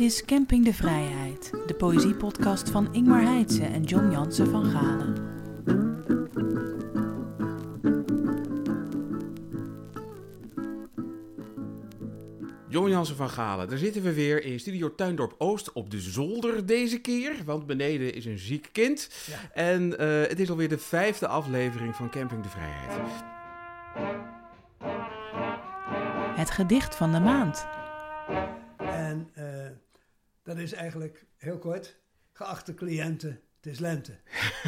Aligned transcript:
Dit 0.00 0.10
is 0.10 0.24
Camping 0.24 0.64
de 0.64 0.74
Vrijheid, 0.74 1.50
de 1.66 1.74
poëziepodcast 1.74 2.70
van 2.70 2.94
Ingmar 2.94 3.22
Heitse 3.22 3.64
en 3.64 3.82
John 3.82 4.10
Jansen 4.10 4.50
van 4.50 4.64
Galen. 4.64 5.14
John 12.68 12.88
Jansen 12.88 13.16
van 13.16 13.28
Galen, 13.28 13.68
daar 13.68 13.78
zitten 13.78 14.02
we 14.02 14.12
weer 14.12 14.44
in 14.44 14.60
Studio 14.60 14.94
Tuindorp 14.94 15.34
Oost 15.38 15.72
op 15.72 15.90
de 15.90 16.00
zolder 16.00 16.66
deze 16.66 16.98
keer. 16.98 17.36
Want 17.44 17.66
beneden 17.66 18.14
is 18.14 18.24
een 18.24 18.38
ziek 18.38 18.68
kind. 18.72 19.10
En 19.52 19.98
eh, 19.98 20.28
het 20.28 20.40
is 20.40 20.50
alweer 20.50 20.68
de 20.68 20.78
vijfde 20.78 21.26
aflevering 21.26 21.96
van 21.96 22.10
Camping 22.10 22.42
de 22.42 22.48
Vrijheid. 22.48 23.00
Het 26.36 26.50
gedicht 26.50 26.96
van 26.96 27.12
de 27.12 27.20
maand. 27.20 27.66
En 30.60 30.66
is 30.66 30.72
eigenlijk 30.72 31.24
heel 31.36 31.58
kort. 31.58 31.96
Geachte 32.32 32.74
cliënten, 32.74 33.40
het 33.56 33.66
is 33.72 33.78
lente. 33.78 34.12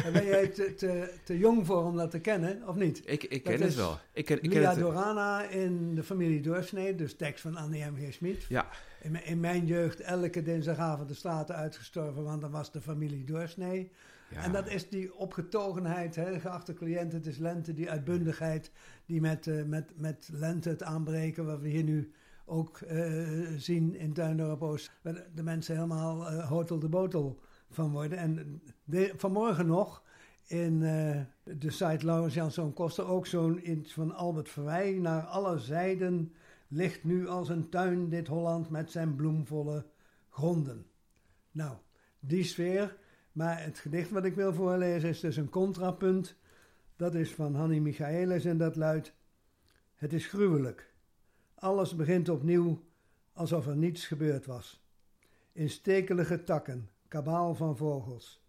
Daar 0.03 0.11
ben 0.11 0.25
jij 0.25 0.47
te, 0.47 0.73
te, 0.73 1.13
te 1.23 1.37
jong 1.37 1.65
voor 1.65 1.83
om 1.83 1.95
dat 1.97 2.11
te 2.11 2.19
kennen, 2.19 2.67
of 2.67 2.75
niet? 2.75 3.01
Ik, 3.05 3.23
ik 3.23 3.43
ken 3.43 3.61
het 3.61 3.75
wel. 3.75 3.99
Ik 4.13 4.25
ken, 4.25 4.41
ik 4.43 4.49
ken 4.49 4.69
het, 4.69 4.79
Dorana 4.79 5.43
in 5.43 5.95
de 5.95 6.03
familie 6.03 6.41
Doorsnee, 6.41 6.95
dus 6.95 7.15
tekst 7.15 7.41
van 7.41 7.55
Annie 7.55 7.85
M.G. 7.85 8.13
Smit. 8.13 8.43
Ja, 8.49 8.67
In, 9.01 9.11
mijn- 9.11 9.25
in 9.25 9.39
mijn 9.39 9.65
jeugd 9.65 9.99
elke 9.99 10.41
dinsdagavond 10.41 11.07
de 11.07 11.13
straten 11.13 11.55
uitgestorven, 11.55 12.23
want 12.23 12.41
dan 12.41 12.51
was 12.51 12.71
de 12.71 12.81
familie 12.81 13.23
Doorsnee. 13.23 13.91
ja. 14.29 14.43
En 14.43 14.51
dat 14.51 14.67
is 14.69 14.89
die 14.89 15.15
opgetogenheid, 15.15 16.15
hè, 16.15 16.39
geachte 16.39 16.73
cliënten, 16.73 17.17
het 17.17 17.27
is 17.27 17.37
lente, 17.37 17.73
die 17.73 17.89
uitbundigheid, 17.89 18.71
die 19.05 19.21
met, 19.21 19.47
eh, 19.47 19.63
met, 19.63 19.91
met 19.95 20.29
lente 20.31 20.69
het 20.69 20.83
aanbreken, 20.83 21.45
wat 21.45 21.59
we 21.61 21.67
hier 21.69 21.83
nu 21.83 22.11
ook 22.45 22.77
eh, 22.77 23.47
zien 23.57 23.95
in 23.95 24.13
Tuindorp 24.13 24.61
Oost, 24.61 24.91
waar 25.01 25.27
de, 25.35 25.43
mensen 25.43 25.75
helemaal 25.75 26.27
eh, 26.27 26.49
hotel 26.49 26.79
de 26.79 26.89
botel 26.89 27.39
van 27.69 27.91
worden. 27.91 28.17
En 28.17 28.61
vanmorgen 29.15 29.65
nog 29.65 30.03
in 30.47 30.83
eh, 30.83 31.21
de 31.57 31.71
site 31.71 32.05
Laurens 32.05 32.33
Janszoon 32.33 32.73
Koster 32.73 33.07
ook 33.07 33.27
zo'n 33.27 33.71
iets 33.71 33.93
van 33.93 34.15
Albert 34.15 34.49
Verwij, 34.49 34.91
naar 34.91 35.21
alle 35.21 35.57
zijden 35.57 36.33
ligt 36.67 37.03
nu 37.03 37.27
als 37.27 37.49
een 37.49 37.69
tuin 37.69 38.09
dit 38.09 38.27
Holland 38.27 38.69
met 38.69 38.91
zijn 38.91 39.15
bloemvolle 39.15 39.85
gronden. 40.29 40.85
Nou, 41.51 41.77
die 42.19 42.43
sfeer, 42.43 42.97
maar 43.31 43.63
het 43.63 43.79
gedicht 43.79 44.09
wat 44.09 44.25
ik 44.25 44.35
wil 44.35 44.53
voorlezen 44.53 45.09
is 45.09 45.19
dus 45.19 45.37
een 45.37 45.49
contrapunt. 45.49 46.35
Dat 46.95 47.15
is 47.15 47.33
van 47.33 47.55
Hanni 47.55 47.81
Michaelis 47.81 48.45
en 48.45 48.57
dat 48.57 48.75
luidt: 48.75 49.13
Het 49.95 50.13
is 50.13 50.27
gruwelijk. 50.27 50.92
Alles 51.63 51.95
begint 51.95 52.29
opnieuw 52.29 52.83
alsof 53.33 53.67
er 53.67 53.75
niets 53.75 54.07
gebeurd 54.07 54.45
was. 54.45 54.83
In 55.51 55.69
stekelige 55.69 56.43
takken, 56.43 56.89
kabaal 57.07 57.55
van 57.55 57.77
vogels. 57.77 58.45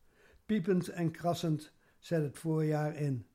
Piepend 0.47 0.89
en 0.89 1.11
krassend 1.11 1.73
zet 1.99 2.23
het 2.23 2.39
voorjaar 2.39 2.97
in. 2.97 3.27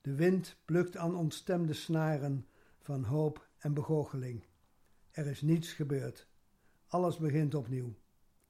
De 0.00 0.14
wind 0.14 0.56
plukt 0.64 0.96
aan 0.96 1.14
ontstemde 1.14 1.72
snaren 1.72 2.46
van 2.78 3.04
hoop 3.04 3.48
en 3.58 3.74
begoocheling. 3.74 4.44
Er 5.10 5.26
is 5.26 5.42
niets 5.42 5.72
gebeurd. 5.72 6.28
Alles 6.86 7.16
begint 7.16 7.54
opnieuw. 7.54 7.94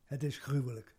Het 0.03 0.23
is 0.23 0.39
gruwelijk. 0.39 0.95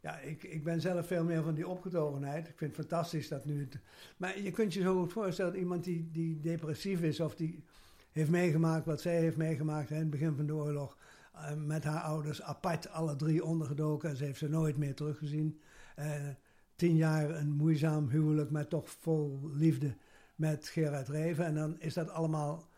Ja, 0.00 0.18
ik, 0.18 0.42
ik 0.42 0.64
ben 0.64 0.80
zelf 0.80 1.06
veel 1.06 1.24
meer 1.24 1.42
van 1.42 1.54
die 1.54 1.68
opgetogenheid. 1.68 2.48
Ik 2.48 2.58
vind 2.58 2.76
het 2.76 2.86
fantastisch 2.86 3.28
dat 3.28 3.44
nu. 3.44 3.68
Maar 4.16 4.40
je 4.40 4.50
kunt 4.50 4.74
je 4.74 4.80
zo 4.80 5.00
goed 5.00 5.12
voorstellen, 5.12 5.56
iemand 5.56 5.84
die, 5.84 6.10
die 6.10 6.40
depressief 6.40 7.02
is... 7.02 7.20
of 7.20 7.34
die 7.34 7.64
heeft 8.12 8.30
meegemaakt 8.30 8.86
wat 8.86 9.00
zij 9.00 9.18
heeft 9.18 9.36
meegemaakt 9.36 9.90
in 9.90 9.96
het 9.96 10.10
begin 10.10 10.36
van 10.36 10.46
de 10.46 10.54
oorlog... 10.54 10.96
eh, 11.34 11.54
met 11.54 11.84
haar 11.84 12.02
ouders 12.02 12.42
apart, 12.42 12.88
alle 12.88 13.16
drie 13.16 13.44
ondergedoken... 13.44 14.10
en 14.10 14.16
ze 14.16 14.24
heeft 14.24 14.38
ze 14.38 14.48
nooit 14.48 14.76
meer 14.76 14.94
teruggezien. 14.94 15.60
Eh, 15.96 16.28
tien 16.76 16.96
jaar 16.96 17.30
een 17.30 17.50
moeizaam 17.50 18.08
huwelijk, 18.08 18.50
maar 18.50 18.68
toch 18.68 18.90
vol 18.90 19.50
liefde 19.52 19.96
met 20.34 20.68
Gerard 20.68 21.08
Reven. 21.08 21.44
En 21.44 21.54
dan 21.54 21.80
is 21.80 21.94
dat 21.94 22.10
allemaal 22.10 22.68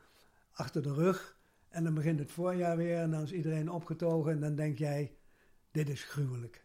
achter 0.52 0.82
de 0.82 0.92
rug. 0.92 1.36
En 1.68 1.84
dan 1.84 1.94
begint 1.94 2.18
het 2.18 2.32
voorjaar 2.32 2.76
weer 2.76 2.98
en 2.98 3.10
dan 3.10 3.22
is 3.22 3.32
iedereen 3.32 3.70
opgetogen... 3.70 4.32
en 4.32 4.40
dan 4.40 4.54
denk 4.54 4.78
jij, 4.78 5.16
dit 5.70 5.88
is 5.88 6.04
gruwelijk. 6.04 6.64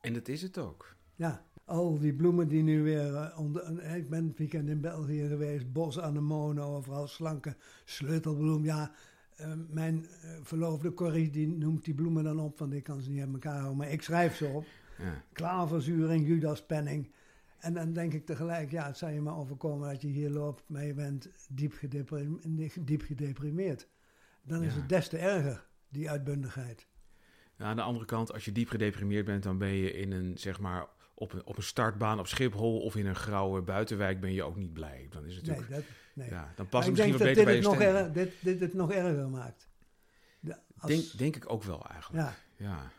en 0.00 0.12
dat 0.12 0.28
is 0.28 0.42
het 0.42 0.58
ook. 0.58 0.96
Ja, 1.14 1.44
al 1.64 1.98
die 1.98 2.14
bloemen 2.14 2.48
die 2.48 2.62
nu 2.62 2.82
weer 2.82 3.14
eh, 3.14 3.38
onder... 3.38 3.62
eh, 3.78 3.96
Ik 3.96 4.10
ben 4.10 4.26
het 4.26 4.38
weekend 4.38 4.68
in 4.68 4.80
België 4.80 5.28
geweest. 5.28 5.72
Bos 5.72 6.00
anemone, 6.00 6.60
overal 6.60 7.06
slanke 7.06 7.56
sleutelbloem. 7.84 8.64
Ja, 8.64 8.92
eh, 9.36 9.52
mijn 9.68 10.06
verloofde 10.42 10.94
Corrie 10.94 11.30
die 11.30 11.48
noemt 11.48 11.84
die 11.84 11.94
bloemen 11.94 12.24
dan 12.24 12.40
op... 12.40 12.58
want 12.58 12.72
ik 12.72 12.82
kan 12.82 13.00
ze 13.00 13.10
niet 13.10 13.20
uit 13.20 13.32
elkaar 13.32 13.56
houden. 13.56 13.76
Maar 13.76 13.90
ik 13.90 14.02
schrijf 14.02 14.36
ze 14.36 14.46
op. 14.46 14.64
Ja. 14.98 15.22
Klaverzuur 15.32 16.10
en 16.10 16.22
Judaspenning. 16.22 17.10
En 17.58 17.74
dan 17.74 17.92
denk 17.92 18.12
ik 18.12 18.26
tegelijk... 18.26 18.70
Ja, 18.70 18.86
het 18.86 18.96
zou 18.98 19.12
je 19.12 19.20
maar 19.20 19.36
overkomen 19.36 19.88
dat 19.90 20.02
je 20.02 20.08
hier 20.08 20.30
loopt... 20.30 20.62
maar 20.66 20.84
je 20.84 20.94
bent 20.94 21.28
diep, 21.48 21.72
gedeprim- 21.72 22.40
diep 22.80 23.02
gedeprimeerd. 23.02 23.88
Dan 24.44 24.62
is 24.62 24.74
Ja. 24.74 24.80
het 24.80 24.88
des 24.88 25.08
te 25.08 25.18
erger, 25.18 25.66
die 25.88 26.10
uitbundigheid. 26.10 26.86
Ja, 27.56 27.64
aan 27.64 27.76
de 27.76 27.82
andere 27.82 28.04
kant, 28.04 28.32
als 28.32 28.44
je 28.44 28.52
diep 28.52 28.68
gedeprimeerd 28.68 29.24
bent, 29.24 29.42
dan 29.42 29.58
ben 29.58 29.72
je 29.72 29.92
in 29.92 30.12
een, 30.12 30.38
zeg 30.38 30.60
maar, 30.60 30.86
op 31.14 31.32
een, 31.32 31.44
op 31.44 31.56
een 31.56 31.62
startbaan 31.62 32.18
op 32.18 32.26
Schiphol 32.26 32.80
of 32.80 32.96
in 32.96 33.06
een 33.06 33.14
grauwe 33.16 33.60
buitenwijk 33.60 34.20
ben 34.20 34.32
je 34.32 34.42
ook 34.42 34.56
niet 34.56 34.72
blij. 34.72 35.06
Dan 35.10 35.24
is 35.26 35.36
het 35.36 35.46
Nee, 35.46 35.56
natuurlijk, 35.56 35.86
dat, 35.86 35.94
nee. 36.14 36.28
ja, 36.30 36.52
dan 36.56 36.68
past 36.68 36.86
het 36.88 36.98
ik 36.98 37.04
misschien 37.04 37.10
wat 37.10 37.18
dat 37.18 37.44
beter 37.44 37.44
dit 37.44 37.44
bij 37.44 37.54
je 37.54 37.78
nog 37.78 37.94
erger, 37.96 38.12
dit, 38.12 38.32
dit 38.40 38.60
het 38.60 38.74
nog 38.74 38.92
erger 38.92 39.28
maakt. 39.28 39.68
De- 40.40 40.56
als- 40.78 40.90
Denk, 40.90 41.18
denk 41.18 41.36
ik 41.36 41.52
ook 41.52 41.62
wel 41.62 41.86
eigenlijk. 41.86 42.24
ja, 42.24 42.34
Ja. 42.56 42.90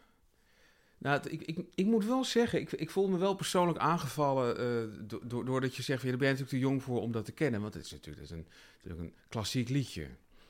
Nou, 0.98 1.30
ik, 1.30 1.42
ik, 1.42 1.66
ik 1.76 1.86
moet 1.86 2.06
wel 2.06 2.24
zeggen, 2.26 2.60
ik, 2.60 2.72
ik 2.72 2.90
voel 2.90 3.08
me 3.08 3.18
wel 3.18 3.34
persoonlijk 3.36 3.78
aangevallen 3.78 5.08
do- 5.08 5.22
do- 5.24 5.44
doordat 5.44 5.76
je 5.76 5.84
zegt, 5.84 6.02
ja, 6.02 6.10
daar 6.10 6.18
ben 6.18 6.28
je 6.28 6.34
natuurlijk 6.34 6.62
te 6.64 6.70
jong 6.70 6.84
voor 6.84 7.02
om 7.02 7.12
dat 7.12 7.26
te 7.26 7.32
kennen. 7.32 7.62
Want 7.62 7.74
het 7.74 7.86
is 7.86 7.92
natuurlijk, 7.92 8.22
het 8.22 8.32
is 8.32 8.38
een, 8.38 8.48
natuurlijk 8.84 9.02
een 9.04 9.14
klassiek 9.30 9.70
liedje. 9.70 10.08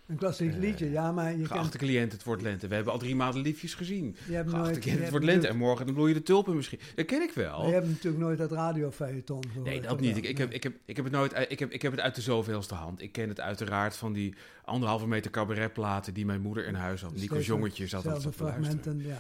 Een 0.08 0.16
klassiek 0.18 0.52
Eh, 0.54 0.60
liedje, 0.60 0.92
ja, 0.92 1.12
maar 1.12 1.32
je 1.38 1.46
Geachte 1.46 1.78
kent... 1.78 1.84
cliënt, 1.92 2.12
het 2.12 2.24
wordt 2.24 2.42
lente. 2.42 2.68
We 2.68 2.76
hebben 2.76 2.94
al 2.94 3.00
drie 3.00 3.16
maanden 3.16 3.42
liefjes 3.42 3.74
gezien. 3.74 4.16
Je 4.28 4.34
hebt 4.34 4.50
Geachte 4.50 4.66
nooit, 4.66 4.76
je 4.76 4.82
cliënt, 4.82 5.00
het 5.02 5.10
wordt 5.10 5.26
lente. 5.26 5.48
En 5.48 5.58
morgen 5.58 5.86
dan 5.86 5.96
bloeien 5.96 6.16
de 6.16 6.24
tulpen 6.24 6.56
misschien. 6.56 6.80
Dat 6.96 7.06
ken 7.06 7.22
ik 7.22 7.32
wel. 7.32 7.58
maar 7.58 7.68
je 7.68 7.74
hebt 7.74 7.88
natuurlijk 7.88 8.24
nooit 8.24 8.38
dat 8.38 8.52
radiofeuilleton 8.52 9.44
gehoord. 9.48 9.66
Nee, 9.68 9.82
dat 9.82 10.00
niet. 10.00 10.18
Ik, 10.18 10.26
ik, 10.26 10.38
heb, 10.38 10.52
ik, 10.52 10.64
heb, 10.64 10.74
ik 10.86 10.96
heb 10.96 11.06
het 11.06 11.14
nooit. 11.14 11.34
Ik 11.50 11.60
heb, 11.60 11.72
ik 11.72 11.82
heb 11.82 11.92
het 11.92 12.02
uit 12.02 12.16
de 12.16 12.22
zoveelste 12.22 12.74
hand. 12.76 13.02
Ik 13.02 13.12
ken 13.12 13.30
het 13.30 13.40
uiteraard 13.40 13.96
van 13.96 14.14
die 14.14 14.36
anderhalve 14.66 15.08
meter 15.08 15.32
cabaretplaten 15.32 16.14
die 16.14 16.26
mijn 16.26 16.42
moeder 16.42 16.66
in 16.66 16.74
huis 16.76 17.02
had. 17.02 17.12
Nico's 17.12 17.28
Steeds 17.28 17.46
jongetje 17.48 17.88
zat 17.88 18.06
altijd 18.08 18.24
te 18.24 18.32
fragmenten, 18.32 19.02
ja. 19.06 19.18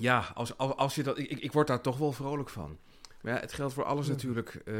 Ja, 0.00 0.30
als, 0.34 0.56
als, 0.56 0.76
als 0.76 0.94
je 0.94 1.02
dat, 1.02 1.18
ik, 1.18 1.30
ik- 1.30 1.52
word 1.52 1.66
daar 1.66 1.80
toch 1.80 1.96
wel 1.98 2.12
vrolijk 2.12 2.48
van. 2.48 2.76
Maar 3.22 3.34
ja, 3.34 3.40
het 3.40 3.52
geldt 3.52 3.74
voor 3.74 3.84
alles 3.84 4.06
Ja. 4.06 4.12
natuurlijk. 4.12 4.54
eh, 4.64 4.74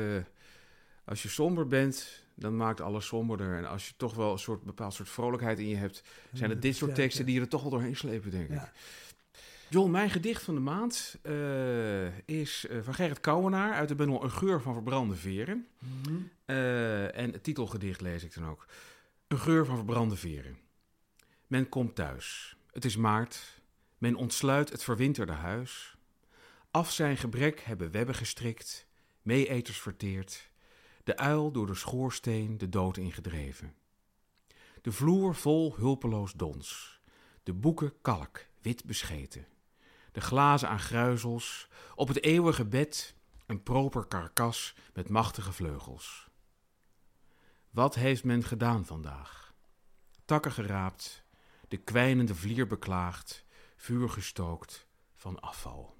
als 1.04 1.22
je 1.22 1.28
somber 1.28 1.66
bent, 1.68 2.23
dan 2.34 2.56
maakt 2.56 2.80
alles 2.80 3.06
somberder. 3.06 3.56
En 3.56 3.68
als 3.68 3.88
je 3.88 3.94
toch 3.96 4.14
wel 4.14 4.32
een 4.32 4.38
soort 4.38 4.62
bepaald 4.62 4.94
soort 4.94 5.08
vrolijkheid 5.08 5.58
in 5.58 5.68
je 5.68 5.76
hebt, 5.76 6.02
zijn 6.32 6.50
het 6.50 6.62
dit 6.62 6.76
soort 6.76 6.94
teksten 6.94 7.26
die 7.26 7.34
je 7.34 7.40
er 7.40 7.48
toch 7.48 7.62
wel 7.62 7.70
doorheen 7.70 7.96
slepen, 7.96 8.30
denk 8.30 8.48
ik. 8.48 8.72
John, 9.68 9.90
mijn 9.90 10.10
gedicht 10.10 10.42
van 10.42 10.54
de 10.54 10.60
maand 10.60 11.18
eh, 11.22 12.18
is 12.18 12.66
eh, 12.66 12.78
van 12.82 12.94
Gerrit 12.94 13.20
Kouwenaar 13.20 13.72
uit 13.72 13.88
de 13.88 13.94
bundel 13.94 14.24
Een 14.24 14.30
geur 14.30 14.60
van 14.60 14.72
verbrande 14.72 15.14
veren. 15.14 15.66
Mhm. 15.78 16.16
Eh, 16.44 17.16
en 17.16 17.32
het 17.32 17.42
titelgedicht 17.42 18.00
lees 18.00 18.24
ik 18.24 18.34
dan 18.34 18.46
ook. 18.46 18.66
Een 19.28 19.38
geur 19.38 19.64
van 19.64 19.76
verbrande 19.76 20.16
veren. 20.16 20.58
Men 21.46 21.68
komt 21.68 21.94
thuis. 21.94 22.56
Het 22.72 22.84
is 22.84 22.96
maart. 22.96 23.62
Men 23.98 24.14
ontsluit 24.14 24.70
het 24.70 24.84
verwinterde 24.84 25.32
huis. 25.32 25.96
Af 26.70 26.90
zijn 26.90 27.16
gebrek 27.16 27.60
hebben 27.60 27.90
webben 27.90 28.14
gestrikt. 28.14 28.86
Meeeters 29.22 29.80
verteerd. 29.80 30.50
De 31.04 31.16
uil 31.16 31.50
door 31.50 31.66
de 31.66 31.74
schoorsteen 31.74 32.58
de 32.58 32.68
dood 32.68 32.96
ingedreven. 32.96 33.74
De 34.82 34.92
vloer 34.92 35.34
vol 35.34 35.74
hulpeloos 35.76 36.32
dons. 36.32 37.00
De 37.42 37.52
boeken 37.52 38.00
kalk, 38.00 38.46
wit 38.62 38.84
bescheten. 38.84 39.46
De 40.12 40.20
glazen 40.20 40.68
aan 40.68 40.80
gruizels. 40.80 41.68
Op 41.94 42.08
het 42.08 42.22
eeuwige 42.22 42.64
bed 42.64 43.16
een 43.46 43.62
proper 43.62 44.06
karkas 44.06 44.74
met 44.94 45.08
machtige 45.08 45.52
vleugels. 45.52 46.28
Wat 47.70 47.94
heeft 47.94 48.24
men 48.24 48.44
gedaan 48.44 48.84
vandaag? 48.84 49.54
Takken 50.24 50.52
geraapt, 50.52 51.24
de 51.68 51.76
kwijnende 51.76 52.34
vlier 52.34 52.66
beklaagd, 52.66 53.44
vuur 53.76 54.08
gestookt 54.08 54.86
van 55.14 55.40
afval. 55.40 55.93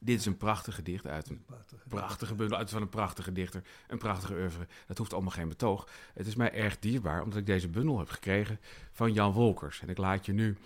Dit 0.00 0.18
is 0.18 0.26
een 0.26 0.36
prachtig 0.36 0.74
gedicht 0.74 1.06
uit 1.06 1.28
een 1.28 1.42
Prachtig. 1.46 1.78
prachtige 1.88 2.34
bundel, 2.34 2.58
uit 2.58 2.70
van 2.70 2.82
een 2.82 2.88
prachtige 2.88 3.32
dichter, 3.32 3.62
een 3.88 3.98
prachtige 3.98 4.32
oeuvre. 4.34 4.66
Dat 4.86 4.98
hoeft 4.98 5.12
allemaal 5.12 5.30
geen 5.30 5.48
betoog. 5.48 5.88
Het 6.14 6.26
is 6.26 6.34
mij 6.34 6.52
erg 6.52 6.78
dierbaar, 6.78 7.22
omdat 7.22 7.38
ik 7.38 7.46
deze 7.46 7.68
bundel 7.68 7.98
heb 7.98 8.08
gekregen 8.08 8.60
van 8.92 9.12
Jan 9.12 9.32
Wolkers. 9.32 9.80
En 9.80 9.88
ik 9.88 9.98
laat 9.98 10.26
je 10.26 10.32
nu 10.32 10.56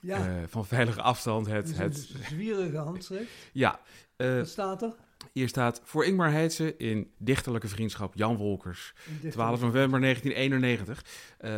Ja, 0.00 0.16
eh, 0.26 0.42
van 0.48 0.66
veilige 0.66 1.02
afstand 1.02 1.46
het 1.46 1.76
het... 1.76 1.96
is 1.96 2.08
het 2.08 2.18
een 2.18 2.24
zwierige 2.24 2.76
handschrift. 2.76 3.30
ja, 3.52 3.80
eh, 4.16 4.36
Wat 4.36 4.48
staat 4.48 4.82
er? 4.82 4.92
hier 5.32 5.48
staat 5.48 5.80
voor 5.84 6.04
Ingmar 6.04 6.30
Heitse 6.30 6.76
in 6.76 7.10
dichterlijke 7.18 7.68
vriendschap 7.68 8.14
Jan 8.14 8.36
Wolkers. 8.36 8.94
In 9.06 9.18
dit 9.22 9.32
12 9.32 9.60
november 9.60 10.00
1991. 10.00 11.04
Eh, 11.38 11.50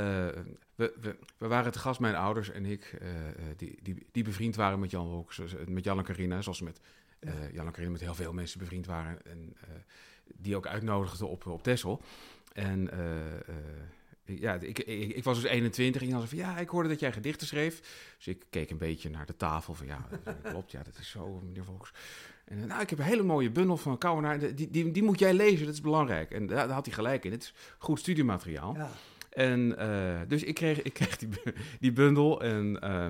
we, 0.75 0.93
we, 1.01 1.17
we 1.39 1.47
waren 1.47 1.73
te 1.73 1.79
gast, 1.79 2.01
mijn 2.01 2.15
ouders 2.15 2.51
en 2.51 2.65
ik, 2.67 2.99
uh, 3.03 3.09
die, 3.57 3.79
die, 3.83 4.07
die 4.13 4.25
bevriend 4.25 4.57
waren 4.57 4.79
met 4.79 4.91
Jan 4.91 5.07
Wolks, 5.07 5.41
met 5.69 5.85
Jan 5.85 5.99
en 5.99 6.05
Carina, 6.05 6.43
zoals 6.43 6.59
ze 6.59 6.65
met 6.65 6.81
uh, 7.25 7.53
Jan 7.53 7.67
en 7.67 7.73
Carina 7.73 7.93
met 7.93 8.01
heel 8.01 8.15
veel 8.15 8.33
mensen 8.33 8.59
bevriend 8.59 8.87
waren. 8.87 9.27
En 9.27 9.57
die 10.35 10.57
ook 10.57 10.67
uitnodigden 10.67 11.29
op, 11.29 11.47
op 11.47 11.63
Texel. 11.63 12.01
En 12.53 12.91
ja, 14.25 14.55
ik, 14.55 14.79
ik, 14.79 15.15
ik, 15.15 15.25
was 15.25 15.41
dus 15.41 15.51
21 15.51 16.03
en 16.03 16.09
zei 16.09 16.27
van 16.27 16.39
ja, 16.39 16.59
ik 16.59 16.69
hoorde 16.69 16.89
dat 16.89 17.01
jij 17.01 17.13
gedichten 17.13 17.47
schreef. 17.47 17.81
Dus 18.17 18.27
ik 18.27 18.45
keek 18.51 18.71
een 18.71 18.79
beetje 18.79 19.11
naar 19.11 19.27
de 19.27 19.37
tafel 19.37 19.75
van 19.75 19.87
ja, 19.87 20.07
dat 20.25 20.37
klopt, 20.43 20.71
ja, 20.71 20.83
dat 20.83 20.99
is 20.99 21.11
zo, 21.11 21.41
meneer 21.45 21.65
Volks. 21.65 21.93
En 22.45 22.67
nou, 22.67 22.83
ik 22.83 22.91
heb 22.91 22.99
een 22.99 23.05
hele 23.05 23.23
mooie 23.23 23.51
bundel 23.51 23.77
van 23.77 23.99
Kouwenaar, 23.99 24.39
die, 24.55 24.71
die, 24.71 24.91
die 24.91 25.03
moet 25.03 25.19
jij 25.19 25.35
lezen, 25.35 25.65
dat 25.65 25.75
is 25.75 25.81
belangrijk. 25.81 26.31
En 26.31 26.47
daar, 26.47 26.67
daar 26.67 26.75
had 26.75 26.85
hij 26.85 26.95
gelijk 26.95 27.25
in, 27.25 27.33
het 27.33 27.43
is 27.43 27.55
goed 27.79 27.99
studiemateriaal. 27.99 28.75
Ja. 28.75 28.91
En 29.31 29.75
uh, 29.79 30.21
dus 30.29 30.43
ik 30.43 30.55
kreeg, 30.55 30.83
ik 30.83 30.93
kreeg 30.93 31.17
die, 31.17 31.29
die 31.81 31.93
bundel 31.93 32.43
en 32.43 32.79
uh, 32.85 33.07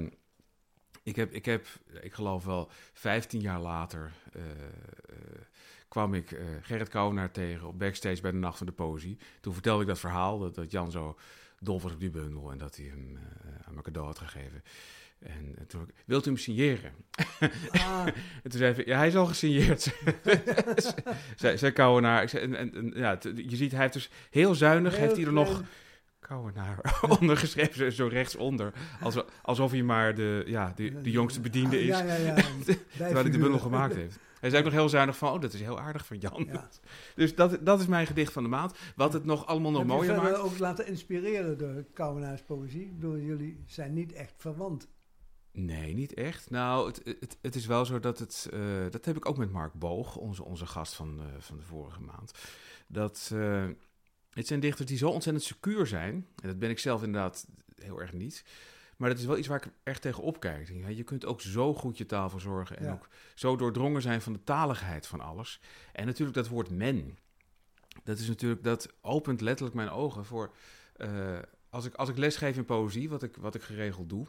ik, 1.04 1.16
heb, 1.16 1.32
ik 1.32 1.44
heb, 1.44 1.66
ik 2.00 2.14
geloof 2.14 2.44
wel 2.44 2.70
15 2.92 3.40
jaar 3.40 3.60
later, 3.60 4.12
uh, 4.36 4.42
kwam 5.88 6.14
ik 6.14 6.38
Gerrit 6.62 6.88
Kouwenaar 6.88 7.30
tegen 7.30 7.66
op 7.66 7.78
backstage 7.78 8.20
bij 8.20 8.30
de 8.30 8.36
Nacht 8.36 8.58
van 8.58 8.66
de 8.66 8.72
Poëzie. 8.72 9.18
Toen 9.40 9.52
vertelde 9.52 9.82
ik 9.82 9.88
dat 9.88 9.98
verhaal, 9.98 10.38
dat, 10.38 10.54
dat 10.54 10.70
Jan 10.70 10.90
zo 10.90 11.18
dol 11.58 11.80
was 11.80 11.92
op 11.92 12.00
die 12.00 12.10
bundel 12.10 12.50
en 12.50 12.58
dat 12.58 12.76
hij 12.76 12.86
hem 12.86 13.18
aan 13.64 13.72
mijn 13.72 13.84
cadeau 13.84 14.06
had 14.06 14.18
gegeven. 14.18 14.62
En, 15.24 15.54
en 15.58 15.66
toen 15.66 15.90
wilt 16.04 16.26
u 16.26 16.28
hem 16.28 16.38
signeren? 16.38 16.92
Ah. 17.70 18.06
en 18.42 18.50
toen 18.50 18.58
zei 18.58 18.74
hij, 18.74 18.84
ja, 18.86 18.96
hij 18.98 19.06
is 19.06 19.16
al 19.16 19.26
gesigneerd. 19.26 19.94
zij, 21.36 21.56
zij 21.56 21.72
Kouwenaar. 21.72 22.34
En, 22.34 22.54
en, 22.54 22.74
en, 22.74 22.92
ja, 22.96 23.18
je 23.34 23.56
ziet, 23.56 23.70
hij 23.70 23.80
heeft 23.80 23.92
dus 23.92 24.10
heel 24.30 24.54
zuinig, 24.54 24.92
heel 24.92 25.02
heeft 25.02 25.16
hij 25.16 25.26
er 25.26 25.32
nog 25.32 25.62
Kouwenaar 26.29 26.99
ondergeschreven, 27.21 27.93
zo 27.93 28.06
rechtsonder. 28.06 28.73
Alsof, 29.00 29.25
alsof 29.43 29.71
hij 29.71 29.82
maar 29.82 30.15
de, 30.15 30.43
ja, 30.47 30.73
de, 30.76 31.00
de 31.00 31.11
jongste 31.11 31.41
bediende 31.41 31.81
is. 31.81 31.87
Ja, 31.87 32.03
ja, 32.03 32.17
ja. 32.17 32.35
Terwijl 32.97 33.15
hij 33.15 33.31
de 33.31 33.38
bundel 33.38 33.59
gemaakt 33.59 33.94
heeft. 33.94 34.19
Hij 34.41 34.50
zei 34.50 34.65
ook 34.65 34.71
nog 34.71 34.81
heel 34.81 34.88
zuinig 34.88 35.17
van, 35.17 35.32
oh, 35.32 35.41
dat 35.41 35.53
is 35.53 35.61
heel 35.61 35.81
aardig 35.81 36.06
van 36.06 36.19
Jan. 36.19 36.44
Ja. 36.53 36.69
Dus 37.15 37.35
dat, 37.35 37.59
dat 37.61 37.81
is 37.81 37.87
mijn 37.87 38.06
gedicht 38.06 38.32
van 38.32 38.43
de 38.43 38.49
maand. 38.49 38.75
Wat 38.97 39.12
het 39.12 39.25
nog 39.25 39.47
allemaal 39.47 39.71
nog 39.71 39.85
mooier 39.85 40.15
maakt. 40.15 40.26
Heb 40.26 40.37
je 40.37 40.43
ook 40.43 40.59
laten 40.59 40.87
inspireren 40.87 41.59
door 41.59 41.85
Kouwenaars 41.93 42.43
poëzie? 42.43 42.81
Ik 42.81 42.94
bedoel, 42.94 43.19
jullie 43.19 43.65
zijn 43.67 43.93
niet 43.93 44.12
echt 44.12 44.35
verwant. 44.37 44.88
Nee, 45.53 45.94
niet 45.94 46.15
echt. 46.15 46.50
Nou, 46.50 46.87
het, 46.87 47.03
het, 47.21 47.38
het 47.43 47.55
is 47.55 47.67
wel 47.67 47.85
zo 47.85 48.00
dat 48.00 48.19
het... 48.19 48.50
Uh, 48.55 48.61
dat 48.91 49.05
heb 49.05 49.17
ik 49.17 49.29
ook 49.29 49.37
met 49.37 49.53
Mark 49.53 49.73
Boog, 49.73 50.17
onze, 50.17 50.44
onze 50.44 50.67
gast 50.67 50.94
van, 50.94 51.19
uh, 51.19 51.25
van 51.38 51.56
de 51.56 51.62
vorige 51.62 52.00
maand. 52.00 52.32
Dat... 52.87 53.31
Uh, 53.35 53.65
het 54.34 54.46
zijn 54.46 54.60
dichters 54.60 54.88
die 54.88 54.98
zo 54.98 55.08
ontzettend 55.08 55.44
secuur 55.44 55.86
zijn. 55.86 56.14
En 56.14 56.48
dat 56.48 56.58
ben 56.58 56.70
ik 56.70 56.78
zelf 56.78 57.02
inderdaad 57.02 57.46
heel 57.76 58.00
erg 58.00 58.12
niet. 58.12 58.44
Maar 58.96 59.08
dat 59.08 59.19
is 59.19 59.25
wel 59.25 59.38
iets 59.38 59.48
waar 59.48 59.64
ik 59.64 59.72
echt 59.82 60.02
tegen 60.02 60.22
opkijk. 60.22 60.69
Je 60.88 61.02
kunt 61.02 61.26
ook 61.26 61.40
zo 61.40 61.75
goed 61.75 61.98
je 61.98 62.06
taal 62.06 62.31
verzorgen. 62.31 62.78
En 62.78 62.92
ook 62.92 63.08
zo 63.34 63.56
doordrongen 63.56 64.02
zijn 64.02 64.22
van 64.22 64.32
de 64.32 64.44
taligheid 64.44 65.06
van 65.06 65.20
alles. 65.20 65.60
En 65.92 66.06
natuurlijk 66.06 66.36
dat 66.36 66.48
woord 66.48 66.70
men. 66.70 67.19
Dat 68.04 68.19
is 68.19 68.28
natuurlijk, 68.28 68.62
dat 68.62 68.92
opent 69.00 69.40
letterlijk 69.40 69.76
mijn 69.76 69.90
ogen 69.90 70.25
voor. 70.25 70.54
Uh, 70.96 71.38
als, 71.69 71.84
ik, 71.84 71.94
als 71.94 72.08
ik 72.08 72.16
lesgeef 72.16 72.56
in 72.56 72.64
poëzie, 72.64 73.08
wat 73.08 73.22
ik, 73.22 73.37
wat 73.37 73.54
ik 73.54 73.62
geregeld 73.62 74.08
doe. 74.08 74.26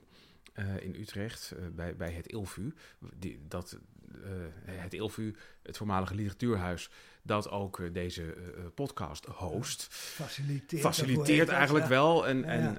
Uh, 0.55 0.83
in 0.83 0.95
Utrecht, 0.95 1.53
uh, 1.59 1.65
bij, 1.67 1.95
bij 1.95 2.11
het 2.11 2.27
Ilvu. 2.27 2.73
Die, 3.15 3.39
dat, 3.47 3.77
het 4.65 4.93
Ilvu, 4.93 5.35
het 5.63 5.77
voormalige 5.77 6.15
literatuurhuis, 6.15 6.89
dat 7.21 7.49
ook 7.49 7.79
eh, 7.79 7.93
deze 7.93 8.35
podcast 8.75 9.25
host. 9.25 9.87
Faciliteert, 9.89 10.81
Faciliteert 10.81 11.49
eigenlijk 11.49 11.85
wel 11.85 12.27
en, 12.27 12.43
en 12.43 12.77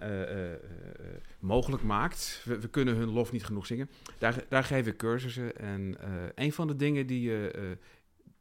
mogelijk 1.39 1.83
maakt. 1.83 2.43
We, 2.45 2.61
we, 2.61 2.69
kunnen 2.69 2.97
hun 2.97 3.11
lof 3.11 3.33
niet 3.33 3.45
genoeg 3.45 3.67
zingen. 3.67 3.91
Daar, 4.19 4.45
daar 4.49 4.65
geef 4.65 4.87
ik 4.87 4.97
cursussen. 4.97 5.57
En 5.57 5.97
een 6.35 6.53
van 6.53 6.67
de 6.67 6.77
dingen 6.77 7.07
die 7.07 7.21
je 7.21 7.77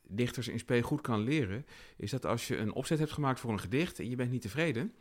dichters 0.07 0.47
in 0.47 0.59
spe 0.59 0.81
goed 0.81 1.01
kan 1.01 1.23
leren, 1.23 1.65
is 1.97 2.11
dat 2.11 2.25
als 2.25 2.47
je 2.47 2.57
een 2.57 2.73
opzet 2.73 2.99
hebt 2.99 3.11
gemaakt 3.11 3.39
voor 3.39 3.51
een 3.51 3.59
gedicht 3.59 3.99
en 3.99 4.09
je 4.09 4.15
bent 4.15 4.31
niet 4.31 4.41
tevreden, 4.41 4.93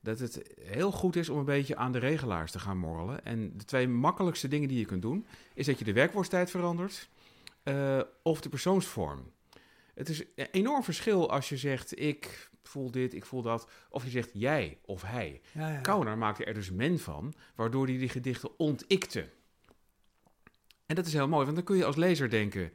dat 0.00 0.18
het 0.18 0.42
heel 0.60 0.92
goed 0.92 1.16
is 1.16 1.28
om 1.28 1.38
een 1.38 1.44
beetje 1.44 1.76
aan 1.76 1.92
de 1.92 1.98
regelaars 1.98 2.52
te 2.52 2.58
gaan 2.58 2.78
morrelen. 2.78 3.24
En 3.24 3.56
de 3.56 3.64
twee 3.64 3.88
makkelijkste 3.88 4.48
dingen 4.48 4.68
die 4.68 4.78
je 4.78 4.84
kunt 4.84 5.02
doen, 5.02 5.26
is 5.54 5.66
dat 5.66 5.78
je 5.78 5.84
de 5.84 5.92
werkwoordstijd 5.92 6.50
verandert 6.50 7.08
of 8.22 8.40
de 8.40 8.48
persoonsvorm. 8.48 9.32
Het 9.94 10.08
is 10.08 10.24
een 10.34 10.48
enorm 10.50 10.82
verschil 10.82 11.30
als 11.30 11.48
je 11.48 11.56
zegt: 11.56 12.00
ik 12.00 12.50
voel 12.62 12.90
dit, 12.90 13.14
ik 13.14 13.24
voel 13.24 13.42
dat. 13.42 13.70
Of 13.90 14.04
je 14.04 14.10
zegt 14.10 14.30
jij 14.32 14.78
of 14.84 15.02
hij. 15.02 15.40
Ja, 15.52 15.80
ja. 15.84 16.14
maakte 16.14 16.44
er 16.44 16.54
dus 16.54 16.70
men 16.70 16.98
van, 16.98 17.34
waardoor 17.54 17.86
hij 17.86 17.98
die 17.98 18.08
gedichten 18.08 18.58
ontikte. 18.58 19.28
En 20.86 20.94
dat 20.94 21.06
is 21.06 21.12
heel 21.12 21.28
mooi, 21.28 21.44
want 21.44 21.56
dan 21.56 21.64
kun 21.64 21.76
je 21.76 21.84
als 21.84 21.96
lezer 21.96 22.30
denken: 22.30 22.72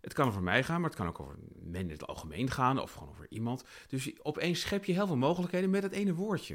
het 0.00 0.12
kan 0.12 0.28
over 0.28 0.42
mij 0.42 0.62
gaan, 0.62 0.80
maar 0.80 0.90
het 0.90 0.98
kan 0.98 1.08
ook 1.08 1.20
over 1.20 1.34
men 1.54 1.80
in 1.80 1.90
het 1.90 2.06
algemeen 2.06 2.50
gaan, 2.50 2.80
of 2.80 2.92
gewoon 2.92 3.08
over 3.08 3.26
iemand. 3.28 3.64
Dus 3.88 4.22
opeens 4.22 4.60
schep 4.60 4.84
je 4.84 4.92
heel 4.92 5.06
veel 5.06 5.16
mogelijkheden 5.16 5.70
met 5.70 5.82
dat 5.82 5.92
ene 5.92 6.14
woordje. 6.14 6.54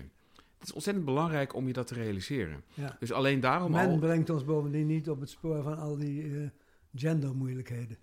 Het 0.57 0.69
is 0.69 0.75
ontzettend 0.75 1.06
belangrijk 1.06 1.56
om 1.56 1.68
je 1.68 1.74
dat 1.74 1.88
te 1.88 1.94
realiseren. 1.94 2.63
Ja. 2.74 2.95
Dus 3.00 3.12
alleen 3.12 3.39
daarom 3.39 3.72
Men 3.72 4.00
brengt 4.00 4.30
ons 4.30 4.45
bovendien 4.45 4.88
niet 4.88 5.10
op 5.10 5.19
het 5.19 5.30
spoor 5.30 5.63
van 5.63 5.78
al 5.78 5.98
die 5.98 6.24
uh, 6.24 6.50
gendermoeilijkheden. 6.95 7.97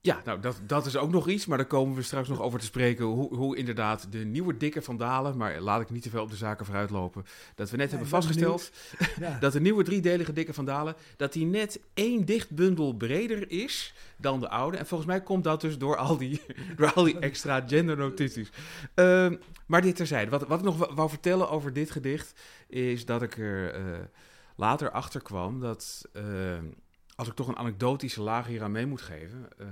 Ja, 0.00 0.20
nou 0.24 0.40
dat, 0.40 0.60
dat 0.66 0.86
is 0.86 0.96
ook 0.96 1.10
nog 1.10 1.28
iets, 1.28 1.46
maar 1.46 1.58
daar 1.58 1.66
komen 1.66 1.96
we 1.96 2.02
straks 2.02 2.28
nog 2.28 2.40
over 2.40 2.58
te 2.58 2.64
spreken. 2.64 3.04
Hoe, 3.04 3.34
hoe 3.34 3.56
inderdaad 3.56 4.12
de 4.12 4.18
nieuwe 4.18 4.56
dikke 4.56 4.82
van 4.82 4.96
Dalen, 4.96 5.36
maar 5.36 5.60
laat 5.60 5.80
ik 5.80 5.90
niet 5.90 6.02
te 6.02 6.10
veel 6.10 6.22
op 6.22 6.30
de 6.30 6.36
zaken 6.36 6.66
vooruitlopen. 6.66 7.24
Dat 7.54 7.70
we 7.70 7.76
net 7.76 7.90
hebben 7.90 8.08
vastgesteld 8.08 8.70
dat 9.40 9.52
de 9.52 9.60
nieuwe 9.60 9.84
driedelige 9.84 10.32
dikke 10.32 10.54
van 10.54 10.64
Dalen, 10.64 10.94
dat 11.16 11.32
die 11.32 11.44
net 11.44 11.80
één 11.94 12.24
dichtbundel 12.24 12.94
breder 12.94 13.50
is 13.50 13.94
dan 14.16 14.40
de 14.40 14.48
oude. 14.48 14.76
En 14.76 14.86
volgens 14.86 15.08
mij 15.08 15.22
komt 15.22 15.44
dat 15.44 15.60
dus 15.60 15.78
door 15.78 15.96
al 15.96 16.16
die, 16.16 16.40
door 16.76 16.92
al 16.92 17.04
die 17.04 17.18
extra 17.18 17.64
gendernotities. 17.66 18.50
Uh, 18.94 19.32
maar 19.66 19.82
dit 19.82 19.96
terzijde. 19.96 20.30
Wat, 20.30 20.46
wat 20.46 20.58
ik 20.58 20.64
nog 20.64 20.94
wou 20.94 21.08
vertellen 21.08 21.50
over 21.50 21.72
dit 21.72 21.90
gedicht, 21.90 22.40
is 22.68 23.04
dat 23.04 23.22
ik 23.22 23.38
er 23.38 23.80
uh, 23.80 23.98
later 24.56 24.90
achter 24.90 25.22
kwam 25.22 25.60
dat... 25.60 26.08
Uh, 26.12 26.22
als 27.18 27.28
ik 27.28 27.34
toch 27.34 27.48
een 27.48 27.56
anekdotische 27.56 28.22
laag 28.22 28.46
hier 28.46 28.62
aan 28.62 28.70
mee 28.70 28.86
moet 28.86 29.02
geven. 29.02 29.48
Uh, 29.60 29.66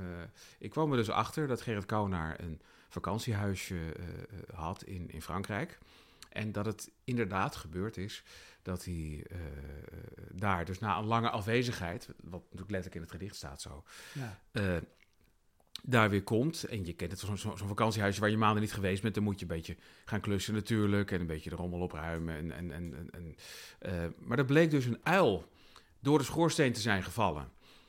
ik 0.59 0.71
kwam 0.71 0.91
er 0.91 0.97
dus 0.97 1.11
achter 1.11 1.47
dat 1.47 1.61
Gerrit 1.61 1.87
Kouwenaar 1.87 2.41
een 2.41 2.61
vakantiehuisje 2.89 3.75
uh, 3.75 4.05
had 4.55 4.83
in, 4.83 5.11
in 5.11 5.23
Frankrijk. 5.23 5.79
En 6.29 6.53
dat 6.53 6.67
het 6.67 6.91
inderdaad 7.05 7.57
gebeurd 7.57 7.97
is 7.97 8.23
dat 8.63 8.85
hij 8.85 8.95
uh, 8.95 9.39
daar, 10.33 10.65
dus 10.65 10.79
na 10.79 10.99
een 10.99 11.05
lange 11.05 11.31
afwezigheid, 11.31 12.09
wat 12.23 12.43
natuurlijk 12.43 12.71
letterlijk 12.71 12.95
in 12.95 13.01
het 13.01 13.11
gedicht 13.11 13.37
staat 13.37 13.61
zo, 13.61 13.85
ja. 14.13 14.81
daar 15.83 16.11
weer 16.11 16.23
komt. 16.23 16.65
En 16.65 16.87
je 16.87 16.93
kent 16.93 17.11
het, 17.11 17.21
zo'n 17.21 17.39
zo, 17.39 17.57
zo 17.57 17.67
vakantiehuisje 17.67 18.21
waar 18.21 18.31
je 18.31 18.37
maanden 18.37 18.63
niet 18.63 18.73
geweest 18.73 19.03
bent, 19.03 19.15
dan 19.15 19.25
moet 19.25 19.39
je 19.39 19.47
een 19.47 19.57
beetje 19.57 19.77
gaan 20.05 20.21
klussen 20.21 20.55
natuurlijk 20.55 21.11
en 21.11 21.21
een 21.21 21.27
beetje 21.27 21.51
de 21.51 21.57
rommel 21.57 21.81
opruimen. 21.81 22.37
En, 22.37 22.53
en, 22.53 22.73
en, 22.73 23.11
en, 23.79 24.15
maar 24.19 24.37
dat 24.37 24.47
bleek 24.47 24.71
dus 24.71 24.85
een 24.85 25.01
uil 25.03 25.55
door 26.01 26.19
de 26.19 26.25
schoorsteen 26.25 26.73
te 26.73 26.81
zijn 26.81 27.03
gevallen. 27.03 27.49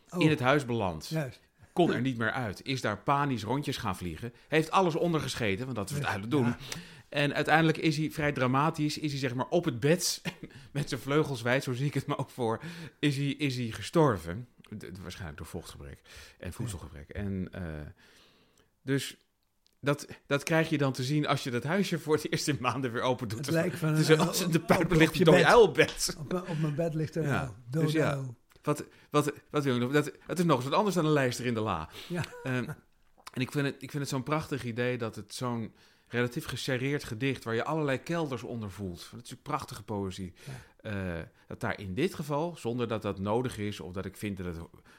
Oh. 0.09 0.21
In 0.21 0.29
het 0.29 0.39
huis 0.39 0.65
beland. 0.65 1.07
Juist. 1.07 1.39
Kon 1.73 1.93
er 1.93 2.01
niet 2.01 2.17
meer 2.17 2.31
uit. 2.31 2.65
Is 2.65 2.81
daar 2.81 2.97
panisch 2.97 3.43
rondjes 3.43 3.77
gaan 3.77 3.97
vliegen. 3.97 4.33
Heeft 4.47 4.71
alles 4.71 4.95
ondergescheten, 4.95 5.65
want 5.65 5.77
dat 5.77 5.89
is 5.89 5.97
wat 5.97 6.05
uilen 6.05 6.29
doen. 6.29 6.55
En 7.09 7.33
uiteindelijk 7.33 7.77
is 7.77 7.97
hij 7.97 8.11
vrij 8.11 8.31
dramatisch. 8.31 8.97
Is 8.97 9.11
hij 9.11 9.19
zeg 9.19 9.35
maar 9.35 9.47
op 9.47 9.65
het 9.65 9.79
bed 9.79 10.21
met 10.71 10.89
zijn 10.89 11.01
vleugels 11.01 11.41
wijd, 11.41 11.63
zo 11.63 11.73
zie 11.73 11.85
ik 11.85 11.93
het 11.93 12.07
me 12.07 12.17
ook 12.17 12.29
voor. 12.29 12.61
Is 12.99 13.17
hij, 13.17 13.25
is 13.25 13.55
hij 13.55 13.67
gestorven. 13.67 14.47
waarschijnlijk 15.01 15.37
door 15.37 15.47
vochtgebrek 15.47 16.01
en 16.39 16.53
voedselgebrek. 16.53 17.09
En 17.09 17.49
uh, 17.55 17.61
dus 18.81 19.17
dat, 19.79 20.07
dat 20.25 20.43
krijg 20.43 20.69
je 20.69 20.77
dan 20.77 20.93
te 20.93 21.03
zien 21.03 21.27
als 21.27 21.43
je 21.43 21.51
dat 21.51 21.63
huisje 21.63 21.99
voor 21.99 22.15
het 22.15 22.31
eerst 22.31 22.47
in 22.47 22.57
maanden 22.59 22.91
weer 22.91 23.01
open 23.01 23.27
doet. 23.27 23.45
Het 23.45 23.49
lijkt 23.49 23.77
van 23.77 23.95
dus 23.95 24.17
als 24.17 24.51
de 24.51 24.59
pijp 24.59 24.91
ligt 24.91 25.17
je 25.17 25.45
uilbed. 25.45 26.15
Op, 26.19 26.33
op, 26.33 26.57
mijn 26.59 26.75
bed 26.75 26.93
ligt 26.93 27.15
er 27.15 27.23
ja. 27.23 27.43
een 27.43 27.81
dus 27.81 27.91
ja, 27.91 28.23
wat, 28.61 28.83
wat, 29.09 29.33
wat 29.49 29.63
wil 29.63 29.73
je 29.73 29.79
nog? 29.79 29.91
Dat, 29.91 30.11
het 30.25 30.39
is 30.39 30.45
nog 30.45 30.55
eens 30.55 30.65
wat 30.65 30.77
anders 30.77 30.95
dan 30.95 31.05
een 31.05 31.11
lijster 31.11 31.45
in 31.45 31.53
de 31.53 31.59
la. 31.59 31.89
Ja. 32.07 32.23
Um, 32.43 32.75
en 33.33 33.41
ik 33.41 33.51
vind 33.51 33.65
het, 33.65 33.75
ik 33.79 33.91
vind 33.91 34.03
het 34.03 34.11
zo'n 34.11 34.23
prachtig 34.23 34.63
idee 34.63 34.97
dat 34.97 35.15
het 35.15 35.33
zo'n 35.33 35.73
relatief 36.07 36.45
geserreerd 36.45 37.03
gedicht... 37.03 37.43
waar 37.43 37.55
je 37.55 37.63
allerlei 37.63 37.97
kelders 37.97 38.43
onder 38.43 38.71
voelt. 38.71 38.97
Dat 38.97 39.05
is 39.05 39.11
natuurlijk 39.11 39.43
prachtige 39.43 39.83
poëzie. 39.83 40.33
Ja. 40.43 40.53
Uh, 41.17 41.23
dat 41.47 41.59
daar 41.59 41.79
in 41.79 41.93
dit 41.93 42.13
geval, 42.13 42.55
zonder 42.57 42.87
dat 42.87 43.01
dat 43.01 43.19
nodig 43.19 43.57
is... 43.57 43.79
of 43.79 43.93
dat 43.93 44.05
ik 44.05 44.17
vind 44.17 44.37
dat 44.37 44.45
het 44.45 44.57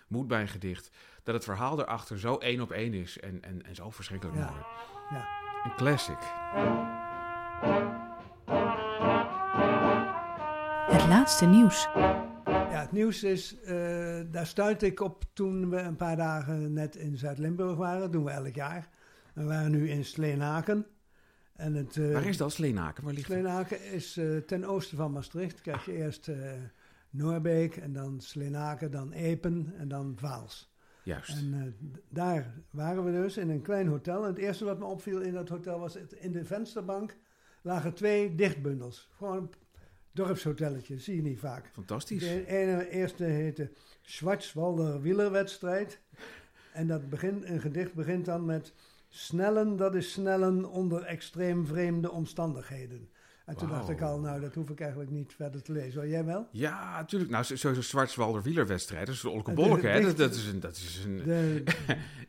moet 0.09 0.29
bij 0.29 0.41
een 0.41 0.49
gedicht... 0.49 0.91
dat 1.23 1.35
het 1.35 1.45
verhaal 1.45 1.81
erachter 1.81 2.19
zo 2.19 2.37
één 2.37 2.61
op 2.61 2.71
één 2.71 2.95
is 2.95 3.21
en, 3.21 3.43
en, 3.43 3.63
en 3.63 3.75
zo 3.75 3.91
verschrikkelijk 3.91 4.39
ja. 4.39 4.51
mooi. 4.51 4.63
Ja. 5.11 5.29
Een 5.65 5.75
classic. 5.77 6.19
Het 10.91 11.07
laatste 11.07 11.47
nieuws. 11.47 11.89
Ja, 12.45 12.81
het 12.81 12.93
nieuws 12.93 13.23
is, 13.23 13.57
uh, 13.65 14.21
daar 14.31 14.47
stuitte 14.47 14.87
ik 14.87 15.01
op 15.01 15.25
toen 15.33 15.71
we 15.71 15.77
een 15.77 15.97
paar 15.97 16.17
dagen 16.17 16.73
net 16.73 16.97
in 16.97 17.17
Zuid-Limburg 17.17 17.77
waren. 17.77 18.01
Dat 18.01 18.13
doen 18.13 18.25
we 18.25 18.31
elk 18.31 18.55
jaar. 18.55 18.89
We 19.35 19.45
waren 19.45 19.71
nu 19.71 19.91
in 19.91 20.05
Sleenaken. 20.05 20.87
En 21.59 21.75
het, 21.75 21.97
uh, 21.97 22.13
Waar 22.13 22.27
is 22.27 22.37
dat, 22.37 22.53
Sleenaken? 22.53 23.05
Waar 23.05 23.13
ligt 23.13 23.27
Sleenaken 23.27 23.85
is 23.93 24.17
uh, 24.17 24.37
ten 24.37 24.65
oosten 24.65 24.97
van 24.97 25.13
Maastricht. 25.13 25.61
Krijg 25.61 25.85
je 25.85 25.93
eerst 25.93 26.29
uh, 26.29 26.37
Noorbeek 27.11 27.77
en 27.77 27.93
dan 27.93 28.21
Sleenaken, 28.21 28.91
dan 28.91 29.13
Epen 29.13 29.73
en 29.77 29.89
dan 29.89 30.17
Vaals. 30.17 30.73
Juist. 31.03 31.29
En 31.29 31.77
daar 32.09 32.55
waren 32.71 33.05
we 33.05 33.11
dus 33.11 33.37
in 33.37 33.51
een 33.51 33.63
klein 33.63 33.87
hotel. 33.87 34.23
En 34.23 34.29
het 34.29 34.39
eerste 34.39 34.65
wat 34.65 34.79
me 34.79 34.85
opviel 34.85 35.21
in 35.21 35.33
dat 35.33 35.49
hotel 35.49 35.79
was... 35.79 35.95
Het, 35.95 36.13
in 36.13 36.33
de 36.33 36.45
vensterbank 36.45 37.17
lagen 37.63 37.95
twee 37.95 38.35
dichtbundels. 38.35 39.09
Gewoon 39.17 39.37
een 39.37 39.51
dorpshotelletje, 40.13 40.99
zie 40.99 41.17
je 41.17 41.23
niet 41.23 41.39
vaak. 41.39 41.71
Fantastisch. 41.73 42.21
De 42.21 42.47
ene, 42.47 42.91
eerste 42.91 43.25
heette 43.25 43.71
Schwarzwalder 44.03 45.01
Wielerwedstrijd. 45.01 46.01
En 46.73 46.87
dat 46.87 47.09
begint, 47.09 47.45
een 47.45 47.61
gedicht 47.61 47.95
begint 47.95 48.25
dan 48.25 48.45
met... 48.45 48.73
Snellen, 49.09 49.77
dat 49.77 49.95
is 49.95 50.13
snellen 50.13 50.71
onder 50.71 51.03
extreem 51.03 51.67
vreemde 51.67 52.11
omstandigheden. 52.11 53.09
En 53.49 53.57
toen 53.57 53.69
dacht 53.69 53.89
ik 53.89 54.01
al, 54.01 54.21
nou, 54.21 54.41
dat 54.41 54.55
hoef 54.55 54.71
ik 54.71 54.81
eigenlijk 54.81 55.11
niet 55.11 55.35
verder 55.35 55.63
te 55.63 55.73
lezen. 55.73 56.01
Hoor. 56.01 56.11
Jij 56.11 56.25
wel? 56.25 56.49
Ja, 56.53 56.97
natuurlijk. 56.97 57.31
Nou, 57.31 57.45
zo'n 57.45 57.83
Zwartswalder 57.83 58.43
wielerwedstrijd, 58.43 59.07
dat 59.07 59.15
is 59.15 59.23
een 59.23 59.31
olkebolk, 59.31 59.83
hè? 59.83 60.01
Dat, 60.01 60.17
dat, 60.17 60.35
is 60.35 60.47
een, 60.47 60.61
dat 60.61 60.77
is 60.77 61.05
een, 61.05 61.17
De, 61.17 61.63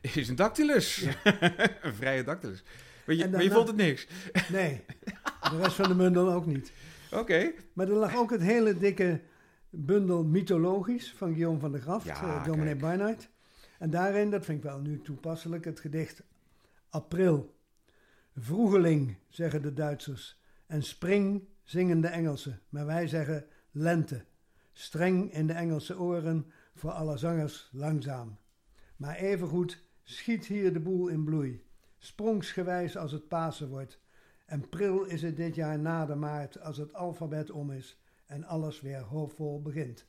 is 0.00 0.28
een 0.28 0.36
dactylus. 0.36 0.96
Ja. 0.96 1.14
een 1.82 1.94
vrije 1.94 2.24
dactylus. 2.24 2.62
Maar 3.06 3.14
je, 3.14 3.28
maar 3.28 3.42
je 3.42 3.50
vond 3.50 3.68
het 3.68 3.76
niks. 3.76 4.06
nee, 4.52 4.84
de 5.50 5.58
rest 5.62 5.74
van 5.74 5.88
de 5.88 5.94
bundel 5.94 6.32
ook 6.32 6.46
niet. 6.46 6.72
Oké. 7.10 7.52
Maar 7.72 7.88
er 7.88 7.94
lag 7.94 8.16
ook 8.16 8.30
het 8.30 8.42
hele 8.42 8.76
dikke 8.78 9.20
bundel 9.70 10.24
mythologisch 10.24 11.14
van 11.16 11.30
Guillaume 11.30 11.58
van 11.58 11.72
der 11.72 11.80
Graft, 11.80 12.06
Ja, 12.06 12.22
eh, 12.22 12.44
dominee. 12.44 12.76
Barnard. 12.76 13.28
En 13.78 13.90
daarin, 13.90 14.30
dat 14.30 14.44
vind 14.44 14.58
ik 14.58 14.64
wel 14.64 14.80
nu 14.80 15.00
toepasselijk, 15.00 15.64
het 15.64 15.80
gedicht 15.80 16.22
April. 16.90 17.54
Vroegeling, 18.36 19.16
zeggen 19.28 19.62
de 19.62 19.72
Duitsers. 19.72 20.40
En 20.66 20.82
spring, 20.82 21.48
zingen 21.62 22.00
de 22.00 22.08
Engelsen. 22.08 22.60
Maar 22.68 22.86
wij 22.86 23.06
zeggen 23.06 23.46
lente. 23.70 24.24
Streng 24.72 25.32
in 25.32 25.46
de 25.46 25.52
Engelse 25.52 25.98
oren, 25.98 26.46
voor 26.74 26.90
alle 26.90 27.16
zangers 27.16 27.68
langzaam. 27.72 28.38
Maar 28.96 29.16
evengoed 29.16 29.82
schiet 30.02 30.46
hier 30.46 30.72
de 30.72 30.80
boel 30.80 31.08
in 31.08 31.24
bloei. 31.24 31.64
Sprongsgewijs 31.98 32.96
als 32.96 33.12
het 33.12 33.28
Pasen 33.28 33.68
wordt. 33.68 34.00
En 34.46 34.68
pril 34.68 35.04
is 35.04 35.22
het 35.22 35.36
dit 35.36 35.54
jaar 35.54 35.78
na 35.78 36.06
de 36.06 36.14
maart 36.14 36.60
als 36.60 36.76
het 36.76 36.94
alfabet 36.94 37.50
om 37.50 37.70
is 37.70 38.00
en 38.26 38.44
alles 38.44 38.80
weer 38.80 39.00
hoopvol 39.00 39.62
begint. 39.62 40.06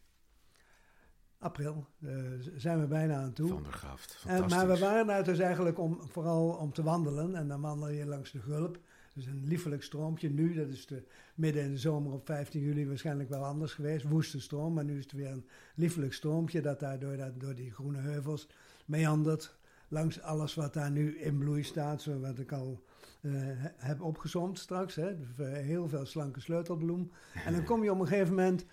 April, 1.42 1.88
eh, 2.00 2.10
zijn 2.56 2.80
we 2.80 2.88
bijna 2.88 3.16
aan 3.16 3.34
toe. 3.34 3.48
Van 3.50 3.64
der 3.64 3.72
Graft. 3.72 4.12
En, 4.12 4.30
Fantastisch. 4.30 4.58
maar 4.58 4.68
we 4.68 4.80
waren 4.80 5.08
daar 5.08 5.24
dus 5.24 5.40
eigenlijk 5.40 5.80
om, 5.80 6.00
vooral 6.12 6.50
om 6.50 6.74
te 6.74 6.84
wandelen. 6.84 7.36
En 7.36 7.48
dan 7.48 7.62
wandel 7.62 7.90
je 7.90 8.06
langs 8.06 8.32
de 8.32 8.40
Gulp. 8.40 8.80
Dus 9.14 9.26
een 9.26 9.44
liefelijk 9.48 9.84
stroompje. 9.84 10.30
Nu, 10.30 10.54
dat 10.54 10.68
is 10.68 10.86
de, 10.86 11.04
midden 11.36 11.64
in 11.64 11.72
de 11.72 11.78
zomer 11.78 12.12
op 12.12 12.26
15 12.26 12.62
juli 12.62 12.88
waarschijnlijk 12.88 13.30
wel 13.30 13.44
anders 13.46 13.74
geweest. 13.74 14.08
Woeste 14.08 14.40
stroom. 14.42 14.74
Maar 14.74 14.84
nu 14.84 14.98
is 14.98 15.04
het 15.04 15.12
weer 15.12 15.30
een 15.32 15.46
liefelijk 15.76 16.14
stroompje 16.14 16.62
dat 16.62 16.80
daar 16.80 17.00
door, 17.00 17.18
dat, 17.18 17.40
door 17.40 17.56
die 17.56 17.72
groene 17.72 18.00
heuvels 18.00 18.48
meandert. 18.86 19.56
Langs 19.88 20.22
alles 20.22 20.56
wat 20.56 20.74
daar 20.74 20.92
nu 20.92 21.20
in 21.20 21.38
bloei 21.38 21.64
staat. 21.64 22.02
Zoals 22.02 22.22
wat 22.22 22.40
ik 22.40 22.52
al 22.52 22.84
eh, 23.22 23.32
he- 23.34 23.72
heb 23.78 24.02
opgezomd 24.02 24.60
straks. 24.60 24.96
Hè. 24.96 25.10
Eh, 25.10 25.52
heel 25.52 25.88
veel 25.90 26.06
slanke 26.06 26.40
sleutelbloem. 26.40 27.12
En 27.46 27.54
dan 27.54 27.64
kom 27.64 27.84
je 27.84 27.92
op 27.92 28.00
een 28.00 28.08
gegeven 28.08 28.36
moment 28.36 28.66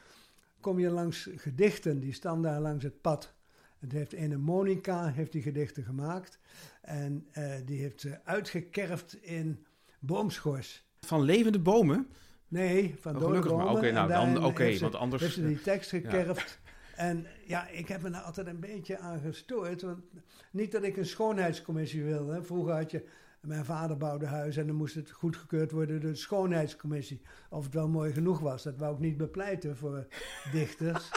kom 0.60 0.78
je 0.78 0.90
langs 0.90 1.28
gedichten. 1.36 2.00
Die 2.00 2.12
staan 2.12 2.42
daar 2.42 2.60
langs 2.60 2.84
het 2.84 3.00
pad. 3.00 3.34
Het 3.78 3.92
heeft 3.92 4.12
ene 4.12 4.36
Monica 4.36 5.06
heeft 5.08 5.32
die 5.32 5.42
gedichten 5.42 5.82
gemaakt. 5.84 6.38
En 6.82 7.26
eh, 7.32 7.52
die 7.64 7.80
heeft 7.80 8.00
ze 8.00 8.24
uitgekerfd 8.24 9.16
in 9.22 9.66
boomschors. 9.98 10.86
Van 11.00 11.22
levende 11.22 11.58
bomen? 11.58 12.06
Nee, 12.48 12.94
van 13.00 13.14
Oh, 13.14 13.20
dode 13.20 13.26
gelukkig 13.36 13.52
maar. 13.52 13.60
bomen. 13.64 13.78
Oké, 13.78 13.86
En 13.88 13.94
nou, 13.94 14.08
dan- 14.08 14.44
oké, 14.44 14.78
want 14.78 14.94
anders- 14.94 15.22
Heeft 15.22 15.34
ze 15.34 15.46
die 15.46 15.60
tekst 15.60 15.90
gekerfd. 16.00 16.58
En 16.96 17.26
ja, 17.46 17.68
ik 17.68 17.88
heb 17.88 18.02
me 18.02 18.10
daar 18.10 18.20
altijd 18.22 18.46
een 18.46 18.60
beetje 18.60 18.98
aan 18.98 19.20
gestoord. 19.20 19.82
Want 19.82 19.98
niet 20.50 20.72
dat 20.72 20.82
ik 20.82 20.96
een 20.96 21.06
schoonheidscommissie 21.06 22.02
wil. 22.04 22.28
Hè. 22.28 22.42
Vroeger 22.42 22.74
had 22.74 22.90
je... 22.90 23.04
Mijn 23.48 23.64
vader 23.64 23.96
bouwde 23.96 24.26
huis 24.26 24.56
en 24.56 24.66
dan 24.66 24.76
moest 24.76 24.94
het 24.94 25.10
goedgekeurd 25.10 25.70
worden 25.70 26.00
door 26.00 26.10
de 26.10 26.16
schoonheidscommissie. 26.16 27.20
Of 27.50 27.64
het 27.64 27.74
wel 27.74 27.88
mooi 27.88 28.12
genoeg 28.12 28.40
was. 28.40 28.62
Dat 28.62 28.76
wou 28.78 28.94
ik 28.94 29.00
niet 29.00 29.16
bepleiten 29.16 29.76
voor 29.76 30.06
dichters. 30.52 31.10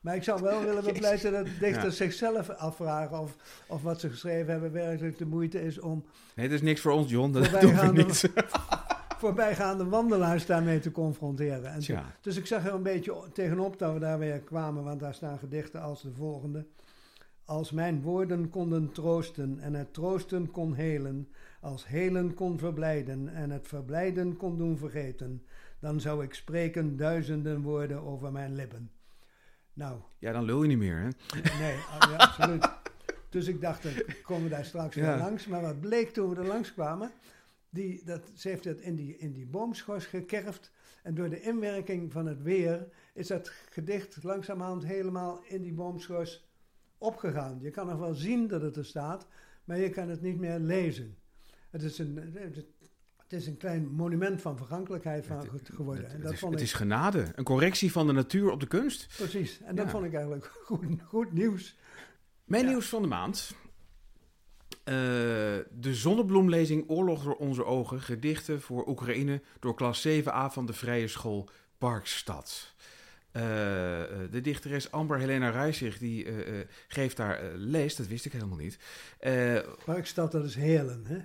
Maar 0.00 0.14
ik 0.16 0.22
zou 0.22 0.42
wel 0.42 0.64
willen 0.64 0.84
bepleiten 0.84 1.32
dat 1.32 1.46
dichters 1.60 1.98
Ja. 1.98 2.04
zichzelf 2.04 2.48
afvragen 2.50 3.18
of, 3.18 3.36
of 3.68 3.82
wat 3.82 4.00
ze 4.00 4.10
geschreven 4.10 4.50
hebben 4.52 4.72
werkelijk 4.72 5.18
de 5.18 5.26
moeite 5.26 5.62
is 5.64 5.80
om 5.80 6.04
Nee, 6.34 6.46
dat 6.46 6.54
is 6.56 6.62
niks 6.62 6.80
voor 6.80 6.92
ons, 6.92 7.10
John. 7.10 7.32
Dat 7.32 7.60
doen 7.60 7.74
we 7.76 7.92
niet. 7.92 8.30
voorbijgaande 9.18 9.84
wandelaars 9.84 10.46
daarmee 10.46 10.78
te 10.80 10.90
confronteren. 10.90 11.72
En 11.72 11.82
dus 12.20 12.36
ik 12.36 12.46
zag 12.46 12.66
er 12.66 12.74
een 12.74 12.82
beetje 12.82 13.14
tegenop 13.32 13.78
dat 13.78 13.92
we 13.92 13.98
daar 13.98 14.18
weer 14.18 14.38
kwamen, 14.40 14.84
want 14.84 15.00
daar 15.00 15.14
staan 15.14 15.38
gedichten 15.38 15.80
als 15.82 16.02
de 16.02 16.12
volgende. 16.12 16.66
Als 17.48 17.70
mijn 17.70 18.02
woorden 18.02 18.50
konden 18.50 18.92
troosten 18.92 19.60
en 19.60 19.74
het 19.74 19.94
troosten 19.94 20.50
kon 20.50 20.74
helen, 20.74 21.28
als 21.60 21.86
helen 21.86 22.34
kon 22.34 22.58
verblijden 22.58 23.28
en 23.28 23.50
het 23.50 23.68
verblijden 23.68 24.36
kon 24.36 24.58
doen 24.58 24.78
vergeten, 24.78 25.42
dan 25.80 26.00
zou 26.00 26.24
ik 26.24 26.34
spreken 26.34 26.96
duizenden 26.96 27.60
woorden 27.62 28.02
over 28.02 28.32
mijn 28.32 28.54
lippen. 28.54 28.90
Nou, 29.72 30.00
Ja, 30.18 30.32
dan 30.32 30.44
lul 30.44 30.62
je 30.62 30.68
niet 30.68 30.78
meer, 30.78 30.96
hè? 30.98 31.08
nee, 31.58 31.76
ah, 31.76 32.10
ja, 32.10 32.16
absoluut. 32.16 32.68
Dus 33.28 33.46
ik 33.46 33.60
dacht, 33.60 33.82
dan 33.82 33.92
komen 34.22 34.42
we 34.44 34.50
daar 34.50 34.64
straks 34.64 34.94
Ja. 34.94 35.06
weer 35.14 35.24
langs. 35.24 35.46
Maar 35.46 35.62
wat 35.62 35.80
bleek 35.80 36.10
toen 36.10 36.30
we 36.30 36.36
er 36.36 36.46
langs 36.46 36.72
kwamen, 36.72 37.10
die, 37.70 38.02
dat, 38.04 38.30
ze 38.34 38.48
heeft 38.48 38.64
het 38.64 38.80
in 38.80 38.94
die, 38.96 39.16
in 39.18 39.32
die 39.32 39.46
boomschors 39.46 40.06
gekerfd. 40.06 40.72
En 41.02 41.14
door 41.14 41.28
de 41.28 41.40
inwerking 41.40 42.12
van 42.12 42.26
het 42.26 42.42
weer 42.42 42.88
is 43.14 43.26
dat 43.26 43.52
gedicht 43.70 44.22
langzamerhand 44.22 44.84
helemaal 44.84 45.40
in 45.46 45.62
die 45.62 45.72
boomschors 45.72 46.47
opgegaan. 46.98 47.58
Je 47.60 47.70
kan 47.70 47.86
nog 47.86 47.98
wel 47.98 48.14
zien 48.14 48.46
dat 48.48 48.62
het 48.62 48.76
er 48.76 48.84
staat, 48.84 49.26
maar 49.64 49.78
je 49.78 49.90
kan 49.90 50.08
het 50.08 50.22
niet 50.22 50.38
meer 50.38 50.58
lezen. 50.58 51.16
Het 51.70 51.82
is 51.82 51.98
een, 51.98 52.16
het 53.16 53.32
is 53.32 53.46
een 53.46 53.56
klein 53.56 53.86
monument 53.92 54.40
van 54.42 54.56
vergankelijkheid 54.56 55.26
van, 55.26 55.38
Het- 55.38 55.70
geworden. 55.74 56.04
Het, 56.04 56.12
en 56.12 56.20
dat 56.20 56.32
is, 56.32 56.38
vond 56.38 56.52
het 56.52 56.60
ik, 56.62 56.66
is 56.68 56.72
genade. 56.72 57.32
Een 57.34 57.44
correctie 57.44 57.92
van 57.92 58.06
de 58.06 58.12
natuur 58.12 58.50
op 58.50 58.60
de 58.60 58.66
kunst. 58.66 59.06
precies. 59.16 59.60
En 59.60 59.76
dat 59.76 59.90
vond 59.90 60.04
ik 60.04 60.14
eigenlijk 60.14 60.46
goed, 60.64 60.84
goed 61.04 61.32
nieuws. 61.32 61.76
Mijn 62.44 62.64
Ja. 62.64 62.70
nieuws 62.70 62.88
van 62.88 63.02
de 63.02 63.08
maand. 63.08 63.54
Eh, 64.84 64.94
de 65.70 65.94
zonnebloemlezing 65.94 66.84
Oorlog 66.90 67.22
door 67.24 67.34
onze 67.36 67.64
ogen. 67.64 68.00
Gedichten 68.00 68.60
voor 68.60 68.88
Oekraïne 68.88 69.42
door 69.60 69.74
klas 69.74 70.06
7a 70.08 70.46
van 70.52 70.66
de 70.66 70.72
Vrije 70.72 71.08
School 71.08 71.48
Parkstad. 71.78 72.74
Eh, 73.38 74.02
eh, 74.02 74.08
de 74.30 74.40
dichteres 74.40 74.90
Amber 74.90 75.18
Helena 75.18 75.50
Reisig 75.50 75.98
die 75.98 76.24
eh, 76.24 76.34
geeft 76.88 77.16
daar 77.16 77.38
eh, 77.38 77.48
les, 77.54 77.96
dat 77.96 78.06
wist 78.06 78.24
ik 78.24 78.32
helemaal 78.32 78.58
niet. 78.58 78.78
Eh 79.18 79.58
Parkstad, 79.84 80.32
dat 80.32 80.44
is 80.44 80.54
Heerlen, 80.54 81.04
hè? 81.06 81.18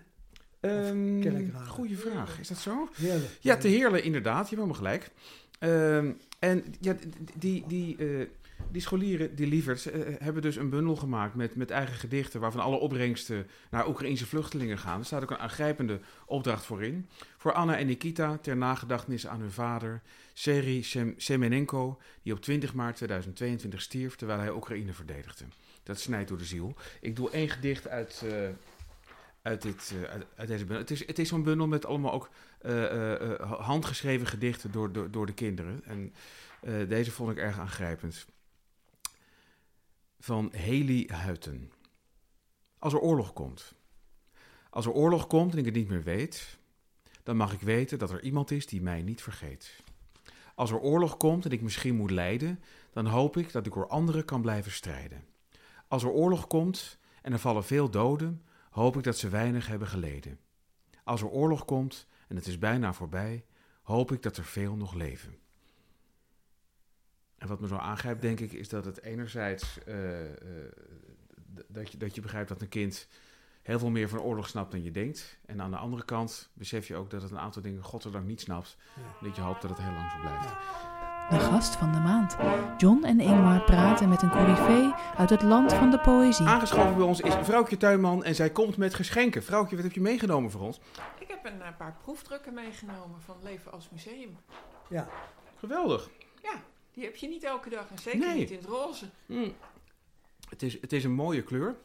ehm, 0.60 1.68
goeie 1.68 1.98
vraag, 1.98 2.40
is 2.40 2.48
dat 2.48 2.58
zo? 2.58 2.90
Heerlen. 2.96 3.28
Ja, 3.40 3.58
te 3.58 3.68
Heerlen 3.68 4.04
inderdaad, 4.04 4.50
je 4.50 4.56
hebt 4.56 4.72
helemaal 4.72 4.76
gelijk. 4.76 5.10
Ehm, 5.60 6.12
en 6.40 6.64
ja, 6.80 6.96
die, 7.38 7.64
die, 7.68 7.98
die 8.72 8.82
scholieren, 8.82 9.36
die 9.36 9.48
lieverds, 9.48 9.86
eh, 9.86 10.02
hebben 10.20 10.42
dus 10.42 10.56
een 10.56 10.70
bundel 10.70 10.96
gemaakt 10.96 11.36
met, 11.36 11.56
met 11.56 11.72
eigen 11.72 11.96
gedichten... 11.96 12.40
waarvan 12.40 12.62
alle 12.62 12.76
opbrengsten 12.76 13.48
naar 13.72 13.88
Oekraïnse 13.88 14.26
vluchtelingen 14.26 14.78
gaan. 14.78 15.00
Er 15.00 15.06
staat 15.06 15.24
ook 15.24 15.32
een 15.32 15.38
aangrijpende 15.38 16.00
opdracht 16.26 16.66
voor 16.66 16.84
in. 16.84 17.10
Voor 17.38 17.54
Anna 17.54 17.78
en 17.78 17.88
Nikita 17.88 18.38
ter 18.38 18.58
nagedachtenis 18.58 19.28
aan 19.28 19.40
hun 19.40 19.52
vader... 19.52 20.02
Seri 20.36 20.84
Sem- 20.84 21.14
Semenenko, 21.18 22.00
die 22.24 22.34
op 22.34 22.42
20 22.42 22.74
maart 22.74 22.96
2022 22.96 23.82
stierf... 23.82 24.16
terwijl 24.16 24.40
hij 24.40 24.52
Oekraïne 24.52 24.94
verdedigde. 24.94 25.46
Dat 25.84 26.00
snijdt 26.00 26.30
door 26.30 26.38
de 26.38 26.46
ziel. 26.46 26.76
Ik 27.02 27.16
doe 27.16 27.30
één 27.32 27.50
gedicht 27.50 27.88
uit... 27.88 28.24
eh, 28.32 28.50
uit, 29.42 29.62
dit, 29.62 29.94
eh, 30.04 30.12
uit, 30.36 30.48
deze 30.48 30.66
bundel. 30.66 30.78
Het 30.78 30.92
is, 30.92 31.08
het 31.08 31.20
is 31.20 31.30
zo'n 31.30 31.44
bundel 31.44 31.68
met 31.68 31.86
allemaal 31.86 32.14
ook 32.14 32.30
eh, 32.60 32.84
eh, 32.84 33.32
eh, 33.32 33.52
handgeschreven 33.62 34.28
gedichten 34.28 34.72
door, 34.72 34.92
door, 34.92 35.12
door 35.12 35.26
de 35.26 35.34
kinderen. 35.34 35.82
En 35.86 36.14
eh, 36.62 36.74
deze 36.90 37.12
vond 37.12 37.32
ik 37.32 37.38
erg 37.38 37.60
aangrijpend. 37.60 38.26
Van 40.24 40.54
Haley 40.56 41.10
Huiten. 41.12 41.72
Als 42.80 42.94
er 42.94 43.00
oorlog 43.00 43.34
komt. 43.34 43.74
Als 44.70 44.86
er 44.86 44.92
oorlog 44.92 45.28
komt 45.28 45.52
en 45.52 45.58
ik 45.58 45.66
het 45.66 45.74
niet 45.74 45.88
meer 45.88 46.04
weet, 46.04 46.60
dan 47.24 47.38
mag 47.38 47.54
ik 47.54 47.62
weten 47.62 48.00
dat 48.00 48.12
er 48.12 48.24
iemand 48.24 48.52
is 48.52 48.66
die 48.66 48.82
mij 48.82 49.02
niet 49.02 49.22
vergeet. 49.22 49.84
Als 50.56 50.72
er 50.72 50.80
oorlog 50.80 51.18
komt 51.18 51.46
en 51.46 51.52
ik 51.52 51.62
misschien 51.62 51.96
moet 51.96 52.12
lijden, 52.12 52.64
dan 52.92 53.06
hoop 53.06 53.38
ik 53.38 53.52
dat 53.52 53.66
ik 53.66 53.74
door 53.74 53.88
anderen 53.88 54.26
kan 54.26 54.42
blijven 54.42 54.72
strijden. 54.72 55.26
Als 55.88 56.04
er 56.04 56.10
oorlog 56.10 56.48
komt 56.48 56.98
en 57.22 57.34
er 57.34 57.40
vallen 57.40 57.64
veel 57.64 57.90
doden, 57.90 58.46
hoop 58.70 58.98
ik 58.98 59.04
dat 59.04 59.18
ze 59.18 59.30
weinig 59.30 59.68
hebben 59.68 59.88
geleden. 59.88 60.40
Als 61.04 61.22
er 61.22 61.30
oorlog 61.30 61.66
komt 61.66 62.08
en 62.28 62.36
het 62.36 62.48
is 62.48 62.60
bijna 62.60 62.94
voorbij, 62.94 63.46
hoop 63.82 64.12
ik 64.12 64.22
dat 64.22 64.38
er 64.38 64.46
veel 64.46 64.76
nog 64.76 64.94
leven. 64.94 65.43
En 67.44 67.50
wat 67.50 67.60
me 67.60 67.68
zo 67.68 67.76
aangrijpt, 67.76 68.22
denk 68.22 68.40
ik, 68.40 68.52
is 68.52 68.70
dat 68.70 68.86
het 68.86 69.02
enerzijds 69.02 69.84
eh, 69.84 70.22
eh, 70.26 70.32
dat, 71.68 71.92
je, 71.92 71.98
dat 71.98 72.16
je 72.16 72.22
begrijpt 72.22 72.50
dat 72.50 72.62
een 72.62 72.70
kind 72.70 73.08
heel 73.62 73.80
veel 73.80 73.90
meer 73.90 74.10
van 74.10 74.20
oorlog 74.20 74.48
snapt 74.48 74.72
dan 74.72 74.84
je 74.84 74.92
denkt. 74.92 75.38
En 75.46 75.62
aan 75.62 75.72
de 75.72 75.78
andere 75.78 76.06
kant 76.06 76.50
besef 76.54 76.88
je 76.88 76.96
ook 76.96 77.10
dat 77.10 77.22
het 77.22 77.32
een 77.32 77.40
aantal 77.40 77.62
dingen 77.62 77.84
godzijdank 77.84 78.26
niet 78.26 78.42
snapt. 78.42 78.78
Ja. 78.96 79.28
Dat 79.28 79.36
je 79.36 79.42
hoopt 79.42 79.62
dat 79.62 79.70
het 79.70 79.80
heel 79.80 79.94
lang 79.94 80.12
zo 80.12 80.20
blijft. 80.20 80.50
De 81.30 81.40
gast 81.40 81.76
van 81.76 81.92
de 81.92 82.00
maand. 82.00 82.36
John 82.78 83.04
en 83.04 83.20
Ingmar 83.20 83.64
praten 83.64 84.10
met 84.10 84.22
een 84.22 84.30
coryfee 84.30 84.94
uit 85.18 85.30
het 85.30 85.42
land 85.42 85.74
van 85.74 85.92
de 85.92 86.00
poëzie. 86.00 86.46
Aangeschoven 86.46 86.96
bij 86.96 87.06
ons 87.06 87.22
is 87.22 87.34
Vrouwtje 87.42 87.78
Tuinman 87.78 88.24
en 88.24 88.36
zij 88.36 88.50
komt 88.50 88.78
met 88.78 88.94
geschenken. 88.94 89.44
Vrouwtje, 89.44 89.76
wat 89.76 89.86
heb 89.86 89.94
je 89.94 90.02
meegenomen 90.02 90.52
voor 90.52 90.62
ons? 90.62 90.80
Ik 91.20 91.28
heb 91.28 91.46
een 91.46 91.62
eh, 91.62 91.68
paar 91.78 91.96
proefdrukken 92.02 92.54
meegenomen 92.54 93.22
van 93.22 93.36
Leven 93.44 93.72
als 93.72 93.90
Museum. 93.90 94.38
Ja, 94.90 95.08
Geweldig. 95.60 96.10
Die 96.94 97.04
heb 97.04 97.16
je 97.16 97.28
niet 97.28 97.44
elke 97.44 97.70
dag 97.70 97.90
en 97.90 97.98
zeker 98.00 98.20
Nee. 98.20 98.38
niet 98.38 98.52
in 98.52 98.58
het 98.58 98.66
roze. 98.66 99.06
Mm. 99.26 99.54
Het, 100.50 100.62
is, 100.64 100.82
het 100.82 100.94
is 100.94 101.04
een 101.04 101.12
mooie 101.14 101.42
kleur. 101.44 101.76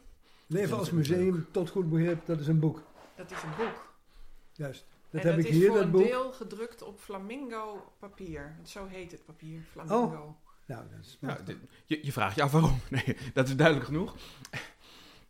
Leven 0.47 0.77
als 0.79 0.91
museum, 0.91 1.47
tot 1.51 1.71
goed 1.71 1.91
begrip, 1.91 2.27
dat 2.27 2.41
is 2.41 2.47
een 2.47 2.59
boek. 2.59 2.83
Dat 3.17 3.31
is 3.31 3.43
een 3.43 3.57
boek. 3.57 3.93
Juist. 4.53 4.87
Dat 5.11 5.21
en 5.21 5.27
heb 5.27 5.37
dat 5.37 5.45
ik 5.45 5.51
is 5.51 5.57
hier, 5.57 5.67
voor 5.67 5.77
dat 5.77 5.85
een 5.85 5.91
boek. 5.91 6.03
deel 6.03 6.33
gedrukt 6.33 6.83
op 6.83 6.99
flamingo 7.01 7.93
papier. 7.99 8.53
Want 8.57 8.69
Zo 8.69 8.87
heet 8.87 9.11
het 9.13 9.25
papier, 9.25 9.61
flamingo. 9.71 10.37
Nou, 10.67 10.85
dat 10.89 10.99
is 11.01 11.19
dit- 11.45 11.57
je, 11.87 11.99
je 12.03 12.13
vraagt 12.13 12.37
je 12.37 12.43
af 12.43 12.53
waarom. 12.53 12.79
Nee, 12.91 13.17
dat 13.35 13.49
is 13.49 13.57
duidelijk 13.57 13.87
genoeg. 13.87 14.17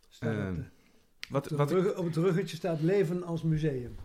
Staat 0.09 0.33
op 0.35 0.39
Ehm, 0.39 0.55
de- 0.55 0.63
Wat, 1.29 1.43
op, 1.43 1.49
het 1.49 1.57
wat, 1.57 1.71
rug- 1.71 1.97
op 1.97 2.05
het 2.05 2.15
ruggetje 2.15 2.55
staat 2.55 2.81
leven 2.81 3.23
als 3.23 3.43
museum. 3.43 3.95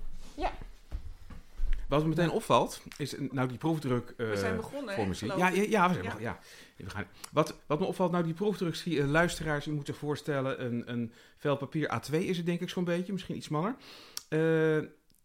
Wat 1.89 2.03
me 2.03 2.09
meteen 2.09 2.31
opvalt, 2.31 2.83
is 2.97 3.15
nou 3.31 3.49
die 3.49 3.59
proefdruk 3.59 4.15
eh, 4.17 4.29
We 4.29 4.37
zijn 4.37 4.57
begonnen, 4.57 4.95
voor 4.95 5.07
muziek. 5.09 5.37
Ja, 5.37 5.49
ja, 5.49 5.63
ja, 5.63 5.89
we 5.89 5.93
zijn 5.95 6.05
Ja. 6.05 6.11
begonnen, 6.11 6.21
ja. 6.21 6.39
We 6.77 6.91
gaan, 6.91 7.05
wat, 7.33 7.57
wat 7.67 7.81
me 7.81 7.85
opvalt, 7.87 8.11
nou 8.13 8.25
die 8.25 8.35
proefdruk, 8.35 8.75
zie 8.75 9.07
luisteraars, 9.07 9.65
je 9.65 9.73
moet 9.73 9.87
zich 9.87 9.97
voorstellen, 9.97 10.65
een, 10.65 10.83
een 10.93 11.13
vel 11.37 11.57
papier 11.57 12.01
A2 12.01 12.15
is 12.19 12.37
het 12.37 12.47
denk 12.47 12.61
ik 12.61 12.69
zo'n 12.69 12.85
beetje, 12.85 13.13
misschien 13.13 13.37
iets 13.37 13.47
smaller. 13.47 13.75
Eh, 14.29 14.79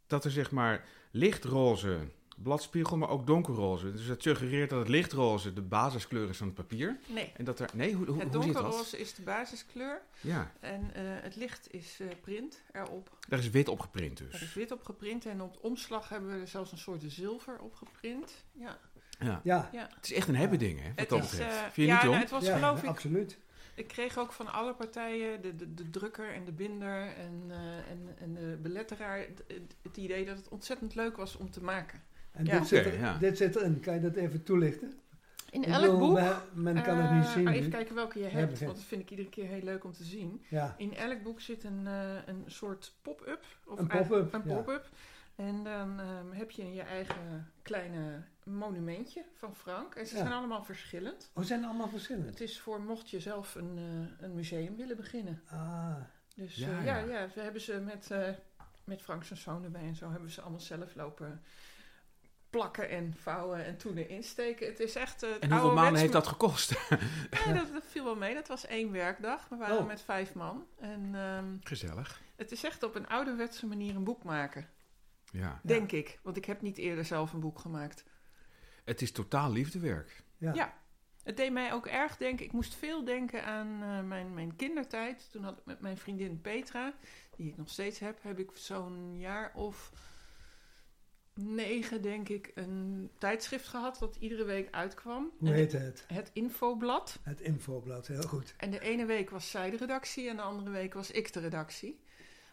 dat 0.08 0.26
er 0.26 0.32
zeg 0.32 0.52
maar 0.52 0.86
lichtroze 1.12 1.98
bladspiegel, 2.44 2.98
maar 2.98 3.10
ook 3.10 3.28
donkerroze. 3.28 3.92
Dus 3.92 4.08
dat 4.08 4.22
suggereert 4.22 4.70
dat 4.70 4.80
het 4.80 4.88
lichtroze 4.88 5.54
de 5.54 5.62
basiskleur 5.62 6.30
is 6.30 6.38
van 6.38 6.48
het 6.48 6.56
papier. 6.56 7.00
Nee. 7.08 7.32
En 7.36 7.46
dat 7.46 7.60
er, 7.60 7.70
nee, 7.74 7.94
hoe, 7.94 8.06
hoe, 8.06 8.20
Het 8.20 8.32
donkerroze 8.32 8.98
is 8.98 9.14
de 9.14 9.22
basiskleur 9.22 10.02
Ja, 10.22 10.52
en 10.60 10.94
eh, 10.94 11.02
het 11.06 11.36
licht 11.36 11.74
is 11.74 12.00
eh, 12.00 12.08
print 12.22 12.62
erop. 12.72 13.18
daar 13.28 13.40
is 13.40 13.50
wit 13.50 13.68
op 13.68 13.80
geprint 13.80 14.20
Er 14.20 14.34
is 14.34 14.40
dus. 14.40 14.54
wit 14.54 14.72
op 14.72 14.84
geprint 14.84 15.26
en 15.26 15.42
op 15.42 15.52
het 15.52 15.62
omslag 15.62 16.10
hebben 16.10 16.30
we 16.34 16.42
er 16.42 16.48
zelfs 16.48 16.72
een 16.72 16.78
soort 16.78 17.04
zilver 17.08 17.60
op 17.60 17.76
geprint. 17.76 18.32
Ja, 18.52 18.78
Ja. 19.20 19.42
Ja, 19.44 19.70
ja. 19.72 19.90
Het 19.96 20.06
is 20.06 20.14
echt 20.14 20.28
een 20.28 20.36
hebben 20.36 20.60
ding, 20.60 20.80
hè, 20.80 20.88
wat 20.88 21.00
Het 21.00 21.10
dat 21.10 21.24
is, 21.24 21.30
betreft. 21.30 21.58
Vind 21.58 21.76
je 21.76 21.84
ja, 21.84 21.94
niet, 21.94 22.02
John? 22.02 22.10
nou, 22.12 22.22
het 22.22 22.32
was 22.32 22.46
ja 22.46 22.58
geloof 22.58 22.84
ik 22.84 22.90
absoluut. 22.90 23.38
Ik 23.80 23.88
kreeg 23.88 24.18
ook 24.18 24.32
van 24.32 24.54
alle 24.54 24.74
partijen, 24.74 25.42
de, 25.42 25.56
de, 25.56 25.74
de 25.74 25.90
drukker 25.90 26.34
en 26.34 26.46
de 26.46 26.52
binder 26.52 27.16
en, 27.16 27.44
eh, 27.48 27.92
en, 27.92 28.16
en 28.20 28.34
de 28.34 28.58
beletteraar, 28.62 29.18
het, 29.18 29.44
het 29.82 29.98
idee 29.98 30.26
dat 30.26 30.38
het 30.38 30.50
ontzettend 30.50 30.96
leuk 30.96 31.18
was 31.18 31.36
om 31.36 31.52
te 31.52 31.64
maken. 31.64 32.04
En 32.40 32.46
Ja. 32.46 32.60
dit, 32.60 32.68
zit 32.68 32.86
er, 32.86 33.00
ja. 33.00 33.18
dit 33.18 33.38
zit 33.38 33.56
erin. 33.56 33.80
Kan 33.80 33.94
je 33.94 34.00
dat 34.00 34.16
even 34.16 34.44
toelichten? 34.44 34.94
In 35.52 35.62
Ik 35.64 35.68
elk 35.70 35.82
bedoel, 35.82 36.00
boek, 36.14 36.42
men 36.54 36.82
kan 36.84 36.98
het 36.98 37.12
niet 37.12 37.24
eh, 37.24 37.32
zien. 37.32 37.48
Even 37.48 37.70
kijken 37.70 37.96
welke 37.96 38.20
je 38.20 38.26
hebt, 38.26 38.60
want 38.60 38.76
dat 38.76 38.84
vind 38.86 39.02
ik 39.02 39.10
iedere 39.10 39.30
keer 39.30 39.48
heel 39.48 39.62
leuk 39.64 39.84
om 39.84 39.94
te 39.94 40.04
zien. 40.04 40.44
Ja, 40.50 40.74
In 40.78 40.96
elk 40.96 41.24
boek 41.24 41.42
zit 41.42 41.64
een, 41.64 41.88
eh, 41.88 42.16
een 42.26 42.44
soort 42.46 42.94
pop-up. 43.02 43.46
of 43.66 43.80
Een 43.80 43.88
pop-up, 43.88 44.34
Een 44.34 44.42
ja. 44.46 44.56
pop-up. 44.56 44.90
En 45.36 45.64
dan 45.64 46.00
ehm, 46.00 46.32
heb 46.32 46.52
je 46.52 46.74
je 46.74 46.82
eigen 46.82 47.52
kleine 47.62 48.24
monumentje 48.44 49.24
van 49.34 49.56
Frank. 49.56 49.96
En 49.96 50.08
ze 50.08 50.16
Ja. 50.16 50.22
zijn 50.22 50.34
allemaal 50.34 50.64
verschillend. 50.64 51.32
oh, 51.34 51.44
zijn 51.44 51.64
allemaal 51.66 51.88
verschillend. 51.90 52.26
Het 52.30 52.42
is 52.42 52.60
voor 52.60 52.82
mocht 52.82 53.10
je 53.10 53.20
zelf 53.20 53.56
een, 53.56 53.78
eh, 53.78 54.26
een 54.26 54.36
museum 54.36 54.76
willen 54.76 54.96
beginnen. 54.96 55.42
Ah, 55.48 55.96
Dus 56.36 56.56
Ja, 56.56 56.70
ja, 56.70 56.82
ja, 56.82 56.98
ja. 56.98 57.20
ja. 57.20 57.28
we 57.36 57.42
hebben 57.42 57.62
ze 57.62 57.80
met, 57.80 58.12
eh 58.12 58.30
met 58.84 59.02
Frank 59.02 59.24
zijn 59.24 59.40
zoon 59.40 59.64
erbij 59.64 59.82
en 59.82 59.96
zo 59.96 60.12
hebben 60.12 60.30
ze 60.30 60.42
allemaal 60.42 60.60
zelf 60.60 60.96
lopen 60.96 61.42
plakken 62.50 62.90
en 62.90 63.14
vouwen 63.18 63.66
en 63.66 63.78
toen 63.78 63.98
erin 63.98 64.24
steken. 64.24 64.68
Het 64.68 64.80
is 64.80 64.96
echt. 64.96 65.24
eh, 65.24 65.30
het 65.32 65.40
En 65.40 65.52
hoeveel 65.52 65.74
maanden 65.74 66.00
heeft 66.02 66.14
dat 66.14 66.28
gekost? 66.28 66.70
Dat, 67.54 67.72
dat 67.74 67.86
viel 67.88 68.04
wel 68.04 68.16
mee. 68.16 68.34
Dat 68.34 68.48
was 68.48 68.66
één 68.66 68.92
werkdag. 68.92 69.48
We 69.50 69.56
waren 69.56 69.78
Oh. 69.78 69.86
met 69.88 70.02
vijf 70.02 70.34
man. 70.34 70.66
En 70.80 71.10
ehm, 71.16 71.56
Gezellig. 71.64 72.22
het 72.36 72.52
is 72.52 72.64
echt 72.64 72.84
op 72.84 72.96
een 72.96 73.08
ouderwetse 73.08 73.66
manier 73.66 73.96
een 73.96 74.04
boek 74.04 74.24
maken. 74.24 74.70
Ja. 75.32 75.60
Denk 75.64 75.92
ik. 75.92 76.20
Want 76.24 76.38
ik 76.38 76.46
heb 76.46 76.62
niet 76.62 76.78
eerder 76.78 77.06
zelf 77.06 77.34
een 77.34 77.40
boek 77.40 77.60
gemaakt. 77.60 78.04
Het 78.86 79.02
is 79.02 79.12
totaal 79.12 79.52
liefdewerk. 79.52 80.24
ja. 80.38 80.54
Ja. 80.54 80.78
Het 81.24 81.38
deed 81.38 81.52
mij 81.52 81.74
ook 81.74 81.88
erg 81.88 82.18
denken. 82.18 82.46
Ik 82.46 82.52
moest 82.52 82.76
veel 82.76 83.04
denken 83.04 83.44
aan 83.46 83.82
eh, 83.84 84.02
mijn, 84.08 84.34
mijn 84.34 84.56
kindertijd. 84.56 85.30
Toen 85.32 85.44
had 85.44 85.58
ik 85.58 85.66
met 85.66 85.80
mijn 85.82 85.98
vriendin 85.98 86.42
Petra, 86.42 86.94
die 87.36 87.48
ik 87.50 87.58
nog 87.58 87.70
steeds 87.70 88.00
heb, 88.00 88.18
heb 88.22 88.40
ik 88.40 88.50
zo'n 88.54 89.18
jaar 89.20 89.52
of 89.54 89.92
negen, 91.44 92.02
denk 92.02 92.30
ik, 92.30 92.52
een 92.56 93.10
tijdschrift 93.18 93.68
gehad 93.68 93.98
dat 94.00 94.16
iedere 94.20 94.44
week 94.44 94.68
uitkwam. 94.74 95.32
Hoe 95.38 95.50
heette 95.50 95.78
het? 95.78 96.04
Het 96.08 96.30
Infoblad. 96.34 97.20
Het 97.24 97.42
infoblad, 97.42 98.08
heel 98.08 98.22
goed. 98.22 98.54
En 98.58 98.72
de 98.72 98.80
ene 98.80 99.06
week 99.06 99.30
was 99.30 99.50
zij 99.52 99.70
de 99.70 99.78
redactie 99.78 100.30
en 100.30 100.36
de 100.36 100.42
andere 100.42 100.70
week 100.70 100.94
was 100.94 101.12
ik 101.12 101.34
de 101.34 101.40
redactie. 101.40 102.00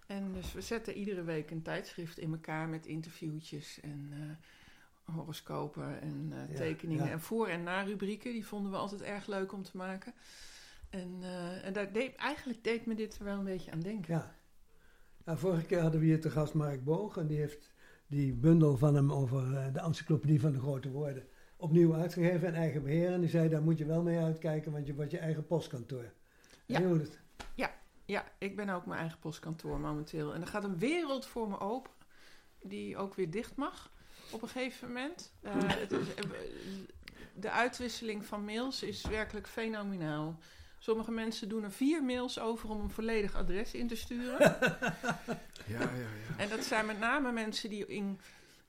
En 0.07 0.33
dus 0.33 0.53
we 0.53 0.61
zetten 0.61 0.94
iedere 0.94 1.22
week 1.22 1.51
een 1.51 1.62
tijdschrift 1.62 2.18
in 2.18 2.33
elkaar 2.33 2.68
met 2.68 2.87
interviewtjes 2.87 3.81
en 3.81 4.09
eh, 4.12 5.14
horoscopen 5.14 6.01
en 6.01 6.29
eh, 6.33 6.49
Ja, 6.51 6.55
tekeningen. 6.57 7.05
ja. 7.05 7.11
En 7.11 7.20
voor- 7.20 7.49
en 7.49 7.62
na-rubrieken, 7.62 8.33
die 8.33 8.46
vonden 8.46 8.70
we 8.72 8.77
altijd 8.79 9.03
erg 9.03 9.27
leuk 9.27 9.53
om 9.53 9.62
te 9.62 9.77
maken. 9.77 10.14
En, 10.90 11.16
eh, 11.22 11.64
en 11.64 11.72
daar 11.72 11.92
deed, 11.92 12.14
eigenlijk 12.14 12.64
deed 12.64 12.87
me 12.87 12.94
dit 12.94 13.18
er 13.18 13.25
wel 13.25 13.38
een 13.38 13.44
beetje 13.44 13.70
aan 13.70 13.81
denken. 13.81 14.14
Ja. 14.14 14.35
Nou, 15.25 15.38
vorige 15.38 15.64
keer 15.66 15.81
hadden 15.81 16.01
we 16.01 16.07
hier 16.07 16.20
te 16.20 16.31
gast 16.31 16.55
Mark 16.55 16.85
Boog. 16.85 17.16
En 17.16 17.27
die 17.27 17.38
heeft 17.38 17.70
die 18.07 18.33
bundel 18.33 18.77
van 18.77 18.95
hem 18.95 19.12
over 19.12 19.57
eh, 19.57 19.73
de 19.73 19.81
encyclopedie 19.81 20.40
van 20.40 20.53
de 20.53 20.59
grote 20.61 20.90
woorden 20.90 21.27
opnieuw 21.57 21.95
uitgegeven 21.95 22.49
in 22.49 22.55
eigen 22.55 22.83
beheer. 22.83 23.12
En 23.12 23.21
die 23.21 23.31
zei, 23.31 23.49
daar 23.49 23.62
moet 23.62 23.79
je 23.79 23.85
wel 23.87 24.03
mee 24.03 24.19
uitkijken, 24.19 24.73
want 24.73 24.87
je 24.87 24.95
wordt 24.95 25.11
je 25.11 25.19
eigen 25.19 25.47
postkantoor. 25.47 26.12
Ja. 26.66 26.81
En 26.81 26.88
het- 26.99 27.19
Ja, 28.09 28.25
ik 28.38 28.57
ben 28.57 28.69
ook 28.69 28.87
mijn 28.87 29.01
eigen 29.01 29.19
postkantoor 29.19 29.81
momenteel. 29.81 30.35
En 30.35 30.40
er 30.40 30.47
gaat 30.47 30.64
een 30.64 30.79
wereld 30.79 31.27
voor 31.27 31.49
me 31.49 31.61
open, 31.61 31.90
die 32.62 32.97
ook 32.97 33.14
weer 33.14 33.31
dicht 33.31 33.57
mag 33.57 33.90
op 34.31 34.42
een 34.42 34.49
gegeven 34.49 34.88
moment. 34.88 35.33
Eh, 35.40 35.53
het 35.57 35.92
is, 35.92 36.14
eh, 36.14 36.31
de 37.35 37.51
uitwisseling 37.51 38.25
van 38.27 38.45
mails 38.45 38.83
is 38.83 39.07
werkelijk 39.07 39.47
fenomenaal. 39.49 40.38
Sommige 40.79 41.11
mensen 41.11 41.49
doen 41.49 41.65
er 41.65 41.73
vier 41.73 42.05
mails 42.05 42.39
over 42.39 42.69
om 42.69 42.81
een 42.81 42.91
volledig 42.91 43.35
adres 43.35 43.75
in 43.75 43.89
te 43.89 43.97
sturen. 43.97 44.39
Ja, 45.69 45.81
ja, 45.81 45.89
ja. 45.89 46.37
en 46.37 46.49
dat 46.49 46.65
zijn 46.65 46.87
met 46.87 46.99
name 46.99 47.33
mensen 47.33 47.71
die 47.71 47.87
in 47.87 48.21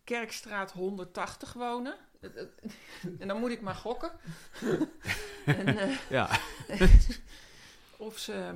Kerkstraat 0.03 0.71
180 0.71 1.53
wonen. 1.53 1.95
En 3.19 3.27
dan 3.27 3.39
moet 3.39 3.51
ik 3.51 3.61
maar 3.61 3.75
gokken. 3.75 4.11
en, 5.45 5.77
eh, 5.77 5.97
Ja, 6.09 6.39
Of 7.97 8.17
ze, 8.17 8.53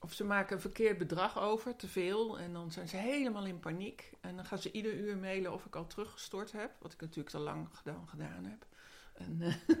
of 0.00 0.12
ze 0.12 0.24
maken 0.24 0.54
een 0.56 0.60
verkeerd 0.62 0.98
bedrag 0.98 1.40
over, 1.40 1.76
te 1.76 1.88
veel. 1.88 2.38
En 2.38 2.52
dan 2.52 2.72
zijn 2.72 2.88
ze 2.88 2.96
helemaal 2.96 3.46
in 3.46 3.60
paniek. 3.60 4.12
En 4.20 4.36
dan 4.36 4.44
gaan 4.44 4.58
ze 4.58 4.70
ieder 4.70 4.94
uur 4.94 5.16
mailen 5.16 5.52
of 5.52 5.64
ik 5.64 5.76
al 5.76 5.86
teruggestort 5.86 6.52
heb. 6.52 6.70
Wat 6.78 6.92
ik 6.92 7.00
natuurlijk 7.00 7.34
al 7.34 7.40
lang 7.40 7.68
gedaan, 7.72 8.08
gedaan 8.08 8.44
heb. 8.44 8.66
En, 9.14 9.40
eh, 9.40 9.76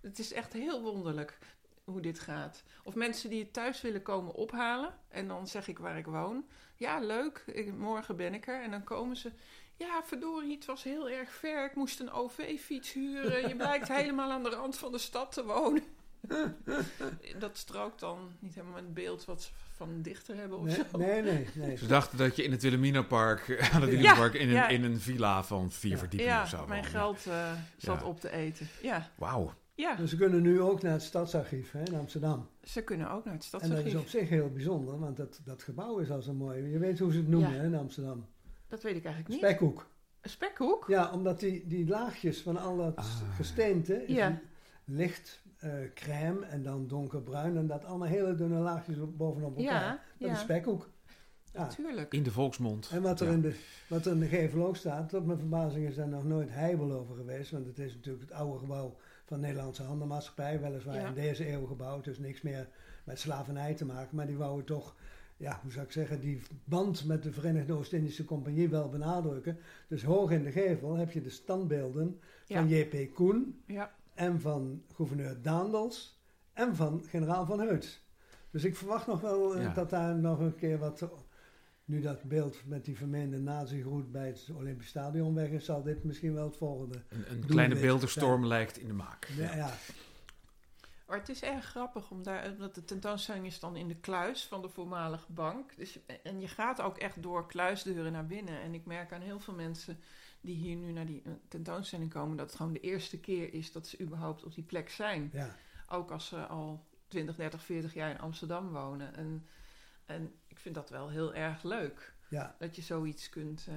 het 0.00 0.18
is 0.18 0.32
echt 0.32 0.52
heel 0.52 0.82
wonderlijk 0.82 1.38
hoe 1.84 2.00
dit 2.00 2.18
gaat. 2.20 2.62
Of 2.84 2.94
mensen 2.94 3.30
die 3.30 3.42
het 3.42 3.52
thuis 3.52 3.80
willen 3.80 4.02
komen 4.02 4.34
ophalen. 4.34 4.94
En 5.08 5.28
dan 5.28 5.46
zeg 5.46 5.68
ik 5.68 5.78
waar 5.78 5.98
ik 5.98 6.06
woon. 6.06 6.44
Ja, 6.76 6.98
leuk, 6.98 7.42
ik- 7.46 7.74
morgen 7.76 8.16
ben 8.16 8.34
ik 8.34 8.46
er. 8.46 8.62
En 8.62 8.70
dan 8.70 8.84
komen 8.84 9.16
ze... 9.16 9.32
Ja, 9.76 10.02
verdorie, 10.04 10.54
het 10.54 10.64
was 10.64 10.82
heel 10.82 11.08
erg 11.10 11.30
ver. 11.32 11.64
Ik 11.64 11.74
moest 11.74 12.00
een 12.00 12.10
OV-fiets 12.10 12.92
huren. 12.92 13.48
Je 13.48 13.56
blijkt 13.56 13.88
helemaal 14.02 14.30
aan 14.30 14.42
de 14.42 14.48
rand 14.50 14.78
van 14.78 14.92
de 14.92 14.98
stad 14.98 15.32
te 15.32 15.44
wonen. 15.44 15.82
Dat 17.38 17.56
strookt 17.58 18.00
dan 18.00 18.32
niet 18.38 18.54
helemaal 18.54 18.74
met 18.74 18.84
het 18.84 18.94
beeld 18.94 19.24
wat 19.24 19.42
ze 19.42 19.50
van 19.76 19.88
een 19.88 20.02
dichter 20.02 20.36
hebben 20.36 20.58
of 20.58 20.64
Nee, 20.64 20.74
zo. 20.90 20.98
nee, 20.98 21.22
nee. 21.22 21.48
nee. 21.54 21.76
ze 21.82 21.86
dachten 21.86 22.18
dat 22.18 22.36
je 22.36 22.42
in 22.44 22.50
het 22.50 22.62
Wilhelminapark, 22.62 23.40
aan 23.48 23.56
het 23.58 23.72
Ja, 23.72 23.78
Wilhelminapark, 23.80 24.34
in, 24.34 24.48
een, 24.48 24.54
ja. 24.54 24.68
in 24.68 24.84
een 24.84 25.00
villa 25.00 25.44
van 25.44 25.70
vier 25.72 25.90
Ja. 25.90 25.98
verdiepingen 25.98 26.34
Ja, 26.34 26.42
of 26.42 26.48
zo. 26.48 26.66
mijn 26.66 26.84
geld 26.84 27.26
eh, 27.26 27.52
zat 27.76 28.00
Ja. 28.00 28.06
op 28.06 28.20
te 28.20 28.30
eten. 28.30 28.68
Ja, 28.82 29.10
Wauw. 29.14 29.52
Ja, 29.80 29.94
Dus 29.96 30.10
ze 30.10 30.16
kunnen 30.16 30.42
nu 30.42 30.60
ook 30.60 30.82
naar 30.82 30.92
het 30.92 31.02
stadsarchief 31.02 31.72
hè, 31.72 31.82
in 31.84 31.94
Amsterdam. 31.94 32.48
ze 32.62 32.82
kunnen 32.82 33.10
ook 33.10 33.24
naar 33.24 33.34
het 33.34 33.44
En 33.44 33.50
dat 33.50 33.60
is 33.62 33.66
stadsarchief. 33.68 34.00
op 34.00 34.06
zich 34.08 34.28
heel 34.28 34.50
bijzonder, 34.50 34.98
want 34.98 35.16
dat, 35.16 35.40
dat 35.44 35.62
gebouw 35.62 35.98
is 35.98 36.10
al 36.10 36.22
zo 36.22 36.32
mooi. 36.32 36.62
Je 36.70 36.78
weet 36.78 36.98
hoe 36.98 37.12
ze 37.12 37.18
het 37.18 37.28
noemen 37.28 37.50
Ja. 37.52 37.56
hè, 37.56 37.64
in 37.64 37.74
Amsterdam. 37.74 38.26
Dat 38.68 38.82
weet 38.82 38.96
ik 38.96 39.04
eigenlijk 39.04 39.28
niet. 39.34 39.38
Spekhoek. 39.50 39.86
Een 40.20 40.30
spekhoek? 40.30 40.84
Ja, 40.88 41.12
omdat 41.12 41.40
die, 41.40 41.66
die 41.66 41.88
laagjes 41.88 42.42
van 42.42 42.56
al 42.56 42.76
dat 42.76 42.96
Ah. 42.96 43.04
gesteente 43.36 44.04
is 44.06 44.14
Ja. 44.16 44.40
licht 44.84 45.42
eh, 45.58 45.70
crème 45.94 46.46
en 46.46 46.62
dan 46.62 46.86
donkerbruin 46.88 47.56
en 47.56 47.66
dat 47.66 47.84
allemaal 47.84 48.08
hele 48.08 48.34
dunne 48.34 48.58
laagjes 48.58 48.98
op- 48.98 49.18
bovenop 49.18 49.56
elkaar. 49.58 49.82
Ja, 49.82 50.00
dat 50.18 50.28
ja. 50.28 50.34
is 50.34 50.40
spekhoek. 50.40 50.88
Ja. 51.52 51.60
Natuurlijk. 51.60 52.12
In 52.14 52.22
de 52.22 52.30
volksmond. 52.30 52.88
En 52.92 53.02
wat 53.02 53.20
er, 53.20 53.26
Ja. 53.26 53.32
in 53.32 53.40
de, 53.40 53.54
wat 53.88 54.06
er 54.06 54.12
in 54.12 54.18
de 54.20 54.26
gevel 54.26 54.66
ook 54.66 54.76
staat, 54.76 55.08
tot 55.08 55.26
mijn 55.26 55.38
verbazing 55.38 55.86
is 55.88 55.94
daar 55.94 56.08
nog 56.08 56.24
nooit 56.24 56.50
heibel 56.50 56.92
over 56.92 57.16
geweest. 57.16 57.50
Want 57.50 57.66
het 57.66 57.78
is 57.78 57.94
natuurlijk 57.94 58.24
het 58.28 58.32
oude 58.38 58.58
gebouw 58.58 58.96
van 59.30 59.40
de 59.40 59.46
Nederlandse 59.46 59.82
Handelmaatschappij. 59.82 60.60
Weliswaar 60.60 60.94
Ja. 61.00 61.08
in 61.08 61.14
deze 61.14 61.48
eeuw 61.52 61.66
gebouwd, 61.66 62.04
dus 62.04 62.18
niks 62.18 62.42
meer 62.42 62.68
met 63.04 63.18
slavernij 63.18 63.74
te 63.74 63.84
maken. 63.84 64.16
Maar 64.16 64.26
die 64.26 64.36
wouden 64.36 64.64
toch 64.64 64.94
ja, 65.36 65.58
hoe 65.62 65.72
zou 65.72 65.84
ik 65.84 65.92
zeggen, 65.92 66.20
die 66.20 66.42
band 66.64 67.04
met 67.04 67.22
de 67.22 67.32
Verenigde 67.32 67.72
Oost-Indische 67.72 68.24
Compagnie 68.24 68.68
wel 68.68 68.88
benadrukken. 68.88 69.58
Dus 69.88 70.02
hoog 70.02 70.30
in 70.30 70.42
de 70.42 70.50
gevel 70.50 70.96
heb 70.96 71.10
je 71.12 71.22
de 71.22 71.30
standbeelden 71.30 72.20
van 72.46 72.68
J.P. 72.68 73.14
Koen 73.14 73.62
Ja. 73.66 73.94
en 74.14 74.40
van 74.40 74.82
gouverneur 74.94 75.42
Daandels 75.42 76.20
en 76.52 76.76
van 76.76 77.02
generaal 77.08 77.46
Van 77.46 77.60
Heuts. 77.60 78.08
Dus 78.50 78.64
ik 78.64 78.76
verwacht 78.76 79.06
nog 79.06 79.20
wel 79.20 79.54
eh, 79.56 79.62
Ja. 79.62 79.72
dat 79.74 79.90
daar 79.90 80.14
nog 80.16 80.38
een 80.38 80.54
keer 80.56 80.78
wat... 80.78 81.08
Nu 81.90 82.00
dat 82.00 82.22
beeld 82.22 82.66
met 82.66 82.84
die 82.84 82.96
vermeende 82.96 83.38
nazi-groet 83.38 84.12
bij 84.12 84.26
het 84.26 84.48
Olympisch 84.54 84.88
Stadion 84.88 85.34
weg 85.34 85.48
is, 85.48 85.64
zal 85.64 85.82
dit 85.82 86.04
misschien 86.04 86.34
wel 86.34 86.44
het 86.44 86.56
volgende. 86.56 87.02
Een, 87.08 87.46
kleine 87.46 87.74
zijn. 87.74 87.86
beeldenstorm 87.86 88.46
lijkt 88.46 88.78
in 88.78 88.86
de 88.86 88.92
maak. 88.92 89.28
Ja, 89.36 89.54
ja. 89.56 89.74
Maar 91.06 91.18
het 91.18 91.28
is 91.28 91.42
erg 91.42 91.64
grappig, 91.64 92.10
om 92.10 92.22
daar, 92.22 92.50
omdat 92.50 92.74
de 92.74 92.84
tentoonstelling 92.84 93.46
is 93.46 93.60
dan 93.60 93.76
in 93.76 93.88
de 93.88 93.96
kluis 93.96 94.44
van 94.44 94.62
de 94.62 94.68
voormalige 94.68 95.32
bank. 95.32 95.76
Dus, 95.76 95.98
en 96.22 96.40
je 96.40 96.48
gaat 96.48 96.80
ook 96.80 96.98
echt 96.98 97.22
door 97.22 97.46
kluisdeuren 97.46 98.12
naar 98.12 98.26
binnen. 98.26 98.60
En 98.60 98.74
ik 98.74 98.86
merk 98.86 99.12
aan 99.12 99.20
heel 99.20 99.40
veel 99.40 99.54
mensen 99.54 99.98
die 100.40 100.56
hier 100.56 100.76
nu 100.76 100.92
naar 100.92 101.06
die 101.06 101.22
eh, 101.24 101.32
tentoonstelling 101.48 102.10
komen, 102.10 102.36
dat 102.36 102.46
het 102.46 102.56
gewoon 102.56 102.72
de 102.72 102.80
eerste 102.80 103.20
keer 103.20 103.54
is 103.54 103.72
dat 103.72 103.86
ze 103.86 104.00
überhaupt 104.00 104.44
op 104.44 104.54
die 104.54 104.64
plek 104.64 104.90
zijn. 104.90 105.30
ja. 105.32 105.56
Ook 105.88 106.10
als 106.10 106.26
ze 106.26 106.46
al 106.46 106.84
20, 107.08 107.36
30, 107.36 107.62
40 107.62 107.94
jaar 107.94 108.10
in 108.10 108.20
Amsterdam 108.20 108.68
wonen. 108.68 109.14
En, 109.14 109.46
en 110.10 110.32
ik 110.48 110.58
vind 110.58 110.74
dat 110.74 110.90
wel 110.90 111.08
heel 111.10 111.34
erg 111.34 111.62
leuk, 111.62 112.14
ja. 112.28 112.56
dat 112.58 112.76
je 112.76 112.82
zoiets 112.82 113.28
kunt... 113.28 113.66
eh, 113.68 113.74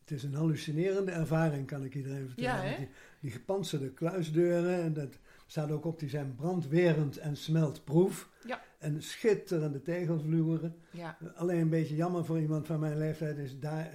Het 0.00 0.10
is 0.10 0.22
een 0.22 0.34
hallucinerende 0.34 1.10
ervaring, 1.10 1.66
kan 1.66 1.84
ik 1.84 1.94
iedereen 1.94 2.26
vertellen. 2.28 2.70
Ja, 2.70 2.76
die, 2.76 2.88
die 3.20 3.30
gepantserde 3.30 3.90
kluisdeuren, 3.92 4.82
en 4.82 4.92
dat 4.92 5.18
staat 5.46 5.70
ook 5.70 5.84
op, 5.84 5.98
die 5.98 6.08
zijn 6.08 6.34
brandwerend 6.34 7.16
en 7.18 7.36
smeltproef. 7.36 8.28
Ja. 8.46 8.62
En 8.78 9.02
schitterende 9.02 9.82
tegelvloeren. 9.82 10.76
ja, 10.90 11.18
Alleen 11.34 11.60
een 11.60 11.68
beetje 11.68 11.94
jammer 11.96 12.24
voor 12.24 12.40
iemand 12.40 12.66
van 12.66 12.80
mijn 12.80 12.98
leeftijd 12.98 13.38
is 13.38 13.58
daar 13.58 13.92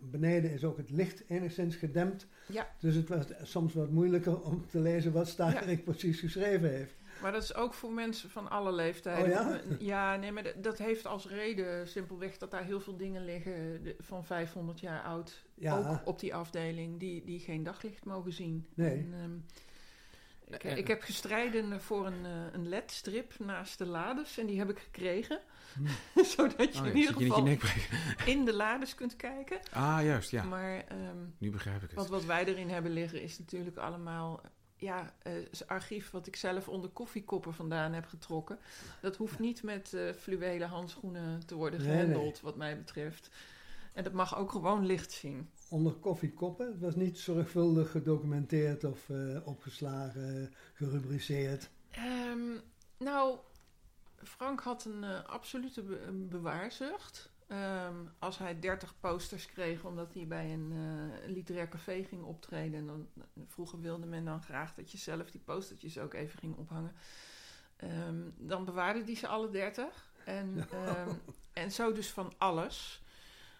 beneden 0.00 0.50
is 0.52 0.64
ook 0.64 0.76
het 0.76 0.90
licht 0.90 1.22
enigszins 1.28 1.76
gedempt. 1.76 2.26
Ja. 2.48 2.68
Dus 2.80 2.94
het 2.94 3.08
was 3.08 3.24
soms 3.42 3.74
wat 3.74 3.90
moeilijker 3.90 4.40
om 4.42 4.66
te 4.66 4.80
lezen 4.80 5.12
wat 5.12 5.28
Starik 5.28 5.84
precies 5.84 6.20
geschreven 6.20 6.70
heeft. 6.70 6.94
Maar 7.22 7.32
dat 7.32 7.42
is 7.42 7.54
ook 7.54 7.74
voor 7.74 7.92
mensen 7.92 8.30
van 8.30 8.50
alle 8.50 8.72
leeftijden. 8.72 9.24
Oh 9.24 9.30
ja? 9.30 9.60
Ja, 9.78 10.16
nee, 10.16 10.32
maar 10.32 10.52
dat- 10.60 10.78
heeft 10.78 11.06
als 11.06 11.28
reden 11.28 11.88
simpelweg 11.88 12.38
dat 12.38 12.50
daar 12.50 12.64
heel 12.64 12.80
veel 12.80 12.96
dingen 12.96 13.24
liggen 13.24 13.82
van 13.98 14.24
500 14.24 14.80
jaar 14.80 15.02
oud. 15.02 15.42
Ja. 15.54 15.78
Ook 15.78 16.06
op 16.06 16.18
die 16.20 16.34
afdeling, 16.34 17.00
die, 17.00 17.24
die 17.24 17.40
geen 17.40 17.62
daglicht 17.62 18.04
mogen 18.04 18.32
zien. 18.32 18.66
Nee. 18.74 18.90
En, 18.96 19.14
ehm, 19.14 19.36
ik, 20.54 20.76
ik 20.78 20.86
heb 20.86 21.02
gestreden 21.02 21.80
voor 21.80 22.06
een, 22.06 22.24
eh, 22.24 22.52
een 22.52 22.68
LED-strip 22.68 23.38
naast 23.38 23.78
de 23.78 23.86
lades 23.86 24.38
en 24.38 24.46
die 24.46 24.58
heb 24.58 24.70
ik 24.70 24.78
gekregen. 24.78 25.40
Zodat 26.36 26.74
je 26.74 26.80
Oh 26.80 26.84
ja, 26.86 26.90
in 26.90 26.96
ieder 26.96 27.14
geval 27.14 27.46
in 28.26 28.44
de 28.44 28.52
lades 28.54 28.94
kunt 28.94 29.16
kijken. 29.16 29.58
Ah, 29.72 29.98
juist, 30.04 30.30
ja. 30.30 30.42
Maar 30.44 30.84
ehm, 30.88 31.16
Nu 31.38 31.50
begrijp 31.50 31.76
ik 31.76 31.82
het. 31.88 31.94
want 31.94 32.08
wat 32.08 32.24
wij 32.24 32.44
erin 32.44 32.68
hebben 32.68 32.92
liggen 32.92 33.22
is 33.22 33.38
natuurlijk 33.38 33.76
allemaal... 33.76 34.40
Ja, 34.82 35.12
het 35.22 35.62
archief 35.66 36.10
wat 36.10 36.26
ik 36.26 36.36
zelf 36.36 36.68
onder 36.68 36.90
koffiekoppen 36.90 37.54
vandaan 37.54 37.92
heb 37.92 38.06
getrokken. 38.06 38.58
Dat 39.00 39.16
hoeft 39.16 39.38
niet 39.38 39.62
met 39.62 39.94
eh 39.94 40.12
fluwelen 40.12 40.68
handschoenen 40.68 41.46
te 41.46 41.54
worden 41.54 41.80
Nee, 41.80 41.88
gehandeld, 41.90 42.40
wat 42.40 42.56
mij 42.56 42.76
betreft. 42.78 43.30
En 43.92 44.04
dat 44.04 44.12
mag 44.12 44.36
ook 44.38 44.50
gewoon 44.50 44.86
licht 44.86 45.12
zien. 45.12 45.50
Onder 45.68 45.92
koffiekoppen. 45.92 46.66
Het 46.66 46.80
was 46.80 46.94
niet 46.96 47.18
zorgvuldig 47.18 47.90
gedocumenteerd 47.90 48.84
of 48.84 49.10
eh, 49.10 49.36
opgeslagen, 49.44 50.54
gerubriceerd. 50.72 51.70
Ehm, 51.90 52.58
nou, 52.98 53.38
Frank 54.22 54.60
had 54.60 54.84
een 54.84 55.04
absolute 55.26 55.82
be- 55.82 56.00
een 56.00 56.28
bewaarzucht. 56.28 57.31
Ehm, 57.52 57.96
als 58.18 58.38
hij 58.38 58.58
30 58.58 58.94
posters 59.00 59.46
kreeg 59.46 59.84
omdat 59.84 60.14
hij 60.14 60.26
bij 60.26 60.52
een 60.52 60.72
eh, 60.72 61.30
literair 61.30 61.68
café 61.68 62.04
ging 62.04 62.22
optreden. 62.22 62.78
En 62.78 62.86
dan, 62.86 63.08
vroeger 63.46 63.80
wilde 63.80 64.06
men 64.06 64.24
dan 64.24 64.42
graag 64.42 64.74
dat 64.74 64.90
je 64.92 64.98
zelf 64.98 65.30
die 65.30 65.40
postertjes 65.40 65.98
ook 65.98 66.14
even 66.14 66.38
ging 66.38 66.56
ophangen. 66.56 66.94
Ehm, 67.76 68.20
dan 68.36 68.64
bewaarde 68.64 69.04
hij 69.04 69.14
ze 69.14 69.26
alle 69.26 69.50
30. 69.50 70.12
En, 70.24 70.66
ehm, 70.70 71.10
en 71.52 71.72
zo 71.72 71.92
dus 71.92 72.10
van 72.10 72.32
alles. 72.38 73.02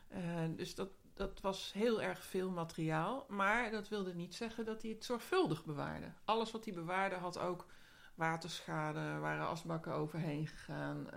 Eh, 0.09 0.45
dus 0.57 0.75
dat, 0.75 0.91
dat 1.15 1.41
was 1.41 1.73
heel 1.73 2.03
erg 2.03 2.25
veel 2.25 2.51
materiaal. 2.51 3.27
Maar 3.29 3.71
dat 3.71 3.89
wilde 3.89 4.15
niet 4.15 4.35
zeggen 4.35 4.65
dat 4.65 4.83
hij 4.83 4.91
het 4.91 5.05
zorgvuldig 5.05 5.65
bewaarde. 5.65 6.13
Alles 6.25 6.51
wat 6.51 6.65
hij 6.65 6.75
bewaarde 6.75 7.17
had 7.17 7.39
ook 7.39 7.67
waterschade, 8.15 8.99
er 8.99 9.21
waren 9.21 9.47
asbakken 9.47 9.93
overheen 9.93 10.47
gegaan. 10.47 11.09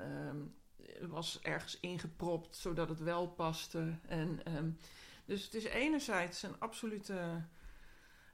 Was 1.02 1.40
ergens 1.42 1.80
ingepropt 1.80 2.56
zodat 2.56 2.90
het 2.90 3.00
wel 3.00 3.28
paste. 3.28 3.98
En, 4.08 4.40
ehm, 4.44 4.70
dus 5.26 5.44
het 5.44 5.54
is 5.54 5.64
enerzijds 5.64 6.44
een 6.44 6.60
absolute. 6.60 7.46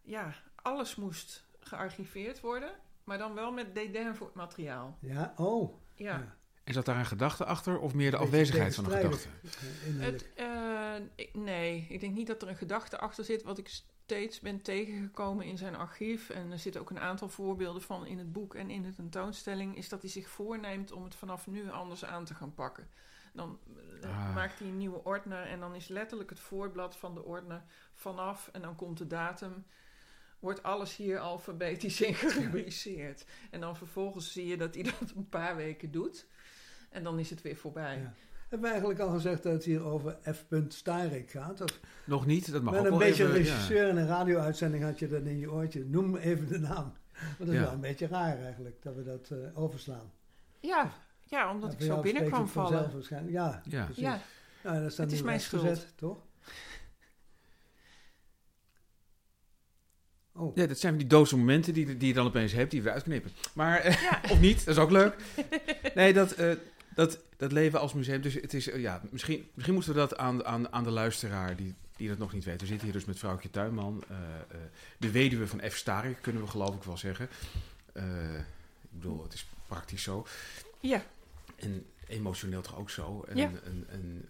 Ja, 0.01 0.35
alles 0.55 0.95
moest 0.95 1.43
gearchiveerd 1.59 2.39
worden, 2.39 2.71
maar 3.03 3.17
dan 3.17 3.33
wel 3.33 3.51
met 3.51 3.75
dédain 3.75 4.15
voor 4.15 4.27
het 4.27 4.35
materiaal. 4.35 4.97
Ja, 4.99 5.33
oh. 5.35 5.73
Ja. 5.95 6.35
En 6.63 6.73
zat 6.73 6.85
daar 6.85 6.97
een 6.97 7.05
gedachte 7.05 7.45
achter 7.45 7.79
of 7.79 7.93
meer 7.93 8.11
de 8.11 8.17
Beetje 8.17 8.27
afwezigheid 8.29 8.75
van 8.75 8.85
een 8.85 8.91
gedachte? 8.91 9.27
Het, 9.97 10.33
eh, 10.35 10.93
nee, 11.33 11.85
ik 11.89 11.99
denk 11.99 12.15
niet 12.15 12.27
dat 12.27 12.41
er 12.41 12.47
een 12.47 12.55
gedachte 12.55 12.99
achter 12.99 13.23
zit. 13.23 13.43
Wat 13.43 13.57
ik 13.57 13.81
steeds 14.11 14.39
ben 14.39 14.61
tegengekomen 14.61 15.45
in 15.45 15.57
zijn 15.57 15.75
archief, 15.75 16.29
en 16.29 16.51
er 16.51 16.59
zitten 16.59 16.81
ook 16.81 16.89
een 16.89 16.99
aantal 16.99 17.29
voorbeelden 17.29 17.81
van 17.81 18.05
in 18.05 18.17
het 18.17 18.31
boek 18.31 18.55
en 18.55 18.69
in 18.69 18.81
de 18.81 18.93
tentoonstelling, 18.95 19.77
is 19.77 19.89
dat 19.89 20.01
hij 20.01 20.11
zich 20.11 20.29
voorneemt 20.29 20.91
om 20.91 21.03
het 21.03 21.15
vanaf 21.15 21.47
nu 21.47 21.69
anders 21.69 22.05
aan 22.05 22.25
te 22.25 22.33
gaan 22.33 22.53
pakken. 22.53 22.87
Dan 23.33 23.59
eh, 24.01 24.09
Ah. 24.09 24.35
maakt 24.35 24.59
hij 24.59 24.67
een 24.67 24.77
nieuwe 24.77 25.03
ordner 25.03 25.45
en 25.45 25.59
dan 25.59 25.75
is 25.75 25.87
letterlijk 25.87 26.29
het 26.29 26.39
voorblad 26.39 26.97
van 26.97 27.13
de 27.13 27.23
ordner 27.23 27.63
vanaf 27.93 28.49
en 28.51 28.61
dan 28.61 28.75
komt 28.75 28.97
de 28.97 29.07
datum. 29.07 29.65
Wordt 30.39 30.63
alles 30.63 30.95
hier 30.95 31.19
alfabetisch 31.19 32.01
in 32.01 32.15
gerubriceerd. 32.15 33.25
En 33.51 33.59
dan 33.59 33.77
vervolgens 33.77 34.31
zie 34.31 34.47
je 34.47 34.57
dat 34.57 34.73
hij 34.73 34.83
dat 34.83 35.11
een 35.15 35.29
paar 35.29 35.55
weken 35.55 35.91
doet. 35.91 36.25
En 36.89 37.03
dan 37.03 37.19
is 37.19 37.29
het 37.29 37.41
weer 37.41 37.55
voorbij. 37.55 37.97
Ja. 37.97 38.13
Hebben 38.51 38.69
we 38.69 38.75
eigenlijk 38.75 38.99
al 39.09 39.15
gezegd 39.15 39.43
dat 39.43 39.53
het 39.53 39.63
hier 39.63 39.83
over 39.83 40.17
F. 40.33 40.45
Starik 40.67 41.29
gaat? 41.31 41.61
Of 41.61 41.79
Nog 42.05 42.25
niet, 42.25 42.51
dat 42.51 42.61
mag 42.61 42.73
met 42.73 42.81
ook 42.81 42.85
een 42.91 42.97
wel 42.97 43.07
beetje 43.07 43.23
even, 43.23 43.35
een 43.35 43.43
ja. 43.43 43.51
regisseur 43.51 43.87
in 43.89 43.97
een 43.97 44.07
radio-uitzending 44.07 44.83
had 44.83 44.99
je 44.99 45.07
dat 45.07 45.21
in 45.23 45.39
je 45.39 45.51
oortje. 45.51 45.85
Noem 45.85 46.15
even 46.15 46.47
de 46.47 46.59
naam. 46.59 46.93
Want 47.13 47.37
dat 47.37 47.47
is 47.47 47.53
Ja. 47.53 47.61
wel 47.61 47.71
een 47.71 47.79
beetje 47.79 48.07
raar 48.07 48.37
eigenlijk, 48.43 48.81
dat 48.83 48.95
we 48.95 49.03
dat 49.03 49.29
eh, 49.31 49.37
overslaan. 49.61 50.11
Ja, 50.59 50.91
ja 51.23 51.51
omdat 51.51 51.69
Ja, 51.71 51.75
ik 51.77 51.81
zo 51.81 51.87
jou 51.87 52.01
binnen 52.01 52.23
spreekt 52.25 52.29
kwam 52.35 52.43
het 52.43 52.51
vanzelf 52.53 52.79
vallen. 52.79 52.93
waarschijnlijk. 52.95 53.33
Ja, 53.33 53.61
Ja. 53.65 53.83
precies. 53.85 54.03
Ja, 54.03 54.19
Nou, 54.63 54.81
dat 54.83 54.97
Het 54.97 55.11
is 55.11 55.21
mijn 55.21 55.39
schuld. 55.39 55.87
toch? 55.95 56.17
Oh, 60.33 60.55
Ja, 60.55 60.65
dat 60.67 60.79
zijn 60.79 60.97
die 60.97 61.07
doodse 61.07 61.37
momenten 61.37 61.73
die, 61.73 61.97
die 61.97 62.07
je 62.07 62.13
dan 62.13 62.25
opeens 62.25 62.51
hebt, 62.51 62.71
die 62.71 62.81
je 62.81 62.87
eruit 62.87 63.03
knippen. 63.03 63.31
Maar, 63.53 63.79
eh, 63.79 64.31
of 64.31 64.39
niet, 64.39 64.65
dat 64.65 64.75
is 64.75 64.81
ook 64.81 64.91
leuk. 64.91 65.15
Nee, 65.95 66.13
dat, 66.13 66.31
eh, 66.31 66.51
dat, 66.95 67.19
dat 67.37 67.51
leven 67.51 67.79
als 67.79 67.93
museum, 67.93 68.21
dus 68.21 68.33
het 68.33 68.53
is, 68.53 68.69
eh, 68.69 68.81
ja, 68.81 69.01
misschien, 69.09 69.49
misschien 69.53 69.75
moeten 69.75 69.93
we 69.93 69.99
dat 69.99 70.17
aan, 70.17 70.45
aan, 70.45 70.73
aan 70.73 70.83
de 70.83 70.91
luisteraar 70.91 71.55
die, 71.55 71.75
die 71.95 72.07
dat 72.07 72.17
nog 72.17 72.33
niet 72.33 72.43
weet. 72.43 72.61
We 72.61 72.67
zitten 72.67 72.83
hier 72.85 72.95
dus 72.95 73.05
met 73.05 73.19
vrouwtje 73.19 73.49
Tuinman, 73.49 74.03
eh, 74.09 74.17
eh, 74.17 74.57
de 74.97 75.11
weduwe 75.11 75.47
van 75.47 75.61
F. 75.69 75.75
Starik, 75.75 76.17
kunnen 76.21 76.41
we 76.41 76.47
geloof 76.47 76.75
ik 76.75 76.83
wel 76.83 76.97
zeggen. 76.97 77.29
Ik 77.93 78.99
bedoel, 78.99 79.23
het 79.23 79.33
is 79.33 79.45
praktisch 79.67 80.03
zo. 80.03 80.25
ja, 80.79 81.03
En 81.55 81.85
emotioneel 82.07 82.61
toch 82.61 82.77
ook 82.77 82.89
zo. 82.89 83.23
En, 83.27 83.37
Ja. 83.37 83.51
en, 83.63 83.85
en, 83.89 84.25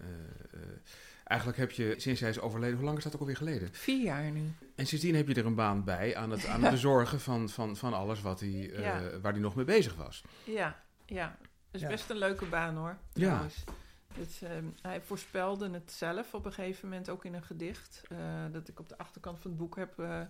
eigenlijk 1.24 1.58
heb 1.58 1.70
je, 1.70 1.94
sinds 1.96 2.20
hij 2.20 2.30
is 2.30 2.40
overleden, 2.40 2.76
hoe 2.76 2.84
lang 2.84 2.98
is 2.98 3.04
dat 3.04 3.14
ook 3.14 3.20
alweer 3.20 3.36
geleden? 3.36 3.68
vier 3.72 4.02
jaar 4.02 4.30
nu. 4.30 4.52
En 4.74 4.86
sindsdien 4.86 5.14
heb 5.14 5.28
je 5.28 5.34
er 5.34 5.46
een 5.46 5.54
baan 5.54 5.84
bij 5.84 6.16
aan 6.16 6.30
het, 6.30 6.46
aan 6.46 6.62
het 6.62 6.70
bezorgen 6.80 7.20
van, 7.20 7.48
van, 7.48 7.76
van 7.76 7.92
alles 7.94 8.20
wat 8.22 8.40
hij, 8.40 8.48
Ja. 8.76 9.18
waar 9.20 9.32
hij 9.32 9.40
nog 9.40 9.54
mee 9.54 9.64
bezig 9.64 9.94
was. 9.94 10.24
Ja, 10.44 10.82
ja. 11.06 11.36
Dat 11.72 11.80
is 11.80 11.80
Ja. 11.80 11.88
best 11.88 12.10
een 12.10 12.16
leuke 12.16 12.46
baan 12.46 12.76
hoor. 12.76 12.98
Ja. 13.12 13.46
ehm, 14.42 14.64
hij 14.82 15.00
voorspelde 15.02 15.70
het 15.70 15.92
zelf 15.92 16.34
op 16.34 16.44
een 16.44 16.52
gegeven 16.52 16.88
moment 16.88 17.08
ook 17.10 17.24
in 17.24 17.34
een 17.34 17.42
gedicht. 17.44 18.02
eh, 18.08 18.44
dat 18.52 18.68
ik 18.68 18.80
op 18.80 18.88
de 18.88 18.98
achterkant 18.98 19.38
van 19.40 19.50
het 19.50 19.60
boek 19.60 19.76
heb 19.76 19.98
eh, 19.98 20.22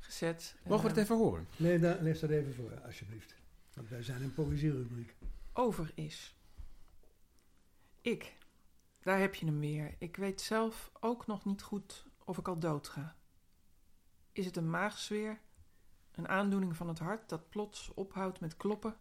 gezet. 0.00 0.54
Mogen 0.64 0.82
we 0.82 0.88
het 0.88 0.96
Ehm, 0.98 1.04
even 1.06 1.16
horen? 1.16 1.46
lees, 1.56 1.80
dat, 1.80 2.00
lees 2.00 2.20
dat 2.20 2.30
even 2.30 2.54
voor, 2.54 2.80
alsjeblieft. 2.80 3.34
Want 3.74 3.88
wij 3.88 4.02
zijn 4.02 4.22
een 4.22 4.34
poëzierubriek. 4.34 5.14
over 5.52 5.90
is. 5.94 6.34
Ik, 8.00 8.36
daar 9.02 9.18
heb 9.18 9.34
je 9.34 9.46
hem 9.46 9.60
weer. 9.60 9.94
Ik 9.98 10.16
weet 10.16 10.40
zelf 10.40 10.90
ook 11.00 11.26
nog 11.26 11.44
niet 11.44 11.62
goed 11.62 12.06
of 12.24 12.38
ik 12.38 12.48
al 12.48 12.58
dood 12.58 12.88
ga. 12.88 13.16
Is 14.32 14.46
het 14.46 14.56
een 14.56 14.70
maagzweer? 14.70 15.40
Een 16.14 16.28
aandoening 16.28 16.76
van 16.76 16.88
het 16.88 16.98
hart 16.98 17.28
dat 17.28 17.48
plots 17.48 17.94
ophoudt 17.94 18.40
met 18.40 18.56
kloppen? 18.56 18.96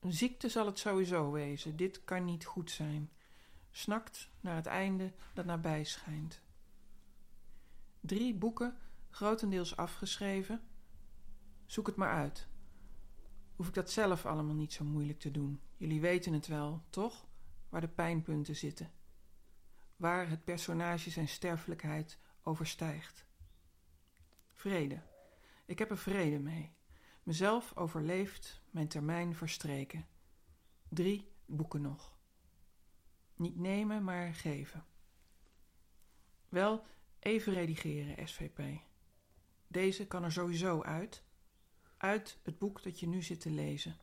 Een 0.00 0.12
ziekte 0.12 0.48
zal 0.48 0.66
het 0.66 0.78
sowieso 0.78 1.30
wezen. 1.30 1.76
Dit 1.76 2.04
kan 2.04 2.24
niet 2.24 2.44
goed 2.44 2.70
zijn. 2.70 3.10
Snakt 3.70 4.30
naar 4.40 4.56
het 4.56 4.66
einde 4.66 5.12
dat 5.34 5.44
nabij 5.44 5.84
schijnt. 5.84 6.40
Drie 8.00 8.34
boeken, 8.34 8.76
grotendeels 9.10 9.76
afgeschreven. 9.76 10.62
Zoek 11.66 11.86
het 11.86 11.96
maar 11.96 12.12
uit 12.12 12.48
hoef 13.60 13.68
ik 13.68 13.74
dat 13.74 13.90
zelf 13.90 14.26
allemaal 14.26 14.54
niet 14.54 14.72
zo 14.72 14.84
moeilijk 14.84 15.18
te 15.18 15.30
doen. 15.30 15.60
Jullie 15.76 16.00
weten 16.00 16.32
het 16.32 16.46
wel, 16.46 16.82
toch? 16.90 17.28
waar 17.68 17.80
de 17.80 17.88
pijnpunten 17.88 18.56
zitten, 18.56 18.92
waar 19.96 20.28
het 20.28 20.44
personage 20.44 21.10
zijn 21.10 21.28
sterfelijkheid 21.28 22.18
overstijgt. 22.42 23.24
Vrede. 24.54 25.02
Ik 25.64 25.78
heb 25.78 25.90
er 25.90 25.98
vrede 25.98 26.38
mee. 26.38 26.72
Mezelf 27.22 27.76
overleefd, 27.76 28.62
mijn 28.70 28.88
termijn 28.88 29.34
verstreken. 29.34 30.06
Drie 30.88 31.32
boeken 31.46 31.80
nog. 31.80 32.18
Niet 33.34 33.56
nemen, 33.56 34.04
maar 34.04 34.34
geven. 34.34 34.84
Wel 36.48 36.84
even 37.18 37.52
redigeren, 37.52 38.28
SVP. 38.28 38.80
Deze 39.66 40.06
kan 40.06 40.24
er 40.24 40.32
sowieso 40.32 40.82
uit. 40.82 41.22
Uit 41.96 42.38
het 42.42 42.58
boek 42.58 42.82
dat 42.82 43.00
je 43.00 43.08
nu 43.08 43.22
zit 43.22 43.40
te 43.40 43.50
lezen. 43.50 43.96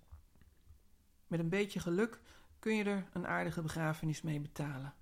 Met 1.27 1.39
een 1.39 1.49
beetje 1.49 1.79
geluk 1.79 2.21
kun 2.59 2.75
je 2.75 2.83
er 2.83 3.09
een 3.13 3.27
aardige 3.27 3.61
begrafenis 3.61 4.21
mee 4.21 4.39
betalen. 4.39 4.95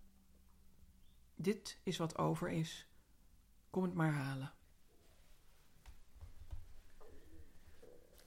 Dit 1.35 1.79
is 1.83 1.97
wat 1.97 2.17
over 2.17 2.49
is. 2.49 2.87
Kom 3.69 3.83
het 3.83 3.93
maar 3.93 4.13
halen. 4.13 4.53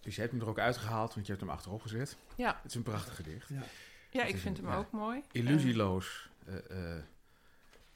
Dus 0.09 0.17
je 0.17 0.23
hebt 0.23 0.35
hem 0.35 0.43
er 0.43 0.49
ook 0.49 0.59
uitgehaald, 0.59 1.15
want 1.15 1.27
je 1.27 1.33
hebt 1.33 1.45
hem 1.45 1.55
achterop 1.55 1.83
gezet. 1.83 2.17
Ja, 2.37 2.57
Het 2.63 2.71
is 2.71 2.75
een 2.75 2.83
prachtig 2.83 3.17
gedicht. 3.17 3.49
Ja. 3.49 3.63
ja 4.11 4.25
ik 4.25 4.37
vind 4.37 4.59
een- 4.59 4.65
hem 4.65 4.73
ja. 4.73 4.79
ook 4.79 4.91
mooi. 4.91 5.23
Illusieloos. 5.33 6.29
eh, 6.47 6.95
eh, 6.97 7.03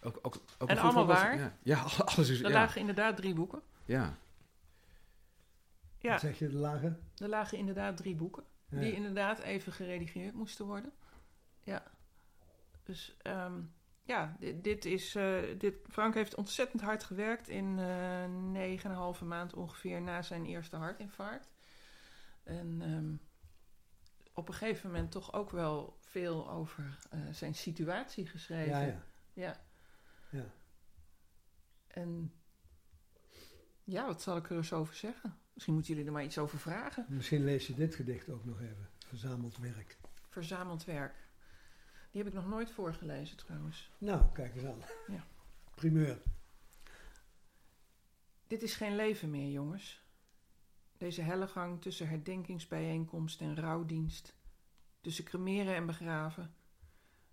ook, 0.02 0.18
ook, 0.22 0.34
ook 0.58 0.68
En 0.68 0.78
allemaal 0.78 0.92
voorbeeld- 0.92 1.18
waar? 1.18 1.38
Ja, 1.38 1.56
ja 1.72 1.78
alles 2.04 2.28
is... 2.28 2.40
Er 2.40 2.46
Ja, 2.48 2.52
lagen 2.52 2.80
inderdaad 2.80 3.16
drie 3.16 3.34
boeken. 3.34 3.62
ja. 3.84 4.16
Ja, 5.98 6.10
Wat 6.10 6.20
zeg 6.20 6.38
je, 6.38 6.48
de 6.48 6.54
lage? 6.56 6.96
er 7.16 7.28
lagen 7.28 7.58
inderdaad 7.58 7.96
drie 7.96 8.14
boeken. 8.14 8.44
Ja. 8.68 8.78
Die 8.80 8.92
inderdaad 8.94 9.38
even 9.38 9.72
geredigeerd 9.72 10.34
moesten 10.34 10.66
worden. 10.66 10.92
Ja. 11.60 11.82
Dus 12.82 13.16
ehm, 13.22 13.60
ja, 14.02 14.36
dit, 14.40 14.64
dit 14.64 14.84
is. 14.84 15.14
eh, 15.14 15.38
dit, 15.58 15.74
Frank 15.90 16.14
heeft 16.14 16.34
ontzettend 16.34 16.82
hard 16.82 17.04
gewerkt 17.04 17.48
in 17.48 17.78
eh 17.78 18.24
negen 18.50 18.84
en 18.84 18.90
een 18.90 19.02
halve 19.02 19.24
maand 19.24 19.54
ongeveer 19.54 20.02
na 20.02 20.22
zijn 20.22 20.44
eerste 20.46 20.76
hartinfarct. 20.76 21.50
En 22.42 22.82
ehm, 22.82 23.14
op 24.34 24.48
een 24.48 24.54
gegeven 24.54 24.90
moment 24.90 25.10
toch 25.10 25.32
ook 25.32 25.50
wel 25.50 25.96
veel 26.00 26.50
over 26.50 26.98
eh, 27.10 27.20
zijn 27.30 27.54
situatie 27.54 28.26
geschreven. 28.26 28.70
Ja, 28.70 28.80
ja. 28.80 29.04
ja. 29.32 29.60
ja. 30.30 30.44
En 31.86 32.32
ja, 33.84 34.06
wat 34.06 34.22
zal 34.22 34.36
ik 34.36 34.50
er 34.50 34.56
eens 34.56 34.72
over 34.72 34.94
zeggen? 34.94 35.36
Misschien 35.52 35.74
moeten 35.74 35.92
jullie 35.92 36.08
er 36.08 36.14
maar 36.14 36.24
iets 36.24 36.38
over 36.38 36.58
vragen. 36.58 37.06
Misschien 37.08 37.44
lees 37.44 37.66
je 37.66 37.74
dit 37.74 37.94
gedicht 37.94 38.28
ook 38.28 38.44
nog 38.44 38.60
even. 38.60 38.90
Verzameld 39.06 39.58
werk. 39.58 39.98
Verzameld 40.28 40.84
werk. 40.84 41.14
Die 42.10 42.22
heb 42.22 42.32
ik 42.32 42.38
nog 42.38 42.48
nooit 42.48 42.70
voorgelezen 42.70 43.36
trouwens. 43.36 43.90
Nou, 43.98 44.32
kijk 44.32 44.54
eens 44.54 44.64
aan. 44.64 44.82
Ja. 45.06 45.26
Primeur. 45.74 46.22
Dit 48.46 48.62
is 48.62 48.74
geen 48.74 48.96
leven 48.96 49.30
meer, 49.30 49.50
jongens. 49.50 50.01
Deze 51.02 51.22
hellegang 51.22 51.80
tussen 51.80 52.08
herdenkingsbijeenkomst 52.08 53.40
en 53.40 53.56
rouwdienst. 53.56 54.34
Tussen 55.00 55.24
cremeren 55.24 55.74
en 55.74 55.86
begraven. 55.86 56.54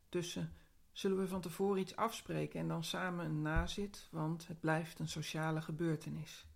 Tussen 0.09 0.53
zullen 0.91 1.17
we 1.17 1.27
van 1.27 1.41
tevoren 1.41 1.81
iets 1.81 1.95
afspreken 1.95 2.59
en 2.59 2.67
dan 2.67 2.83
samen 2.83 3.25
een 3.25 3.41
nazit, 3.41 4.07
want 4.11 4.47
het 4.47 4.59
blijft 4.59 4.99
een 4.99 5.07
sociale 5.07 5.61
gebeurtenis. 5.61 6.47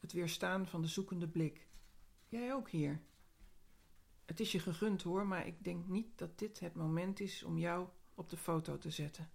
Het 0.00 0.12
weerstaan 0.12 0.66
van 0.66 0.82
de 0.82 0.88
zoekende 0.88 1.28
blik. 1.28 1.68
Jij 2.28 2.54
ook 2.54 2.70
hier. 2.70 3.02
Het 4.24 4.40
is 4.40 4.52
je 4.52 4.58
gegund 4.58 5.02
hoor, 5.02 5.26
maar 5.26 5.46
ik 5.46 5.64
denk 5.64 5.86
niet 5.86 6.18
dat 6.18 6.38
dit 6.38 6.60
het 6.60 6.74
moment 6.74 7.20
is 7.20 7.42
om 7.42 7.58
jou 7.58 7.88
op 8.14 8.30
de 8.30 8.36
foto 8.36 8.78
te 8.78 8.90
zetten. 8.90 9.30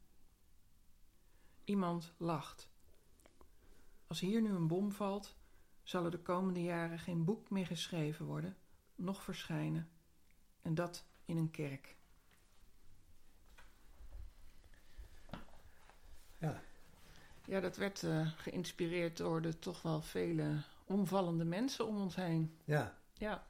Iemand 1.63 2.13
lacht. 2.17 2.69
Als 4.08 4.19
hier 4.19 4.41
nu 4.41 4.49
een 4.49 4.67
bom 4.67 4.91
valt, 4.91 5.38
zal 5.89 6.06
er 6.06 6.12
de 6.12 6.17
komende 6.19 6.63
jaren 6.63 6.99
geen 6.99 7.23
boek 7.23 7.49
meer 7.49 7.65
geschreven 7.65 8.25
worden, 8.25 8.58
noch 8.95 9.23
verschijnen. 9.23 9.89
En 10.62 10.75
dat 10.75 11.06
in 11.25 11.38
een 11.38 11.52
kerk. 11.52 11.95
Ja. 16.38 16.62
Ja, 17.45 17.60
dat 17.60 17.78
werd 17.78 18.04
eh, 18.04 18.32
geïnspireerd 18.36 19.17
door 19.17 19.41
de 19.41 19.60
toch 19.60 19.82
wel 19.82 20.02
vele 20.02 20.62
omvallende 20.86 21.45
mensen 21.45 21.88
om 21.88 22.02
ons 22.02 22.15
heen. 22.15 22.58
Ja. 22.65 22.97
Ja. 23.13 23.47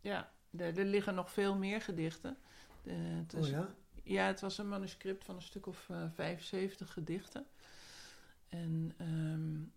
Ja, 0.00 0.32
er, 0.56 0.78
er 0.78 0.84
liggen 0.84 1.14
nog 1.14 1.30
veel 1.32 1.54
meer 1.56 1.80
gedichten. 1.82 2.38
De, 2.82 2.92
het 2.92 3.32
is- 3.32 3.44
Oh 3.46 3.50
ja? 3.50 3.74
Ja, 4.02 4.26
het 4.26 4.40
was 4.40 4.58
een 4.58 4.68
manuscript 4.68 5.24
van 5.24 5.34
een 5.34 5.42
stuk 5.42 5.66
of 5.66 5.88
eh 5.90 6.04
75 6.14 6.92
gedichten. 6.92 7.46
En 8.48 8.92
ehm 8.96 9.75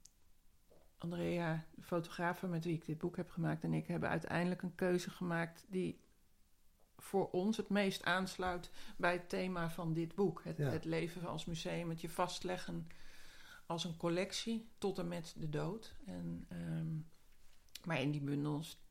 Andrea, 1.00 1.66
de 1.76 1.82
fotografe 1.84 2.48
met 2.48 2.64
wie 2.64 2.74
ik 2.76 2.86
dit 2.86 2.98
boek 2.98 3.16
heb 3.18 3.30
gemaakt, 3.30 3.64
en 3.64 3.74
ik 3.74 3.88
hebben 3.88 4.10
uiteindelijk 4.10 4.62
een 4.62 4.76
keuze 4.76 5.10
gemaakt 5.10 5.66
die 5.70 6.00
voor 6.98 7.30
ons 7.32 7.58
het 7.58 7.70
meest 7.70 8.04
aansluit 8.04 8.70
bij 8.98 9.12
het 9.14 9.30
thema 9.30 9.70
van 9.70 9.94
dit 9.94 10.16
boek. 10.16 10.42
Het, 10.44 10.58
Ja. 10.58 10.70
het 10.70 10.86
leven 10.86 11.26
als 11.28 11.46
museum, 11.46 11.90
het 11.90 12.02
je 12.02 12.10
vastleggen 12.10 12.88
als 13.66 13.84
een 13.84 13.98
collectie 13.98 14.70
tot 14.78 14.98
en 15.00 15.08
met 15.08 15.36
de 15.38 15.50
dood. 15.50 15.96
En, 16.06 16.46
ehm, 16.50 16.88
maar 17.88 18.02
in 18.02 18.12
die 18.12 18.22
bundels 18.22 18.82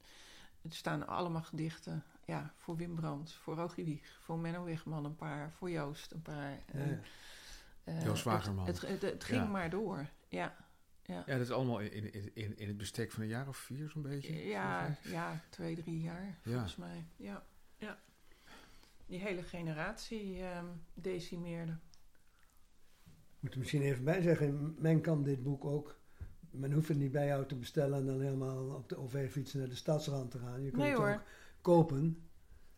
het 0.63 0.75
staan 0.75 1.07
allemaal 1.07 1.43
gedichten 1.43 2.05
ja, 2.25 2.53
voor 2.57 2.77
Wim 2.77 2.95
Brandt, 2.95 3.33
voor 3.33 3.55
Rogie 3.57 3.85
Wieg, 3.85 4.19
voor 4.21 4.39
Menno 4.39 4.65
Wigman 4.65 5.05
een 5.05 5.17
paar, 5.17 5.53
voor 5.53 5.71
Joost 5.71 6.13
een 6.13 6.23
paar. 6.23 6.63
Ja, 6.73 6.99
eh, 7.85 8.05
Joost 8.05 8.25
Wagerman. 8.25 8.67
Het, 8.67 8.81
het, 8.81 8.91
het, 8.91 9.03
het 9.03 9.25
ging 9.25 9.43
Ja. 9.43 9.49
maar 9.49 9.71
door, 9.71 10.09
ja. 10.29 10.57
Ja, 11.09 11.23
ja, 11.27 11.33
dat 11.33 11.41
is 11.47 11.51
allemaal 11.51 11.79
in, 11.81 12.13
in, 12.13 12.31
in, 12.35 12.59
in 12.59 12.69
het 12.69 12.77
bestek 12.77 13.11
van 13.13 13.23
een 13.23 13.29
jaar 13.29 13.49
of 13.49 13.57
vier 13.57 13.89
zo'n 13.89 14.03
beetje. 14.03 14.47
ja, 14.47 14.97
ja, 15.03 15.41
twee, 15.49 15.75
drie 15.77 16.01
jaar 16.01 16.25
Ja. 16.43 16.51
volgens 16.51 16.77
mij. 16.77 17.05
Ja, 17.17 17.43
ja. 17.77 17.99
Die 19.07 19.19
hele 19.21 19.43
generatie 19.43 20.43
ehm, 20.43 20.65
decimeerde. 20.95 21.73
Ik 23.05 23.41
moet 23.41 23.53
er 23.53 23.59
misschien 23.59 23.83
even 23.83 24.05
bij 24.05 24.21
zeggen, 24.23 24.75
men 24.79 25.01
kan 25.01 25.23
dit 25.23 25.43
boek 25.43 25.65
ook... 25.65 25.97
Men 26.51 26.73
hoeft 26.73 26.89
het 26.89 26.99
niet 26.99 27.13
bij 27.13 27.27
jou 27.27 27.47
te 27.47 27.55
bestellen 27.57 27.99
en 27.99 28.07
dan 28.07 28.21
helemaal 28.21 28.75
op 28.75 28.89
de 28.89 28.97
OV-fiets 28.99 29.53
naar 29.55 29.69
de 29.69 29.75
stadsrand 29.75 30.31
te 30.31 30.39
gaan. 30.39 30.63
Je 30.63 30.71
kunt 30.71 30.83
Nee, 30.83 30.91
het 30.91 30.99
hoor. 30.99 31.11
ook 31.13 31.23
kopen. 31.61 32.29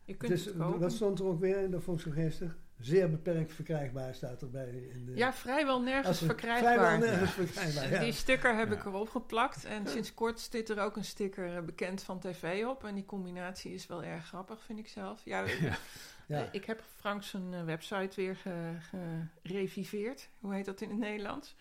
Je 0.05 0.14
kunt 0.16 0.31
Het 0.33 0.40
is, 0.40 0.47
het 0.47 0.57
kopen. 0.57 0.81
wat 0.81 0.93
stond 0.93 1.19
er 1.19 1.25
ook 1.25 1.40
weer 1.40 1.62
in? 1.62 1.71
Dat 1.71 1.83
vond 1.83 1.99
ik 1.99 2.05
zo 2.07 2.11
geestig. 2.12 2.59
Zeer 2.81 3.11
beperkt 3.11 3.53
verkrijgbaar 3.53 4.14
staat 4.14 4.43
erbij. 4.43 4.69
In 4.93 5.05
de, 5.07 5.12
Ja, 5.14 5.33
vrijwel 5.33 5.83
nergens 5.83 6.19
verkrijgbaar. 6.19 6.75
Vrijwel 6.77 6.99
nergens 7.09 7.31
verkrijgbaar, 7.31 7.90
ja. 7.90 8.01
Die 8.01 8.12
sticker 8.12 8.57
heb 8.57 8.69
Ja. 8.71 8.75
ik 8.77 8.85
erop 8.85 9.09
geplakt. 9.09 9.64
En 9.64 9.87
sinds 9.88 10.14
kort 10.14 10.40
zit 10.40 10.69
er 10.69 10.81
ook 10.81 10.97
een 10.97 11.05
sticker 11.05 11.57
eh, 11.57 11.62
bekend 11.62 12.03
van 12.03 12.19
tv 12.21 12.64
op. 12.64 12.85
En 12.85 12.95
die 12.95 13.05
combinatie 13.05 13.73
is 13.75 13.87
wel 13.87 14.03
erg 14.05 14.27
grappig, 14.27 14.62
vind 14.64 14.79
ik 14.79 14.88
zelf. 14.88 15.21
Ja, 15.25 15.45
Ja. 15.61 15.77
Ja. 16.27 16.38
eh, 16.38 16.49
ik 16.53 16.64
heb 16.64 16.83
Frank 16.97 17.23
zijn 17.23 17.55
eh, 17.55 17.64
website 17.64 18.16
weer 18.16 18.37
ge- 18.37 18.77
gereviveerd. 19.43 20.29
Hoe 20.40 20.55
heet 20.55 20.64
dat 20.64 20.81
in 20.81 20.88
het 20.90 20.99
Nederlands? 20.99 21.55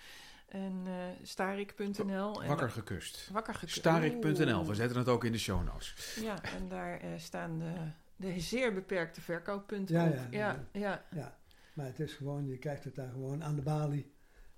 En 0.48 0.82
eh 0.86 0.94
starik.nl. 1.24 2.42
en 2.42 2.48
Wakker 2.48 2.68
wa- 2.68 2.74
gekust. 2.74 3.30
wakker 3.32 3.54
gekust. 3.54 3.76
Starik.nl, 3.78 4.66
we 4.66 4.76
zetten 4.76 4.98
het 4.98 5.08
ook 5.08 5.24
in 5.24 5.32
de 5.32 5.38
show 5.40 5.64
notes. 5.66 6.18
Ja, 6.22 6.42
en 6.44 6.68
daar 6.68 7.00
eh, 7.00 7.10
staan 7.18 7.60
de, 7.60 7.72
de 8.20 8.40
zeer 8.40 8.74
beperkte 8.74 9.22
verkooppunten 9.22 9.96
Ja, 9.96 10.08
op. 10.08 10.14
ja, 10.14 10.28
ja, 10.32 10.66
ja. 10.72 11.06
Ja, 11.12 11.38
maar 11.74 11.86
het 11.86 12.00
is 12.00 12.14
gewoon, 12.14 12.48
je 12.48 12.58
krijgt 12.58 12.84
het 12.84 12.96
daar 12.96 13.10
gewoon 13.12 13.44
aan 13.44 13.56
de 13.56 13.62
balie 13.62 14.12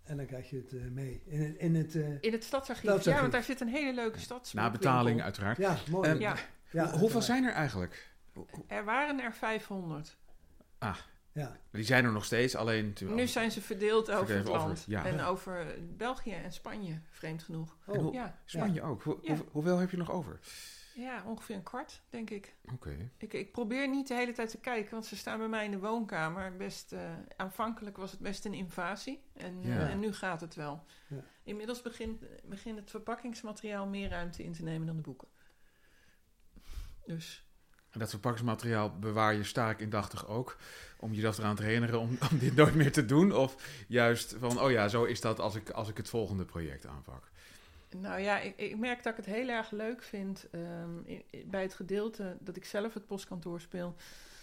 en 0.03 0.17
dan 0.17 0.25
krijg 0.25 0.49
je 0.49 0.57
het 0.57 0.73
eh, 0.73 0.81
mee. 0.91 1.23
In 1.25 1.41
het, 1.41 1.55
in 1.57 1.75
het 1.75 1.95
eh, 1.95 2.21
In 2.21 2.31
het 2.31 2.43
stadsarchief. 2.43 2.83
Stadsarchief. 2.83 3.13
Ja, 3.13 3.19
want 3.19 3.31
daar 3.31 3.43
zit 3.43 3.61
een 3.61 3.67
hele 3.67 3.93
leuke 3.93 4.19
stadsboek. 4.19 4.61
Na 4.61 4.71
betaling 4.71 5.21
uiteraard. 5.21 5.57
ja, 5.57 5.77
mooi. 5.89 6.09
Ehm, 6.09 6.19
Ja, 6.19 6.35
ja, 6.35 6.37
Hoe- 6.71 6.81
hoeveel 6.81 6.99
uiteraard. 7.01 7.23
zijn 7.25 7.43
er 7.43 7.51
eigenlijk? 7.53 8.09
Er 8.67 8.83
waren 8.85 9.19
er 9.19 9.33
500. 9.33 10.17
Ja, 11.33 11.57
Die 11.71 11.83
zijn 11.83 12.05
er 12.05 12.11
nog 12.11 12.25
steeds, 12.25 12.55
alleen... 12.55 12.95
Nu 12.99 13.27
zijn 13.27 13.51
ze 13.51 13.61
verdeeld 13.61 14.11
over 14.11 14.35
het 14.35 14.49
over 14.49 14.61
land. 14.61 14.83
ja. 14.87 15.05
En 15.05 15.15
Ja. 15.15 15.25
over 15.27 15.65
België 15.97 16.31
en 16.33 16.51
Spanje, 16.53 16.99
vreemd 17.09 17.43
genoeg. 17.43 17.77
oh, 17.85 17.97
hoe- 17.97 18.13
Ja, 18.13 18.37
Spanje 18.45 18.81
ook. 18.81 19.03
Hoe- 19.03 19.17
Ja. 19.21 19.35
hoe- 19.35 19.45
hoeveel 19.51 19.77
heb 19.77 19.91
je 19.91 19.97
nog 19.97 20.11
over? 20.11 20.39
Ja, 20.93 21.23
ongeveer 21.25 21.55
een 21.55 21.63
kwart, 21.63 22.01
denk 22.09 22.29
ik. 22.29 22.55
Oké. 22.73 23.09
ik. 23.17 23.33
Ik 23.33 23.51
probeer 23.51 23.89
niet 23.89 24.07
de 24.07 24.13
hele 24.13 24.31
tijd 24.31 24.49
te 24.49 24.59
kijken, 24.59 24.91
want 24.91 25.05
ze 25.05 25.15
staan 25.17 25.37
bij 25.37 25.47
mij 25.47 25.65
in 25.65 25.71
de 25.71 25.79
woonkamer. 25.79 26.55
Best, 26.55 26.91
eh, 26.91 27.13
aanvankelijk 27.37 27.97
was 27.97 28.11
het 28.11 28.19
best 28.19 28.45
een 28.45 28.53
invasie. 28.53 29.23
En, 29.33 29.59
eh, 29.63 29.67
Ja. 29.75 29.89
en 29.89 29.99
nu 29.99 30.13
gaat 30.13 30.41
het 30.41 30.55
wel. 30.55 30.83
Ja. 31.07 31.23
Inmiddels 31.43 31.81
begint, 31.81 32.23
begint 32.43 32.77
het 32.79 32.89
verpakkingsmateriaal 32.89 33.87
meer 33.87 34.09
ruimte 34.09 34.43
in 34.43 34.53
te 34.53 34.63
nemen 34.63 34.87
dan 34.87 34.95
de 34.95 35.01
boeken. 35.01 35.27
Dus 37.05 37.45
En 37.91 37.99
dat 37.99 38.09
verpakkingsmateriaal 38.09 38.99
bewaar 38.99 39.33
je 39.33 39.43
sterk 39.43 39.79
indachtig 39.79 40.27
ook. 40.27 40.57
Om 40.99 41.13
jezelf 41.13 41.37
eraan 41.37 41.55
te 41.55 41.63
herinneren 41.63 41.99
om, 41.99 42.17
om 42.31 42.37
dit 42.39 42.55
nooit 42.55 42.75
meer 42.75 42.91
te 42.91 43.05
doen. 43.05 43.31
Of 43.35 43.83
juist 43.87 44.35
van, 44.39 44.59
oh 44.61 44.71
ja, 44.71 44.87
zo 44.87 45.03
is 45.03 45.21
dat 45.21 45.39
als 45.39 45.55
ik, 45.55 45.69
als 45.69 45.89
ik 45.89 45.97
het 45.97 46.09
volgende 46.09 46.45
project 46.45 46.85
aanpak. 46.85 47.31
Nou 47.97 48.19
ja, 48.21 48.39
ik, 48.39 48.57
ik 48.57 48.77
merk 48.77 49.03
dat 49.03 49.17
ik 49.17 49.25
het 49.25 49.35
heel 49.35 49.47
erg 49.49 49.71
leuk 49.71 50.03
vind 50.03 50.47
ehm, 50.51 50.89
bij 51.45 51.61
het 51.61 51.73
gedeelte 51.73 52.37
dat 52.39 52.55
ik 52.55 52.65
zelf 52.65 52.93
het 52.93 53.05
postkantoor 53.05 53.61
speel. 53.61 53.95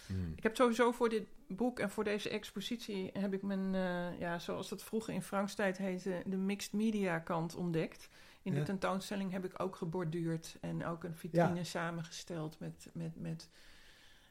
Hmm. 0.07 0.33
Ik 0.37 0.43
heb 0.43 0.57
sowieso 0.57 0.93
voor 0.93 1.09
dit 1.09 1.27
boek 1.47 1.79
en 1.79 1.91
voor 1.91 2.05
deze 2.05 2.29
expositie 2.29 3.11
heb 3.13 3.33
ik 3.35 3.43
mijn, 3.43 3.75
eh, 3.75 4.19
ja, 4.21 4.39
zoals 4.39 4.69
dat 4.69 4.83
vroeger 4.85 5.15
in 5.15 5.23
Franks 5.23 5.55
tijd 5.55 5.79
heette, 5.79 6.23
de 6.27 6.37
mixed 6.37 6.73
media 6.73 7.19
kant 7.19 7.55
ontdekt. 7.55 8.09
In 8.43 8.53
Ja. 8.53 8.59
de 8.59 8.65
tentoonstelling 8.65 9.33
heb 9.33 9.45
ik 9.45 9.63
ook 9.63 9.77
geborduurd 9.77 10.57
en 10.61 10.85
ook 10.87 11.05
een 11.05 11.15
vitrine 11.17 11.55
Ja. 11.55 11.65
samengesteld 11.65 12.59
met, 12.61 12.89
met, 12.93 13.21
met 13.21 13.49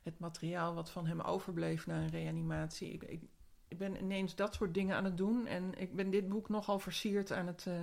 het 0.03 0.19
materiaal 0.19 0.73
wat 0.73 0.89
van 0.89 1.06
hem 1.08 1.21
overbleef 1.21 1.88
na 1.88 1.97
een 2.01 2.10
reanimatie. 2.10 2.91
Ik, 2.93 3.03
ik, 3.03 3.21
ik 3.67 3.77
ben 3.77 3.95
ineens 3.95 4.36
dat 4.36 4.53
soort 4.53 4.73
dingen 4.73 4.95
aan 4.95 5.06
het 5.06 5.17
doen 5.17 5.45
en 5.47 5.73
ik 5.77 5.95
ben 5.95 6.10
dit 6.10 6.30
boek 6.30 6.49
nogal 6.49 6.80
versierd 6.80 7.32
aan 7.32 7.47
het 7.47 7.65
eh, 7.67 7.73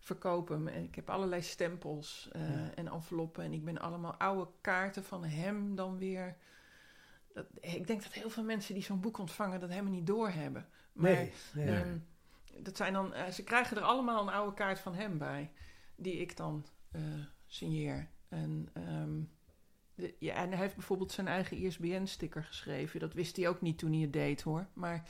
verkopen. 0.00 0.68
En 0.68 0.82
Ik 0.84 0.94
heb 0.94 1.10
allerlei 1.10 1.42
stempels 1.42 2.28
eh, 2.32 2.48
Ja. 2.48 2.70
en 2.74 2.88
enveloppen 2.88 3.44
en 3.44 3.52
ik 3.52 3.64
ben 3.64 3.78
allemaal 3.78 4.14
oude 4.14 4.50
kaarten 4.60 5.04
van 5.04 5.24
hem 5.24 5.74
dan 5.74 5.98
weer. 5.98 6.36
Dat, 7.32 7.46
ik 7.60 7.86
denk 7.86 8.02
dat 8.02 8.12
heel 8.12 8.30
veel 8.30 8.44
mensen 8.44 8.74
die 8.74 8.82
zo'n 8.82 9.00
boek 9.00 9.18
ontvangen 9.18 9.60
dat 9.60 9.70
helemaal 9.70 9.92
niet 9.92 10.06
doorhebben. 10.06 10.68
Maar 10.92 11.10
Nee, 11.12 11.32
ehm, 11.66 11.98
dat 12.58 12.76
zijn 12.76 12.92
dan, 12.92 13.14
eh, 13.14 13.30
ze 13.30 13.44
krijgen 13.44 13.76
er 13.76 13.82
allemaal 13.82 14.22
een 14.22 14.34
oude 14.34 14.54
kaart 14.54 14.78
van 14.78 14.94
hem 14.94 15.18
bij, 15.18 15.52
die 15.96 16.16
ik 16.16 16.36
dan 16.36 16.64
eh, 16.92 17.02
signeer. 17.46 18.08
En, 18.28 18.68
ehm, 18.72 19.20
ja, 20.18 20.34
en 20.34 20.48
hij 20.48 20.58
heeft 20.58 20.74
bijvoorbeeld 20.74 21.12
zijn 21.12 21.28
eigen 21.28 21.56
ISBN-sticker 21.56 22.44
geschreven. 22.44 23.00
Dat 23.00 23.12
wist 23.12 23.36
hij 23.36 23.48
ook 23.48 23.60
niet 23.60 23.78
toen 23.78 23.92
hij 23.92 24.00
het 24.00 24.12
deed 24.12 24.42
hoor. 24.42 24.66
Maar 24.72 25.02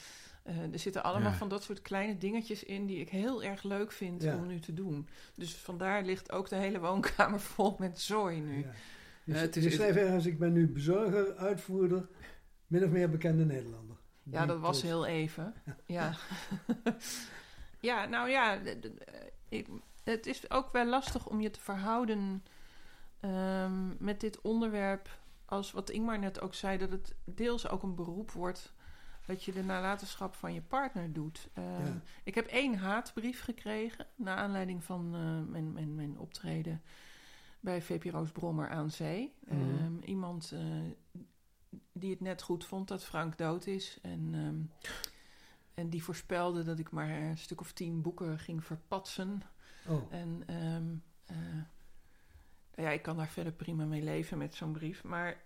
eh, 0.43 0.73
er 0.73 0.79
zitten 0.79 1.03
allemaal 1.03 1.31
Ja. 1.31 1.37
van 1.37 1.49
dat 1.49 1.63
soort 1.63 1.83
kleine 1.83 2.19
dingetjes 2.19 2.65
in 2.65 2.87
die 2.87 2.99
ik 3.01 3.09
heel 3.09 3.43
erg 3.43 3.63
leuk 3.63 3.93
vind 3.93 4.23
Ja. 4.23 4.37
om 4.37 4.47
nu 4.47 4.59
te 4.61 4.75
doen. 4.75 5.09
Dus 5.35 5.55
vandaar 5.55 6.03
ligt 6.05 6.33
ook 6.33 6.49
de 6.49 6.57
hele 6.57 6.81
woonkamer 6.81 7.41
vol 7.51 7.77
met 7.79 8.01
zooi 8.01 8.41
nu. 8.41 8.59
Ja. 8.61 8.73
Je, 9.25 9.35
Eh, 9.35 9.41
het 9.41 9.57
is- 9.57 9.65
je 9.65 9.71
schreef 9.71 9.97
ergens, 9.97 10.27
ik 10.27 10.39
ben 10.39 10.53
nu 10.53 10.69
bezorger, 10.69 11.37
uitvoerder, 11.37 12.09
min 12.67 12.85
of 12.85 12.91
meer 12.91 13.11
bekende 13.11 13.45
Nederlander. 13.45 13.97
Ja, 14.23 14.47
dat 14.47 14.61
was 14.61 14.83
heel 14.83 15.07
even. 15.07 15.55
Ja, 15.87 16.15
ja 17.81 18.07
nou 18.07 18.29
ja, 18.31 18.59
ik, 19.49 19.67
het 20.05 20.27
is 20.27 20.51
ook 20.51 20.73
wel 20.73 20.87
lastig 20.87 21.27
om 21.29 21.41
je 21.41 21.51
te 21.51 21.61
verhouden 21.61 22.45
ehm, 23.21 24.05
met 24.05 24.21
dit 24.21 24.41
onderwerp. 24.41 25.19
Als 25.45 25.73
wat 25.73 25.91
Ingmar 25.91 26.19
net 26.19 26.41
ook 26.41 26.55
zei, 26.55 26.79
dat 26.79 26.91
het 26.91 27.15
deels 27.25 27.69
ook 27.69 27.83
een 27.83 27.95
beroep 27.95 28.31
wordt 28.31 28.73
dat 29.27 29.45
je 29.45 29.53
de 29.53 29.63
nalatenschap 29.65 30.35
van 30.35 30.55
je 30.55 30.63
partner 30.63 31.13
doet. 31.13 31.49
Ehm, 31.53 31.85
Ja. 31.85 32.01
Ik 32.25 32.35
heb 32.35 32.47
één 32.47 32.75
haatbrief 32.75 33.43
gekregen 33.43 34.07
naar 34.15 34.37
aanleiding 34.37 34.85
van 34.85 35.15
eh, 35.15 35.51
mijn, 35.51 35.73
mijn, 35.73 35.95
mijn 35.95 36.19
optreden 36.19 36.83
bij 37.61 37.83
VPRO's 37.83 38.31
Brommer 38.31 38.69
aan 38.69 38.91
Zee. 38.91 39.35
Mhm. 39.41 39.61
Ehm, 39.61 39.99
iemand 40.05 40.53
eh, 40.53 40.61
die 41.93 42.11
het 42.11 42.21
net 42.21 42.43
goed 42.43 42.65
vond 42.65 42.89
dat 42.89 43.05
Frank 43.05 43.39
dood 43.39 43.67
is. 43.67 43.99
En, 44.03 44.35
en 45.75 45.89
die 45.89 46.03
voorspelde 46.03 46.63
dat 46.65 46.79
ik 46.79 46.91
maar 46.91 47.11
een 47.11 47.39
stuk 47.39 47.61
of 47.61 47.73
tien 47.73 48.03
boeken 48.03 48.39
ging 48.39 48.65
verpatsen. 48.65 49.43
Oh, 49.89 50.13
En 50.13 50.43
eh, 51.27 51.37
nou 52.75 52.89
ja, 52.89 52.95
ik 52.95 53.03
kan 53.03 53.17
daar 53.17 53.29
verder 53.29 53.53
prima 53.53 53.85
mee 53.85 54.03
leven 54.03 54.39
met 54.39 54.55
zo'n 54.55 54.73
brief. 54.73 55.05
Maar 55.05 55.43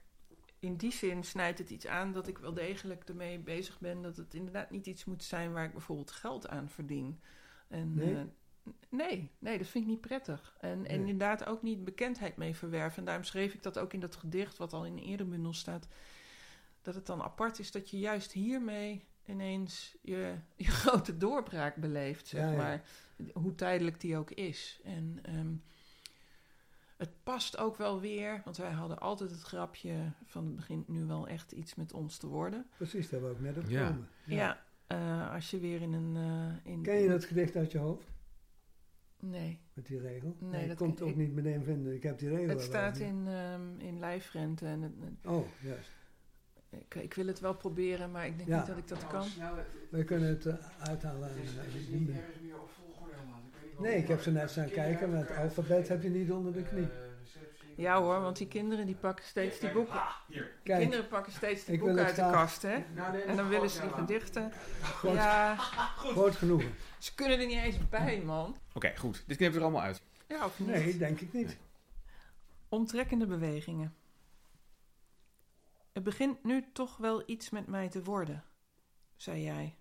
in 0.58 0.76
die 0.76 0.92
zin 0.92 1.24
snijdt 1.24 1.58
het 1.58 1.70
iets 1.70 1.86
aan 1.86 2.12
dat 2.12 2.28
ik 2.28 2.38
wel 2.38 2.54
degelijk 2.54 3.04
ermee 3.08 3.38
bezig 3.38 3.80
ben 3.80 4.02
dat 4.02 4.16
het 4.16 4.34
inderdaad 4.34 4.70
niet 4.70 4.86
iets 4.86 5.04
moet 5.04 5.22
zijn 5.24 5.52
waar 5.52 5.64
ik 5.64 5.72
bijvoorbeeld 5.72 6.10
geld 6.10 6.48
aan 6.48 6.68
verdien. 6.68 7.20
En, 7.68 7.94
Nee? 7.94 8.14
eh, 8.14 8.22
nee, 8.88 9.30
nee, 9.38 9.58
dat 9.58 9.66
vind 9.66 9.84
ik 9.84 9.90
niet 9.90 10.00
prettig. 10.00 10.56
En, 10.60 10.86
en 10.86 11.00
inderdaad 11.00 11.46
ook 11.46 11.62
niet 11.62 11.84
bekendheid 11.84 12.36
mee 12.36 12.54
verwerven. 12.56 12.98
En 12.98 13.04
daarom 13.04 13.24
schreef 13.24 13.54
ik 13.54 13.62
dat 13.62 13.78
ook 13.78 13.92
in 13.92 14.00
dat 14.00 14.16
gedicht, 14.16 14.56
wat 14.56 14.72
al 14.72 14.84
in 14.86 14.92
een 14.92 15.04
eerder 15.04 15.28
bundel 15.28 15.52
staat. 15.52 15.88
Dat 16.82 16.94
het 16.94 17.06
dan 17.06 17.22
apart 17.22 17.58
is 17.58 17.70
dat 17.70 17.90
je 17.90 17.98
juist 17.98 18.32
hiermee 18.32 19.04
ineens 19.26 19.96
je, 20.02 20.34
je 20.56 20.70
grote 20.70 21.16
doorbraak 21.16 21.76
beleeft, 21.76 22.26
zeg 22.26 22.40
Ja, 22.40 22.50
ja. 22.50 22.56
maar. 22.56 22.82
Hoe 23.32 23.54
tijdelijk 23.54 24.00
die 24.00 24.16
ook 24.16 24.30
is. 24.30 24.80
En 24.84 25.18
ehm, 25.22 25.52
het 26.96 27.10
past 27.22 27.58
ook 27.58 27.76
wel 27.76 28.00
weer, 28.00 28.40
want 28.44 28.56
wij 28.56 28.70
hadden 28.70 28.98
altijd 28.98 29.30
het 29.30 29.42
grapje 29.42 30.12
van 30.24 30.44
het 30.46 30.56
begint 30.56 30.88
nu 30.88 31.04
wel 31.04 31.28
echt 31.28 31.52
iets 31.52 31.74
met 31.74 31.92
ons 31.92 32.16
te 32.16 32.26
worden. 32.26 32.66
precies, 32.76 33.08
daar 33.08 33.20
wou 33.20 33.32
ik 33.32 33.40
net 33.40 33.56
op 33.58 33.64
Ja. 33.68 33.86
komen. 33.88 34.08
Ja, 34.24 34.62
eh, 34.86 35.32
als 35.34 35.50
je 35.50 35.58
weer 35.58 35.80
in 35.82 35.92
een... 35.92 36.16
eh, 36.64 36.72
in, 36.72 36.82
Ken 36.82 36.94
je 37.02 37.08
dat 37.08 37.24
gedicht 37.24 37.56
uit 37.56 37.72
je 37.72 37.78
hoofd, 37.78 38.12
Nee, 39.20 39.60
met 39.72 39.86
die 39.86 40.00
regel? 40.00 40.36
Nee, 40.40 40.62
ik 40.62 40.68
dat 40.68 40.78
het 40.78 40.94
ken 40.96 41.04
ook 41.04 41.10
ik- 41.10 41.16
niet 41.16 41.32
meteen 41.32 41.64
vinden. 41.64 41.94
Ik 41.94 42.02
heb 42.02 42.18
die 42.18 42.28
regel 42.28 42.48
het 42.48 42.60
staat 42.62 42.96
in, 42.98 43.26
ehm 43.26 43.78
in 43.80 43.98
lijfrente 43.98 44.66
en 44.66 44.82
het, 44.82 44.92
Oh, 45.26 45.46
juist. 45.60 45.90
ik, 46.68 46.94
ik 46.94 47.14
wil 47.14 47.26
het 47.26 47.40
wel 47.40 47.54
proberen, 47.54 48.10
maar 48.10 48.26
ik 48.26 48.36
denk 48.36 48.48
Ja. 48.48 48.56
niet 48.58 48.66
dat 48.66 48.76
ik 48.78 48.88
dat 48.88 49.06
kan. 49.06 49.26
Wij 49.90 50.04
kunnen 50.04 50.28
het 50.28 50.46
eh, 50.46 50.54
uithalen. 50.78 51.28
aan, 51.28 51.36
eh, 51.36 51.72
die- 51.88 52.00
meer 52.00 52.14
op 52.60 52.70
volgorde 52.70 52.72
laten. 52.76 52.83
Nee, 53.78 53.96
ik 53.96 54.08
heb 54.08 54.20
ze 54.20 54.30
net 54.30 54.50
staan 54.50 54.70
kijken, 54.70 55.10
maar 55.10 55.18
het 55.18 55.36
alfabet 55.36 55.88
heb 55.88 56.02
je 56.02 56.08
niet 56.08 56.30
onder 56.30 56.52
de 56.52 56.62
knie. 56.62 56.88
Ja 57.76 58.00
hoor, 58.00 58.20
want 58.20 58.36
die 58.36 58.48
kinderen 58.48 58.86
die 58.86 58.94
pakken 58.94 59.24
steeds 59.24 59.58
die 59.58 59.72
boeken. 59.72 60.00
Kijk, 60.62 60.80
Kinderen 60.80 61.08
pakken 61.08 61.32
steeds 61.32 61.64
die 61.64 61.78
boeken 61.78 62.04
uit 62.04 62.16
de 62.16 62.30
kast, 62.30 62.62
hè? 62.62 62.84
En 63.26 63.36
dan 63.36 63.48
willen 63.48 63.70
ze 63.70 63.80
die 63.80 63.90
gedichten. 63.90 64.52
Ja, 65.02 65.56
groot 65.56 66.36
genoegen. 66.36 66.74
ze 66.98 67.14
kunnen 67.14 67.38
er 67.38 67.46
niet 67.46 67.58
eens 67.58 67.88
bij, 67.88 68.22
man. 68.24 68.56
Oké, 68.74 68.96
goed. 68.96 69.24
Dit 69.26 69.36
knipt 69.36 69.54
er 69.54 69.62
allemaal 69.62 69.82
uit. 69.82 70.02
Ja, 70.28 70.44
of 70.44 70.58
niet? 70.58 70.68
Nee, 70.68 70.96
denk 70.96 71.20
ik 71.20 71.32
niet. 71.32 71.56
Omtrekkende 72.68 73.26
bewegingen. 73.26 73.94
Het 75.92 76.02
begint 76.02 76.44
nu 76.44 76.64
toch 76.72 76.96
wel 76.96 77.22
iets 77.26 77.50
met 77.50 77.66
mij 77.66 77.88
te 77.88 78.02
worden, 78.02 78.44
zei 79.16 79.42
jij. 79.42 79.76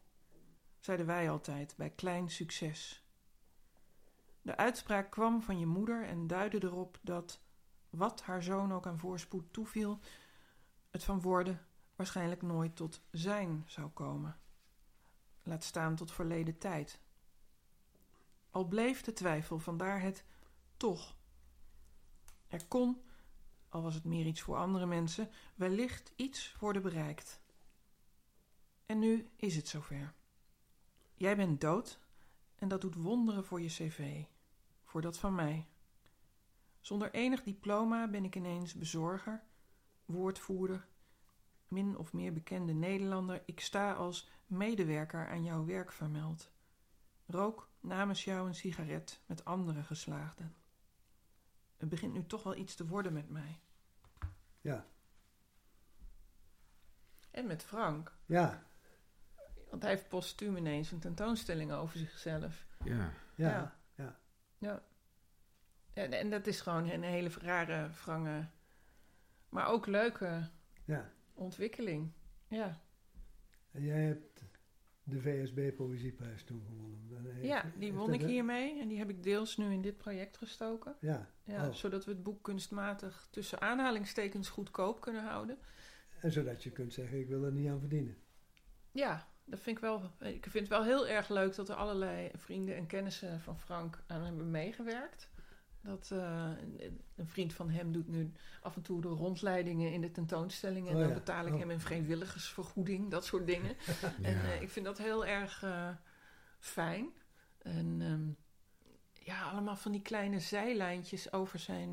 Zeiden 0.80 1.06
wij 1.06 1.30
altijd 1.30 1.74
bij 1.78 1.90
klein 1.90 2.30
succes. 2.30 3.03
De 4.44 4.58
uitspraak 4.58 5.12
kwam 5.12 5.42
van 5.42 5.60
je 5.60 5.66
moeder 5.66 6.06
en 6.06 6.28
duidde 6.28 6.64
erop 6.64 7.00
dat, 7.02 7.42
wat 7.90 8.22
haar 8.22 8.44
zoon 8.44 8.74
ook 8.74 8.88
aan 8.88 9.00
voorspoed 9.00 9.54
toeviel, 9.54 10.00
het 10.90 11.04
van 11.04 11.22
worden 11.22 11.66
waarschijnlijk 11.96 12.42
nooit 12.42 12.76
tot 12.76 13.02
zijn 13.12 13.64
zou 13.66 13.90
komen. 13.90 14.40
Laat 15.44 15.64
staan 15.64 15.96
tot 15.96 16.12
verleden 16.12 16.58
tijd. 16.58 17.00
Al 18.52 18.66
bleef 18.68 19.02
de 19.02 19.14
twijfel, 19.14 19.60
vandaar 19.60 20.02
het 20.02 20.26
toch. 20.78 21.16
Er 22.48 22.66
kon, 22.68 23.02
al 23.70 23.82
was 23.82 23.94
het 23.94 24.04
meer 24.04 24.26
iets 24.26 24.42
voor 24.42 24.58
andere 24.58 24.86
mensen, 24.86 25.30
wellicht 25.56 26.14
iets 26.16 26.56
worden 26.60 26.82
bereikt. 26.82 27.42
En 28.86 29.00
nu 29.00 29.30
is 29.36 29.56
het 29.56 29.68
zover. 29.68 30.14
Jij 31.14 31.36
bent 31.36 31.62
dood 31.62 32.00
en 32.56 32.68
dat 32.68 32.82
doet 32.82 32.96
wonderen 32.96 33.46
voor 33.46 33.62
je 33.62 33.68
cv, 33.68 34.24
voor 34.94 35.02
dat 35.02 35.18
van 35.18 35.36
mij. 35.36 35.68
Zonder 36.80 37.12
enig 37.12 37.44
diploma 37.44 38.08
ben 38.08 38.24
ik 38.24 38.36
ineens 38.36 38.74
bezorger, 38.74 39.44
woordvoerder, 40.06 40.88
min 41.68 41.98
of 41.98 42.14
meer 42.14 42.34
bekende 42.34 42.74
Nederlander. 42.74 43.44
Ik 43.46 43.60
sta 43.60 43.94
als 43.94 44.30
medewerker 44.46 45.30
aan 45.30 45.44
jouw 45.44 45.66
werk 45.66 45.92
vermeld. 45.92 46.52
Rook 47.26 47.70
namens 47.80 48.24
jou 48.24 48.48
een 48.48 48.56
sigaret 48.56 49.22
met 49.26 49.46
andere 49.46 49.84
geslaagden. 49.84 50.56
Het 51.78 51.90
begint 51.90 52.14
nu 52.14 52.26
toch 52.26 52.44
wel 52.44 52.56
iets 52.56 52.76
te 52.76 52.88
worden 52.88 53.14
met 53.14 53.30
mij. 53.30 53.60
Ja, 54.62 54.86
En 57.32 57.48
met 57.48 57.64
Frank. 57.64 58.18
ja, 58.26 58.64
Want 59.70 59.82
hij 59.82 59.92
heeft 59.92 60.08
postuum 60.08 60.58
ineens 60.58 60.92
een 60.92 61.00
tentoonstelling 61.00 61.72
over 61.72 61.98
zichzelf. 61.98 62.66
Ja. 62.84 63.14
ja. 63.36 63.50
Ja. 63.50 63.82
Ja. 64.64 64.84
En, 65.94 66.14
en 66.14 66.30
dat 66.30 66.48
is 66.48 66.62
gewoon 66.62 66.90
een 66.90 67.04
hele 67.04 67.30
rare, 67.42 67.90
wrange, 68.04 68.48
maar 69.50 69.68
ook 69.68 69.88
leuke 69.88 70.50
ja. 70.86 71.12
ontwikkeling. 71.34 72.12
Ja, 72.48 72.82
En 73.72 73.82
jij 73.84 74.02
hebt 74.02 74.44
de 75.04 75.22
VSB 75.22 75.76
Poëzieprijs 75.76 76.44
toen 76.44 76.64
gewonnen. 76.68 77.34
Heeft- 77.34 77.46
ja 77.48 77.72
die 77.78 77.94
won 77.94 78.14
ik 78.14 78.22
hiermee 78.22 78.80
en 78.82 78.88
die 78.88 78.98
heb 78.98 79.10
ik 79.10 79.24
deels 79.24 79.58
nu 79.58 79.72
in 79.74 79.82
dit 79.82 79.98
project 79.98 80.38
gestoken. 80.38 80.96
Ja, 81.00 81.30
Ja, 81.44 81.68
Oh. 81.68 81.74
Zodat 81.74 82.06
we 82.06 82.12
het 82.12 82.24
boek 82.24 82.44
kunstmatig 82.44 83.28
tussen 83.32 83.62
aanhalingstekens 83.62 84.50
goedkoop 84.50 85.02
kunnen 85.02 85.24
houden. 85.24 85.58
en 86.22 86.32
zodat 86.32 86.64
je 86.64 86.72
kunt 86.72 86.94
zeggen, 86.94 87.20
ik 87.20 87.28
wil 87.28 87.44
er 87.44 87.52
niet 87.52 87.70
aan 87.70 87.80
verdienen. 87.80 88.18
Ja, 88.92 89.28
dat 89.46 89.60
vind 89.60 89.78
ik 89.78 89.84
wel. 89.84 90.12
Ik 90.20 90.44
vind 90.44 90.54
het 90.54 90.68
wel 90.68 90.84
heel 90.84 91.08
erg 91.08 91.30
leuk 91.30 91.56
dat 91.56 91.70
er 91.70 91.76
allerlei 91.76 92.32
vrienden 92.36 92.76
en 92.76 92.88
kennissen 92.88 93.42
van 93.42 93.60
Frank 93.60 94.04
aan 94.08 94.22
hebben 94.22 94.52
meegewerkt. 94.52 95.30
Dat 95.84 96.10
eh, 96.12 96.50
een, 97.16 97.28
vriend 97.28 97.54
van 97.54 97.70
hem 97.70 97.92
doet 97.92 98.08
nu 98.08 98.32
af 98.62 98.76
en 98.76 98.82
toe 98.82 99.02
de 99.02 99.08
rondleidingen 99.08 99.92
in 99.92 100.02
de 100.02 100.12
tentoonstelling. 100.12 100.88
En 100.88 100.94
Oh 100.94 101.00
dan 101.00 101.10
ja, 101.10 101.14
betaal 101.14 101.46
ik 101.46 101.54
oh. 101.54 101.60
hem 101.60 101.70
een 101.70 101.82
vrijwilligersvergoeding, 101.82 103.12
dat 103.12 103.26
soort 103.26 103.48
dingen. 103.48 103.76
En 104.22 104.42
eh, 104.42 104.62
ik 104.62 104.70
vind 104.70 104.86
dat 104.86 104.98
heel 104.98 105.26
erg 105.26 105.64
eh, 105.64 105.90
fijn. 106.60 107.10
En 107.58 108.02
ehm, 108.02 108.30
ja, 109.26 109.44
allemaal 109.44 109.76
van 109.76 109.92
die 109.92 110.02
kleine 110.02 110.40
zijlijntjes 110.40 111.34
over 111.34 111.60
zijn 111.60 111.90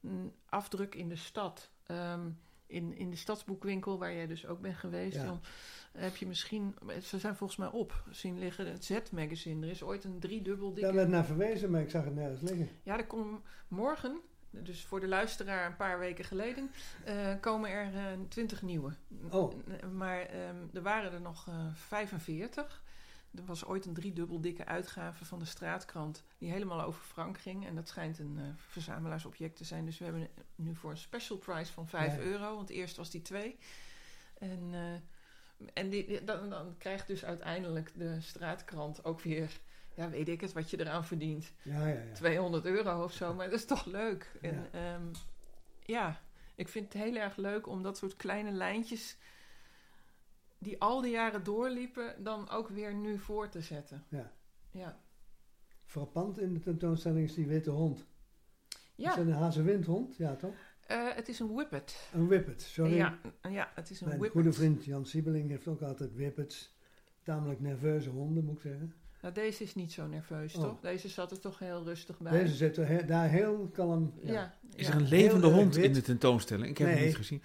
mm, 0.00 0.32
afdruk 0.46 0.94
in 0.94 1.08
de 1.08 1.16
stad. 1.16 1.70
Ehm, 1.86 2.30
in, 2.70 2.96
in 2.96 3.10
de 3.10 3.16
stadsboekwinkel, 3.16 3.98
waar 3.98 4.14
jij 4.14 4.26
dus 4.26 4.46
ook 4.46 4.60
bent 4.60 4.76
geweest, 4.76 5.16
Ja. 5.16 5.24
dan 5.24 5.40
heb 5.92 6.16
je 6.16 6.26
misschien, 6.26 6.74
ze 7.02 7.18
zijn 7.18 7.36
volgens 7.36 7.58
mij 7.58 7.68
op, 7.68 8.04
zien 8.10 8.38
liggen, 8.38 8.66
het 8.66 8.84
Z-magazine. 8.84 9.66
Er 9.66 9.72
is 9.72 9.82
ooit 9.82 10.04
een 10.04 10.18
driedubbel 10.18 10.68
dikke... 10.68 10.80
Daar 10.86 10.94
werd 10.94 11.08
naar 11.08 11.24
verwezen, 11.24 11.70
maar 11.70 11.80
ik 11.80 11.90
zag 11.90 12.04
het 12.04 12.14
nergens 12.14 12.40
liggen. 12.40 12.68
Ja, 12.82 12.96
er 12.98 13.06
komen 13.06 13.40
morgen, 13.68 14.20
dus 14.50 14.84
voor 14.84 15.00
de 15.00 15.08
luisteraar 15.08 15.66
een 15.66 15.76
paar 15.76 15.98
weken 15.98 16.24
geleden, 16.24 16.70
eh, 17.04 17.34
komen 17.40 17.70
er 17.70 17.94
eh, 17.94 18.02
twintig 18.28 18.62
nieuwe. 18.62 18.92
Oh. 19.30 19.52
Maar 19.92 20.20
ehm, 20.20 20.56
er 20.72 20.82
waren 20.82 21.12
er 21.12 21.20
nog 21.20 21.48
eh 21.48 21.66
45. 21.74 22.82
Er 23.34 23.44
was 23.44 23.64
ooit 23.64 23.86
een 23.86 23.94
driedubbel 23.94 24.40
dikke 24.40 24.64
uitgave 24.66 25.24
van 25.24 25.38
de 25.38 25.44
straatkrant 25.44 26.24
die 26.38 26.50
helemaal 26.50 26.82
over 26.82 27.02
Frank 27.02 27.38
ging. 27.38 27.66
En 27.66 27.74
dat 27.74 27.88
schijnt 27.88 28.18
een 28.18 28.36
eh, 28.38 28.44
verzamelaarsobject 28.56 29.56
te 29.56 29.64
zijn. 29.64 29.84
Dus 29.84 29.98
we 29.98 30.04
hebben 30.04 30.28
nu 30.54 30.74
voor 30.74 30.90
een 30.90 30.96
special 30.96 31.38
price 31.38 31.72
van 31.72 31.88
5 31.88 32.14
Ja. 32.14 32.20
euro, 32.20 32.54
want 32.56 32.70
eerst 32.70 32.96
was 32.96 33.10
die 33.10 33.22
2. 33.22 33.58
En, 34.38 34.68
eh, 34.72 35.68
en 35.74 35.88
die, 35.90 36.24
dan, 36.24 36.50
dan 36.50 36.74
krijgt 36.78 37.06
dus 37.06 37.24
uiteindelijk 37.24 37.92
de 37.94 38.20
straatkrant 38.20 39.04
ook 39.04 39.20
weer, 39.20 39.60
ja 39.94 40.08
weet 40.10 40.28
ik 40.28 40.40
het, 40.40 40.52
wat 40.52 40.70
je 40.70 40.80
eraan 40.80 41.04
verdient. 41.04 41.52
Ja, 41.62 41.86
ja, 41.86 42.00
ja. 42.02 42.12
200 42.12 42.64
euro 42.64 43.02
of 43.04 43.12
zo, 43.12 43.34
maar 43.34 43.50
dat 43.50 43.58
is 43.58 43.64
toch 43.66 43.84
leuk. 43.84 44.30
En 44.42 44.68
Ja. 44.72 44.78
ja, 44.80 45.00
ja 45.84 46.20
ik 46.54 46.68
vind 46.68 46.92
het 46.92 47.02
heel 47.02 47.16
erg 47.16 47.36
leuk 47.36 47.66
om 47.66 47.82
dat 47.82 47.96
soort 47.98 48.16
kleine 48.16 48.50
lijntjes 48.50 49.16
die 50.60 50.80
al 50.80 51.00
die 51.00 51.10
jaren 51.10 51.44
doorliepen, 51.44 52.24
dan 52.24 52.48
ook 52.50 52.68
weer 52.68 52.94
nu 52.94 53.18
voor 53.18 53.48
te 53.48 53.60
zetten. 53.60 54.04
Ja. 54.08 54.32
Ja. 54.70 55.00
Frappant 55.84 56.38
in 56.38 56.54
de 56.54 56.60
tentoonstelling 56.60 57.24
is 57.28 57.34
die 57.34 57.46
witte 57.46 57.70
hond. 57.70 57.98
Is 58.68 58.76
Ja, 58.94 59.16
dat 59.16 59.26
een 59.26 59.32
hazewindhond? 59.32 60.16
Ja, 60.16 60.36
toch? 60.36 60.54
eh, 60.86 61.14
het 61.14 61.28
is 61.28 61.38
een 61.38 61.52
whippet. 61.54 62.08
Een 62.14 62.26
whippet, 62.26 62.62
sorry. 62.62 62.94
Ja, 62.96 63.18
ja, 63.48 63.70
het 63.74 63.90
is 63.90 64.00
een 64.00 64.06
Mijn 64.08 64.20
whippet. 64.20 64.42
goede 64.42 64.56
vriend 64.56 64.84
Jan 64.84 65.06
Siebeling 65.06 65.48
heeft 65.48 65.68
ook 65.68 65.82
altijd 65.82 66.14
whippets. 66.14 66.78
Tamelijk 67.22 67.60
nerveuze 67.60 68.10
honden, 68.10 68.44
moet 68.44 68.54
ik 68.56 68.60
zeggen. 68.62 68.94
Nou, 69.22 69.34
deze 69.34 69.62
is 69.62 69.74
niet 69.74 69.92
zo 69.92 70.06
nerveus, 70.06 70.54
Oh. 70.54 70.62
toch? 70.62 70.80
Deze 70.80 71.08
zat 71.08 71.30
er 71.30 71.40
toch 71.40 71.58
heel 71.58 71.84
rustig 71.84 72.18
bij. 72.18 72.32
Deze 72.32 72.54
zit 72.54 72.76
er 72.76 72.86
he- 72.88 73.04
daar 73.04 73.28
heel 73.28 73.70
kalm. 73.72 74.12
ja. 74.22 74.32
Ja. 74.32 74.54
Is 74.74 74.86
ja. 74.86 74.92
er 74.92 74.98
een 75.00 75.08
levende 75.08 75.46
Heel 75.46 75.56
erg 75.56 75.62
hond 75.64 75.76
in 75.76 75.92
de 75.92 76.02
tentoonstelling? 76.02 76.68
Ik 76.70 76.78
heb 76.78 76.86
Nee. 76.88 76.96
hem 76.96 77.06
niet 77.06 77.16
gezien. 77.16 77.42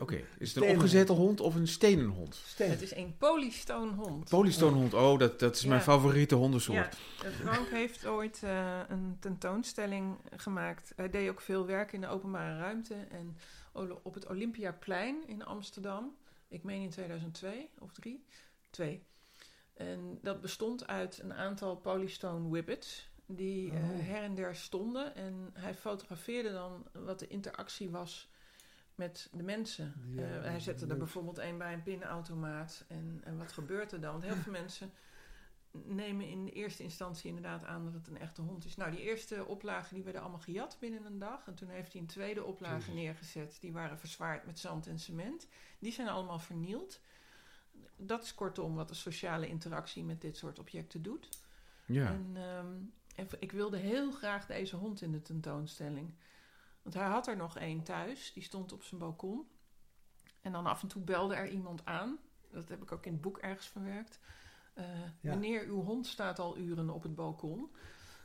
Oké, 0.00 0.14
is 0.14 0.22
het 0.22 0.40
een 0.40 0.46
Stenen. 0.46 0.70
opgezette 0.70 1.12
hond 1.12 1.40
of 1.40 1.54
een 1.54 1.68
stenen 1.68 2.06
hond? 2.06 2.34
Steen. 2.34 2.70
Het 2.70 2.82
is 2.82 2.94
een 2.94 3.14
polystone 3.18 3.92
hond. 3.92 4.28
Polystone 4.28 4.96
oh, 4.96 5.18
dat, 5.18 5.38
dat 5.38 5.56
is 5.56 5.64
mijn 5.64 5.80
favoriete 5.80 6.34
hondensoort. 6.34 6.98
Ja, 7.22 7.24
eh, 7.28 7.32
Frank 7.32 7.68
heeft 7.68 8.06
ooit 8.06 8.40
eh, 8.42 8.80
een 8.88 9.16
tentoonstelling 9.20 10.16
gemaakt. 10.36 10.92
Hij 10.96 11.10
deed 11.10 11.28
ook 11.30 11.40
veel 11.40 11.66
werk 11.66 11.92
in 11.92 12.00
de 12.00 12.08
openbare 12.08 12.58
ruimte. 12.58 12.94
En 12.94 13.36
op 14.02 14.14
het 14.14 14.26
Olympiaplein 14.28 15.16
in 15.26 15.44
Amsterdam. 15.44 16.14
Ik 16.48 16.62
meen 16.62 16.82
in 16.82 16.90
2002 16.90 17.70
of 17.78 17.92
3. 17.92 18.24
Twee. 18.70 19.02
En 19.88 20.18
dat 20.22 20.40
bestond 20.40 20.86
uit 20.86 21.18
een 21.22 21.34
aantal 21.34 21.76
polystone 21.76 22.48
whippets. 22.48 23.10
Die 23.26 23.70
eh, 23.70 23.90
Oh. 23.90 24.06
her 24.06 24.22
en 24.22 24.34
der 24.34 24.54
stonden. 24.56 25.14
En 25.14 25.50
hij 25.52 25.74
fotografeerde 25.74 26.52
dan 26.52 26.86
wat 26.92 27.18
de 27.18 27.26
interactie 27.26 27.90
was 27.90 28.30
met 28.94 29.28
de 29.32 29.42
mensen. 29.42 29.94
Eh, 30.16 30.24
hij 30.42 30.60
zette 30.60 30.86
er 30.86 30.96
bijvoorbeeld 30.96 31.38
een 31.38 31.58
bij 31.58 31.72
een 31.72 31.82
pinautomaat. 31.82 32.84
En, 32.88 33.20
en 33.24 33.38
wat 33.38 33.52
gebeurt 33.52 33.92
er 33.92 34.00
dan? 34.00 34.12
Want 34.12 34.24
heel 34.24 34.34
veel 34.34 34.52
mensen 34.62 34.92
nemen 35.70 36.26
in 36.28 36.44
de 36.44 36.50
eerste 36.52 36.82
instantie 36.82 37.28
inderdaad 37.28 37.64
aan 37.64 37.84
dat 37.84 37.92
het 37.94 38.08
een 38.08 38.18
echte 38.18 38.42
hond 38.42 38.64
is. 38.64 38.76
Nou, 38.76 38.90
die 38.90 39.00
eerste 39.00 39.46
oplagen 39.46 39.94
die 39.94 40.04
werden 40.04 40.22
allemaal 40.22 40.40
gejat 40.40 40.76
binnen 40.80 41.04
een 41.04 41.18
dag. 41.18 41.46
En 41.46 41.54
toen 41.54 41.68
heeft 41.68 41.92
hij 41.92 42.00
een 42.00 42.06
tweede 42.06 42.44
oplage 42.44 42.92
neergezet. 42.92 43.58
Die 43.60 43.72
waren 43.72 43.98
verzwaard 43.98 44.46
met 44.46 44.58
zand 44.58 44.86
en 44.86 44.98
cement. 44.98 45.46
Die 45.78 45.92
zijn 45.92 46.08
allemaal 46.08 46.38
vernield. 46.38 47.00
Dat 48.06 48.22
is 48.22 48.34
kortom 48.34 48.74
wat 48.74 48.88
de 48.88 48.94
sociale 48.94 49.48
interactie 49.48 50.04
met 50.04 50.20
dit 50.20 50.36
soort 50.36 50.58
objecten 50.58 51.02
doet. 51.02 51.28
Ja. 51.86 52.06
En, 52.06 52.30
ehm, 52.34 52.74
en 53.16 53.26
ik 53.38 53.52
wilde 53.52 53.76
heel 53.76 54.10
graag 54.12 54.46
deze 54.46 54.76
hond 54.76 55.00
in 55.02 55.12
de 55.12 55.22
tentoonstelling. 55.22 56.14
Want 56.82 56.94
hij 56.94 57.06
had 57.06 57.26
er 57.26 57.36
nog 57.36 57.58
één 57.58 57.82
thuis, 57.82 58.32
die 58.32 58.42
stond 58.42 58.72
op 58.72 58.82
zijn 58.82 59.00
balkon. 59.00 59.46
En 60.40 60.52
dan 60.52 60.66
af 60.66 60.82
en 60.82 60.88
toe 60.88 61.02
belde 61.02 61.34
er 61.34 61.48
iemand 61.48 61.84
aan. 61.84 62.18
Dat 62.50 62.68
heb 62.68 62.82
ik 62.82 62.92
ook 62.92 63.06
in 63.06 63.12
het 63.12 63.20
boek 63.20 63.38
ergens 63.38 63.66
verwerkt. 63.66 64.18
Eh, 64.74 64.84
Ja. 65.20 65.34
Meneer, 65.34 65.64
uw 65.66 65.82
hond 65.82 66.06
staat 66.06 66.38
al 66.38 66.56
uren 66.58 66.90
op 66.90 67.02
het 67.02 67.14
balkon. 67.14 67.70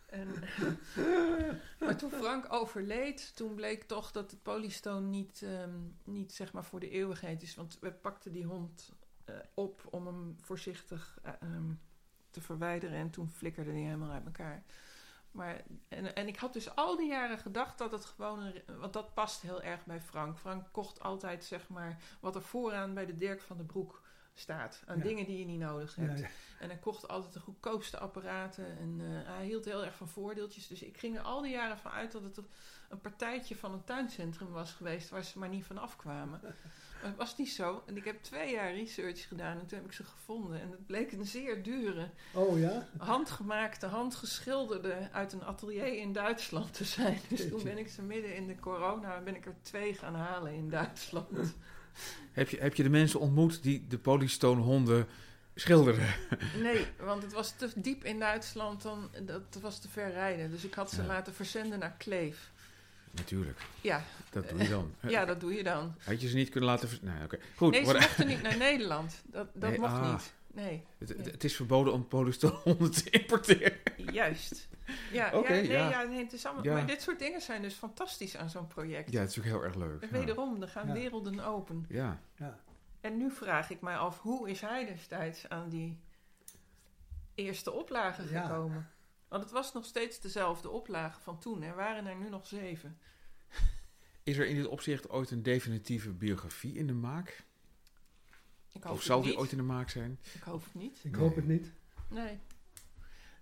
En, 0.06 0.28
maar 1.80 1.98
toen 1.98 2.12
Frank 2.12 2.54
overleed, 2.54 3.36
toen 3.36 3.56
bleek 3.56 3.84
toch 3.84 4.12
dat 4.12 4.32
het 4.32 4.44
polystone 4.44 5.08
niet, 5.08 5.42
ehm, 5.42 5.80
niet 6.04 6.34
zeg 6.34 6.54
maar 6.54 6.66
voor 6.66 6.80
de 6.80 6.90
eeuwigheid 6.90 7.42
is. 7.42 7.56
Want 7.56 7.78
we 7.80 7.92
pakten 7.92 8.32
die 8.32 8.46
hond 8.46 8.92
eh, 9.28 9.36
op 9.54 9.82
om 9.90 10.06
hem 10.06 10.38
voorzichtig 10.42 11.20
eh, 11.24 11.32
ehm, 11.40 11.74
te 12.32 12.42
verwijderen. 12.42 12.98
En 12.98 13.10
toen 13.10 13.30
flikkerde 13.30 13.72
hij 13.72 13.80
helemaal 13.80 14.12
uit 14.12 14.26
elkaar. 14.26 14.64
Maar, 15.32 15.62
en, 15.88 16.16
en 16.16 16.28
ik 16.28 16.38
had 16.38 16.54
dus 16.54 16.76
al 16.76 16.96
die 16.96 17.08
jaren 17.08 17.38
gedacht 17.38 17.78
dat 17.78 17.92
het 17.92 18.06
gewoon... 18.06 18.40
Een, 18.40 18.62
want 18.80 18.94
dat 18.94 19.14
past 19.14 19.42
heel 19.42 19.62
erg 19.62 19.86
bij 19.86 20.02
Frank. 20.02 20.38
Frank 20.38 20.68
kocht 20.72 21.00
altijd, 21.00 21.44
zeg 21.46 21.70
maar, 21.70 21.98
wat 22.20 22.36
er 22.36 22.42
vooraan 22.42 22.94
bij 22.94 23.06
de 23.06 23.18
Dirk 23.18 23.42
van 23.42 23.58
den 23.58 23.66
Broek 23.66 24.02
staat. 24.34 24.84
Aan 24.86 24.98
Ja. 24.98 25.04
dingen 25.04 25.26
die 25.26 25.40
je 25.40 25.46
niet 25.46 25.60
nodig 25.60 25.96
hebt. 25.96 26.22
En 26.60 26.70
hij 26.70 26.78
kocht 26.78 27.08
altijd 27.08 27.34
de 27.34 27.40
goedkoopste 27.40 27.98
apparaten. 27.98 28.78
En 28.78 28.98
eh, 29.02 29.36
hij 29.36 29.46
hield 29.46 29.66
heel 29.66 29.86
erg 29.86 29.96
van 29.96 30.08
voordeeltjes. 30.10 30.68
Dus 30.68 30.82
ik 30.82 30.98
ging 30.98 31.18
er 31.18 31.24
al 31.24 31.42
die 31.42 31.52
jaren 31.52 31.78
van 31.78 31.92
uit 31.92 32.12
dat 32.12 32.24
het 32.24 32.38
een 32.90 33.02
partijtje 33.02 33.56
van 33.56 33.74
een 33.74 33.84
tuincentrum 33.84 34.52
was 34.52 34.72
geweest... 34.74 35.10
waar 35.10 35.24
ze 35.24 35.40
maar 35.40 35.50
niet 35.50 35.66
van 35.66 35.78
afkwamen. 35.78 36.42
Maar 37.02 37.10
het 37.10 37.18
was 37.18 37.38
niet 37.38 37.50
zo. 37.52 37.84
En 37.86 37.98
ik 37.98 38.06
heb 38.06 38.24
twee 38.24 38.52
jaar 38.52 38.74
research 38.74 39.28
gedaan 39.28 39.60
en 39.60 39.66
toen 39.66 39.78
heb 39.78 39.88
ik 39.88 39.94
ze 39.94 40.04
gevonden. 40.04 40.62
En 40.62 40.72
het 40.72 40.86
bleek 40.86 41.12
een 41.12 41.26
zeer 41.26 41.64
dure, 41.64 42.10
Oh 42.34 42.60
ja? 42.60 42.88
handgemaakte, 42.98 43.86
handgeschilderde 43.86 45.10
uit 45.12 45.34
een 45.34 45.44
atelier 45.44 45.98
in 46.00 46.14
Duitsland 46.14 46.74
te 46.74 46.84
zijn. 46.84 47.20
Dus 47.30 47.48
toen 47.50 47.64
ben 47.64 47.78
ik 47.78 47.88
ze 47.90 48.02
midden 48.02 48.36
in 48.36 48.48
de 48.48 48.56
corona, 48.60 49.22
ben 49.22 49.36
ik 49.36 49.46
er 49.46 49.56
twee 49.62 49.94
gaan 49.94 50.16
halen 50.16 50.54
in 50.54 50.70
Duitsland. 50.70 51.56
Heb, 52.32 52.50
je, 52.50 52.58
heb 52.58 52.76
je 52.76 52.84
de 52.84 52.90
mensen 52.90 53.20
ontmoet 53.20 53.64
die 53.64 53.88
de 53.88 53.98
polystone 53.98 54.62
honden 54.62 55.08
schilderden? 55.56 56.14
Nee, 56.62 56.86
want 57.00 57.24
het 57.24 57.34
was 57.34 57.52
te 57.56 57.70
diep 57.76 58.04
in 58.04 58.20
Duitsland, 58.20 58.82
dan, 58.82 59.10
dat 59.22 59.58
was 59.62 59.80
te 59.80 59.90
ver 59.90 60.12
rijden. 60.12 60.50
Dus 60.50 60.64
ik 60.64 60.74
had 60.74 60.92
ze 60.92 61.02
Ja. 61.02 61.08
laten 61.08 61.34
verzenden 61.34 61.80
naar 61.80 61.96
Kleef. 61.98 62.52
Natuurlijk, 63.12 63.60
Ja, 63.82 64.04
dat 64.30 64.50
doe 64.50 64.62
je 64.64 64.70
dan. 64.70 64.94
ja, 65.08 65.26
dat 65.26 65.40
doe 65.40 65.54
je 65.54 65.64
dan. 65.64 65.96
Had 66.04 66.22
je 66.22 66.28
ze 66.28 66.36
niet 66.36 66.50
kunnen 66.50 66.70
laten... 66.70 66.90
Nee, 67.02 67.24
oké. 67.24 67.38
Goed, 67.56 67.72
Nee, 67.72 67.86
ze 67.86 67.94
mochten 67.94 68.28
niet 68.28 68.42
naar 68.42 68.58
Nederland. 68.68 69.22
Dat, 69.26 69.48
dat 69.54 69.70
Nee, 69.70 69.80
mocht 69.80 69.92
ah. 69.94 70.12
niet. 70.12 70.34
Nee, 70.54 70.84
het, 70.98 71.44
is 71.44 71.56
verboden 71.56 71.94
om 71.94 72.08
polystone 72.08 72.54
honden 72.64 72.92
te 73.04 73.10
importeren. 73.10 73.78
juist. 74.12 74.68
Ja, 75.12 75.32
ja, 75.34 75.40
nee, 75.50 75.68
ja. 75.68 75.90
ja. 75.90 76.04
nee, 76.04 76.24
het 76.24 76.34
is 76.34 76.46
allemaal, 76.46 76.64
Ja. 76.64 76.74
Maar 76.74 76.86
dit 76.88 77.02
soort 77.02 77.20
dingen 77.20 77.42
zijn 77.42 77.62
dus 77.62 77.74
fantastisch 77.74 78.38
aan 78.38 78.50
zo'n 78.50 78.68
project. 78.68 79.12
Ja, 79.12 79.20
het 79.22 79.30
is 79.30 79.38
ook 79.38 79.44
heel 79.44 79.64
erg 79.64 79.76
leuk. 79.76 80.02
En. 80.02 80.12
Wederom, 80.12 80.62
er 80.62 80.68
gaan 80.68 80.88
Ja. 80.88 80.94
werelden 80.94 81.40
open. 81.40 81.86
Ja. 81.90 82.20
Ja. 82.36 82.60
En 83.02 83.18
nu 83.18 83.32
vraag 83.32 83.70
ik 83.70 83.82
mij 83.82 83.98
af, 83.98 84.20
hoe 84.22 84.50
is 84.50 84.62
hij 84.62 84.86
destijds 84.86 85.50
aan 85.50 85.70
die 85.70 86.00
eerste 87.36 87.72
oplage 87.72 88.24
Ja. 88.30 88.42
gekomen? 88.48 88.90
Want 89.28 89.44
het 89.44 89.52
was 89.52 89.74
nog 89.74 89.86
steeds 89.86 90.20
dezelfde 90.20 90.70
oplage 90.70 91.22
van 91.22 91.40
toen. 91.40 91.62
Er 91.62 91.76
waren 91.76 92.06
er 92.06 92.16
nu 92.16 92.30
nog 92.30 92.48
zeven. 92.48 92.98
Is 94.24 94.38
er 94.38 94.48
in 94.48 94.56
dit 94.56 94.68
opzicht 94.68 95.10
ooit 95.10 95.32
een 95.32 95.44
definitieve 95.44 96.12
biografie 96.14 96.74
in 96.76 96.88
de 96.88 96.94
maak? 96.94 97.46
Ik 98.72 98.84
hoop 98.84 98.94
Of 98.94 99.02
zal 99.04 99.22
die 99.22 99.38
ooit 99.38 99.52
in 99.52 99.58
de 99.58 99.64
maak 99.64 99.90
zijn? 99.90 100.20
Ik 100.34 100.42
hoop 100.44 100.64
het 100.64 100.74
niet. 100.74 101.00
Ik 101.04 101.12
Nee. 101.12 101.22
hoop 101.22 101.36
het 101.36 101.48
niet. 101.48 101.72
Nee. 102.10 102.40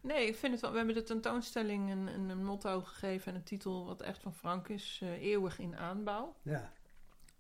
Nee, 0.01 0.27
ik 0.27 0.36
vind 0.36 0.51
het 0.51 0.61
wel. 0.61 0.71
We 0.71 0.77
hebben 0.77 0.95
de 0.95 1.03
tentoonstelling 1.03 1.91
een, 1.91 2.07
een, 2.07 2.29
een 2.29 2.43
motto 2.45 2.81
gegeven 2.81 3.31
en 3.31 3.36
een 3.38 3.43
titel 3.43 3.86
wat 3.86 4.01
echt 4.01 4.21
van 4.21 4.33
Frank 4.33 4.67
is: 4.67 4.99
eh, 5.01 5.21
eeuwig 5.21 5.59
in 5.59 5.77
aanbouw. 5.77 6.36
Ja. 6.41 6.71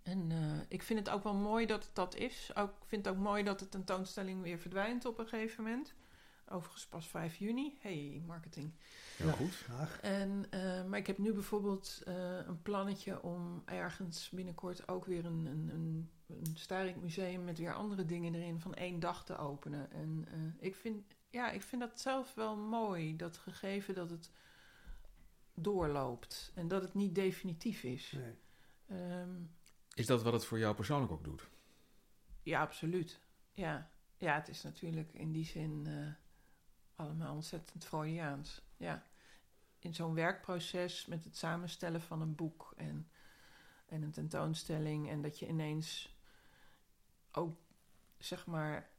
En 0.03 0.31
eh, 0.31 0.59
ik 0.67 0.83
vind 0.83 0.99
het 0.99 1.09
ook 1.09 1.23
wel 1.23 1.33
mooi 1.35 1.65
dat 1.65 1.83
het 1.85 1.95
dat 1.95 2.15
is. 2.15 2.51
Ook, 2.55 2.69
ik 2.69 2.87
vind 2.87 3.05
het 3.05 3.15
ook 3.15 3.21
mooi 3.21 3.43
dat 3.43 3.59
de 3.59 3.69
tentoonstelling 3.69 4.41
weer 4.41 4.57
verdwijnt 4.59 5.05
op 5.05 5.19
een 5.19 5.27
gegeven 5.27 5.63
moment. 5.63 5.93
Overigens 6.49 6.87
pas 6.87 7.07
5 7.07 7.35
juni. 7.35 7.77
Hey, 7.79 8.23
marketing. 8.25 8.71
Heel 9.17 9.27
Ja. 9.27 9.33
goed. 9.33 9.55
Graag. 9.55 9.99
En, 10.01 10.45
eh, 10.49 10.85
maar 10.85 10.99
ik 10.99 11.07
heb 11.07 11.17
nu 11.17 11.33
bijvoorbeeld 11.33 12.01
eh, 12.05 12.37
een 12.45 12.61
plannetje 12.61 13.21
om 13.21 13.61
ergens 13.65 14.29
binnenkort 14.29 14.87
ook 14.87 15.05
weer 15.05 15.25
een, 15.25 15.45
een, 15.45 15.69
een, 15.69 16.09
een 16.27 16.55
Starik 16.57 16.95
museum 16.95 17.43
met 17.43 17.57
weer 17.57 17.73
andere 17.73 18.05
dingen 18.05 18.35
erin 18.35 18.59
van 18.59 18.73
één 18.73 18.99
dag 18.99 19.25
te 19.25 19.37
openen. 19.37 19.91
En 19.91 20.25
eh, 20.31 20.39
ik, 20.67 20.75
vind, 20.75 21.03
ja, 21.29 21.51
ik 21.51 21.61
vind 21.61 21.81
dat 21.81 21.99
zelf 21.99 22.33
wel 22.33 22.55
mooi, 22.57 23.15
dat 23.15 23.37
gegeven 23.37 23.95
dat 23.95 24.09
het 24.09 24.31
doorloopt 25.53 26.51
en 26.55 26.67
dat 26.67 26.81
het 26.81 26.93
niet 26.93 27.15
definitief 27.15 27.83
is. 27.83 28.11
Nee. 28.11 28.33
Ehm, 28.99 29.35
Is 29.93 30.05
dat 30.05 30.23
wat 30.23 30.33
het 30.33 30.45
voor 30.45 30.59
jou 30.59 30.75
persoonlijk 30.75 31.11
ook 31.11 31.23
doet? 31.23 31.49
ja, 32.43 32.61
absoluut. 32.61 33.19
Ja. 33.53 33.89
ja, 34.17 34.35
het 34.35 34.47
is 34.47 34.63
natuurlijk 34.63 35.13
in 35.13 35.31
die 35.31 35.45
zin 35.45 35.83
eh, 35.87 36.07
allemaal 36.95 37.33
ontzettend 37.33 37.85
Freudiaans. 37.85 38.61
Ja. 38.77 39.03
In 39.79 39.93
zo'n 39.93 40.13
werkproces 40.13 41.05
met 41.05 41.23
het 41.23 41.37
samenstellen 41.37 42.01
van 42.01 42.21
een 42.21 42.35
boek 42.35 42.73
en 42.77 43.09
en 43.85 44.01
een 44.01 44.11
tentoonstelling. 44.11 45.09
En 45.09 45.21
dat 45.21 45.39
je 45.39 45.47
ineens 45.47 46.15
ook, 47.31 47.57
zeg 48.17 48.45
maar, 48.45 48.89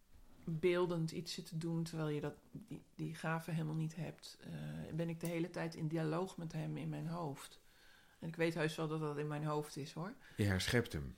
beeldend 0.44 1.10
iets 1.10 1.32
zit 1.32 1.46
te 1.46 1.56
doen 1.58 1.82
terwijl 1.82 2.08
je 2.08 2.20
dat, 2.20 2.34
die, 2.50 2.84
die 2.94 3.14
gave 3.14 3.50
helemaal 3.50 3.74
niet 3.74 3.96
hebt. 3.96 4.38
eh, 4.40 4.94
ben 4.94 5.08
ik 5.08 5.20
de 5.20 5.26
hele 5.26 5.50
tijd 5.50 5.74
in 5.74 5.88
dialoog 5.88 6.36
met 6.36 6.52
hem 6.52 6.76
in 6.76 6.88
mijn 6.88 7.06
hoofd. 7.08 7.60
En 8.18 8.28
ik 8.28 8.36
weet 8.36 8.54
heus 8.54 8.76
wel 8.76 8.88
dat 8.88 9.00
dat 9.00 9.18
in 9.18 9.26
mijn 9.26 9.44
hoofd 9.44 9.76
is 9.76 9.92
hoor. 9.92 10.14
Je 10.36 10.44
herschept 10.44 10.92
hem. 10.92 11.16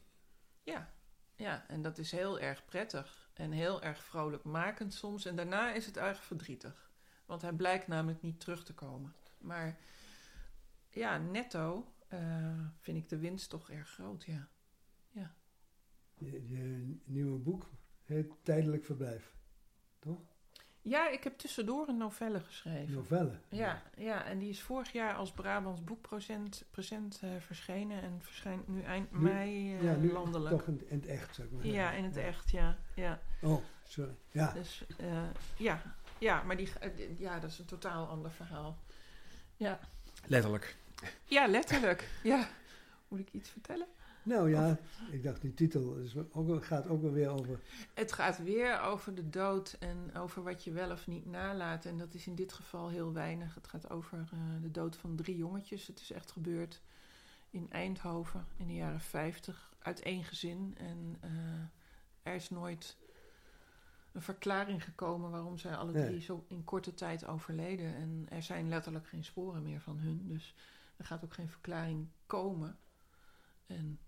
Ja, 0.62 0.92
ja, 1.36 1.68
en 1.68 1.82
dat 1.82 1.98
is 1.98 2.10
heel 2.10 2.40
erg 2.40 2.64
prettig 2.64 3.27
en 3.39 3.53
heel 3.53 3.82
erg 3.82 4.05
vrolijkmakend 4.05 4.95
soms. 4.95 5.24
En 5.24 5.36
daarna 5.36 5.72
is 5.72 5.86
het 5.86 5.97
erg 5.97 6.24
verdrietig. 6.24 6.91
Want 7.26 7.43
hij 7.43 7.53
blijkt 7.53 7.86
namelijk 7.86 8.22
niet 8.22 8.41
terug 8.41 8.64
te 8.64 8.74
komen. 8.74 9.14
Maar 9.39 9.78
ja, 10.89 11.18
netto 11.18 11.93
eh, 12.09 12.66
vind 12.78 12.97
ik 12.97 13.09
de 13.09 13.18
winst 13.18 13.51
toch 13.51 13.70
erg 13.70 13.89
groot, 13.89 14.24
ja. 14.24 14.49
Je, 16.14 16.49
je 16.49 16.97
nieuwe 17.05 17.39
boek 17.39 17.70
heet 18.05 18.32
Tijdelijk 18.43 18.84
Verblijf. 18.84 19.36
Toch? 19.99 20.20
Ja, 20.82 21.08
ik 21.08 21.24
heb 21.24 21.38
tussendoor 21.38 21.88
een 21.88 21.96
novelle 21.96 22.40
geschreven. 22.40 22.94
Novelle. 22.94 23.32
Ja, 23.48 23.82
ja, 23.96 24.24
en 24.24 24.38
die 24.38 24.48
is 24.48 24.60
vorig 24.62 24.92
jaar 24.92 25.14
als 25.14 25.30
Brabants 25.32 25.84
boekpresent 25.84 26.64
present, 26.70 27.18
eh, 27.22 27.30
verschenen 27.40 28.02
en 28.02 28.18
verschijnt 28.22 28.68
nu 28.68 28.82
eind 28.82 29.12
Nu- 29.12 29.18
mei 29.18 29.74
eh, 29.76 29.82
ja, 29.82 29.94
nu 29.94 30.12
landelijk. 30.12 30.56
toch 30.56 30.66
in, 30.66 30.84
in 30.88 30.96
het 30.98 31.06
echt, 31.06 31.34
zeg 31.34 31.46
maar. 31.50 31.66
Ja, 31.66 31.90
in 31.90 32.04
het 32.04 32.16
echt, 32.16 32.50
ja. 32.50 32.76
ja. 32.94 33.20
Oh, 33.42 33.62
sorry. 33.84 34.14
Ja, 34.30 34.52
Dus 34.52 34.84
eh, 34.98 35.22
ja. 35.56 35.82
ja, 36.18 36.42
maar 36.42 36.56
die, 36.56 36.68
ja, 37.18 37.38
dat 37.38 37.50
is 37.50 37.58
een 37.58 37.64
totaal 37.64 38.06
ander 38.06 38.30
verhaal. 38.30 38.78
Ja, 39.56 39.78
Letterlijk. 40.26 40.76
ja 41.24 41.46
letterlijk. 41.46 42.10
Ja. 42.22 42.48
Moet 43.08 43.18
ik 43.20 43.32
iets 43.32 43.50
vertellen? 43.50 43.86
Nou 44.28 44.50
ja, 44.50 44.78
ik 45.10 45.22
dacht 45.22 45.40
die 45.40 45.54
titel 45.54 45.96
is 45.96 46.16
ook, 46.32 46.64
gaat 46.64 46.88
ook 46.88 47.02
wel 47.02 47.12
weer 47.12 47.28
over... 47.28 47.60
Het 47.94 48.12
gaat 48.12 48.42
weer 48.42 48.80
over 48.80 49.14
de 49.14 49.28
dood 49.28 49.76
en 49.78 50.14
over 50.14 50.42
wat 50.42 50.64
je 50.64 50.72
wel 50.72 50.90
of 50.90 51.06
niet 51.06 51.26
nalaat. 51.26 51.84
En 51.84 51.98
dat 51.98 52.14
is 52.14 52.26
in 52.26 52.34
dit 52.34 52.52
geval 52.52 52.88
heel 52.88 53.12
weinig. 53.12 53.54
Het 53.54 53.68
gaat 53.68 53.90
over 53.90 54.28
eh, 54.32 54.38
de 54.62 54.70
dood 54.70 54.96
van 54.96 55.16
drie 55.16 55.36
jongetjes. 55.36 55.86
Het 55.86 56.00
is 56.00 56.12
echt 56.12 56.30
gebeurd 56.30 56.80
in 57.50 57.70
Eindhoven 57.70 58.46
in 58.56 58.66
de 58.66 58.74
jaren 58.74 59.00
50 59.00 59.72
uit 59.78 60.00
één 60.00 60.24
gezin. 60.24 60.74
En 60.78 61.16
eh, 61.20 61.30
er 62.22 62.34
is 62.34 62.50
nooit 62.50 62.96
een 64.12 64.22
verklaring 64.22 64.84
gekomen 64.84 65.30
waarom 65.30 65.58
zij 65.58 65.76
alle 65.76 65.92
drie 65.92 66.20
zo 66.20 66.44
in 66.48 66.64
korte 66.64 66.94
tijd 66.94 67.26
overleden. 67.26 67.94
En 67.94 68.26
er 68.28 68.42
zijn 68.42 68.68
letterlijk 68.68 69.06
geen 69.06 69.24
sporen 69.24 69.62
meer 69.62 69.80
van 69.80 69.98
hun. 69.98 70.28
Dus 70.28 70.54
er 70.96 71.04
gaat 71.04 71.24
ook 71.24 71.34
geen 71.34 71.48
verklaring 71.48 72.08
komen. 72.26 72.78
En 73.66 73.98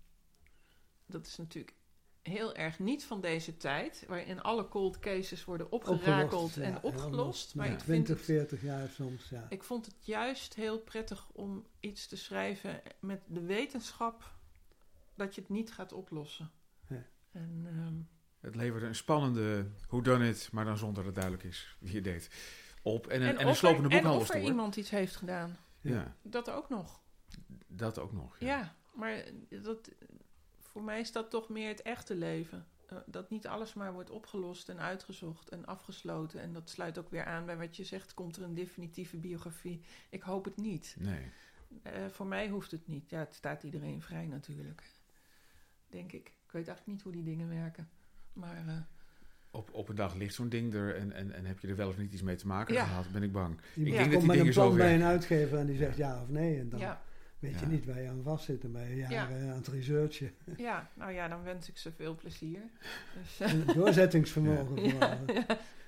dat 1.11 1.27
is 1.27 1.37
natuurlijk 1.37 1.75
heel 2.21 2.55
erg 2.55 2.79
niet 2.79 3.05
van 3.05 3.21
deze 3.21 3.57
tijd, 3.57 4.05
waarin 4.07 4.41
alle 4.41 4.67
cold 4.67 4.99
cases 4.99 5.45
worden 5.45 5.71
opgerakeld 5.71 6.53
ja, 6.53 6.61
en 6.61 6.71
ja, 6.71 6.79
opgelost. 6.81 7.55
Maar 7.55 7.65
ik, 7.65 7.79
vind 7.79 8.05
20, 8.05 8.15
het, 8.15 8.25
40 8.25 8.61
jaar 8.61 8.89
soms, 8.89 9.29
ja. 9.29 9.45
ik 9.49 9.63
vond 9.63 9.85
het 9.85 9.95
juist 9.99 10.53
heel 10.53 10.79
prettig 10.79 11.29
om 11.31 11.65
iets 11.79 12.07
te 12.07 12.17
schrijven 12.17 12.81
met 12.99 13.21
de 13.27 13.41
wetenschap 13.41 14.31
dat 15.15 15.35
je 15.35 15.41
het 15.41 15.49
niet 15.49 15.71
gaat 15.71 15.93
oplossen. 15.93 16.51
Ja. 16.87 17.05
En 17.31 17.63
ehm, 17.65 17.95
Het 18.39 18.55
leverde 18.55 18.85
een 18.85 18.95
spannende 18.95 19.65
whodunit, 19.87 20.49
maar 20.51 20.65
dan 20.65 20.77
zonder 20.77 21.03
dat 21.03 21.15
duidelijk 21.15 21.43
is 21.43 21.77
wie 21.79 21.95
het 21.95 22.03
deed, 22.03 22.29
op. 22.81 23.07
En 23.07 23.21
een, 23.21 23.37
en, 23.37 23.45
of 23.45 23.49
een 23.49 23.55
slopende 23.55 23.97
en 23.97 24.07
of 24.07 24.29
er 24.29 24.41
iemand 24.41 24.75
iets 24.75 24.89
heeft 24.89 25.15
gedaan. 25.15 25.57
Ja, 25.81 26.15
Dat 26.21 26.49
ook 26.49 26.69
nog. 26.69 27.01
dat 27.67 27.99
ook 27.99 28.13
nog. 28.13 28.35
Ja, 28.39 28.75
maar 28.93 29.23
dat, 29.49 29.91
voor 30.71 30.83
mij 30.83 30.99
is 30.99 31.11
dat 31.11 31.29
toch 31.29 31.49
meer 31.49 31.67
het 31.67 31.81
echte 31.81 32.15
leven. 32.15 32.65
Eh, 32.85 32.97
dat 33.05 33.29
niet 33.29 33.47
alles 33.47 33.73
maar 33.73 33.93
wordt 33.93 34.09
opgelost 34.09 34.69
en 34.69 34.79
uitgezocht 34.79 35.49
en 35.49 35.65
afgesloten. 35.65 36.41
En 36.41 36.53
dat 36.53 36.69
sluit 36.69 36.97
ook 36.97 37.09
weer 37.09 37.25
aan 37.25 37.45
bij 37.45 37.57
wat 37.57 37.75
je 37.75 37.83
zegt. 37.83 38.13
Komt 38.13 38.35
er 38.37 38.43
een 38.43 38.53
definitieve 38.53 39.17
biografie? 39.17 39.81
Ik 40.09 40.21
hoop 40.21 40.45
het 40.45 40.57
niet. 40.57 40.95
Nee. 40.99 41.31
Eh, 41.83 42.05
voor 42.09 42.25
mij 42.25 42.49
hoeft 42.49 42.71
het 42.71 42.87
niet. 42.87 43.09
Ja, 43.09 43.19
het 43.19 43.33
staat 43.33 43.63
iedereen 43.63 44.01
vrij 44.01 44.25
natuurlijk. 44.25 44.83
Denk 45.89 46.11
ik. 46.11 46.27
Ik 46.27 46.51
weet 46.57 46.67
eigenlijk 46.67 46.87
niet 46.87 47.01
hoe 47.01 47.11
die 47.11 47.23
dingen 47.35 47.49
werken. 47.49 47.89
Maar 48.33 48.67
eh, 48.67 48.73
Op, 49.51 49.73
op 49.73 49.89
een 49.89 49.95
dag 49.95 50.15
ligt 50.15 50.33
zo'n 50.33 50.49
ding 50.49 50.73
er 50.73 50.95
en, 50.95 51.11
en, 51.11 51.31
en 51.31 51.45
heb 51.45 51.59
je 51.59 51.67
er 51.67 51.75
wel 51.75 51.89
of 51.89 51.97
niet 51.97 52.13
iets 52.13 52.21
mee 52.21 52.35
te 52.35 52.47
maken 52.47 52.73
Ja. 52.73 52.85
gehad, 52.85 53.11
ben 53.11 53.23
ik 53.23 53.31
bang. 53.31 53.59
Iemand 53.75 53.95
denk 53.97 54.11
dat 54.11 54.19
die 54.19 54.27
met 54.27 54.37
een 54.37 54.43
dingen 54.43 54.53
plan 54.53 54.71
zo 54.71 54.77
bij 54.77 54.95
een 54.95 55.03
uitgever 55.03 55.57
en 55.57 55.65
die 55.65 55.77
zegt 55.77 55.97
ja 55.97 56.21
of 56.21 56.29
nee. 56.29 56.59
En 56.59 56.69
dan 56.69 56.79
ja, 56.79 57.01
weet 57.41 57.59
je 57.59 57.65
niet 57.65 57.85
waar 57.85 58.01
je 58.01 58.09
aan 58.09 58.23
vast 58.23 58.45
zit. 58.45 58.63
En 58.63 58.71
ben 58.71 58.89
je 58.89 58.95
jaren 58.95 59.49
aan 59.49 59.55
het 59.55 59.67
researchen. 59.67 60.31
ja, 60.57 60.89
nou 60.93 61.11
ja, 61.11 61.27
dan 61.27 61.43
wens 61.43 61.69
ik 61.69 61.77
ze 61.77 61.91
veel 61.91 62.15
plezier. 62.15 62.61
Dus, 63.13 63.37
het 63.51 63.73
doorzettingsvermogen 63.75 64.83
ja. 64.97 65.17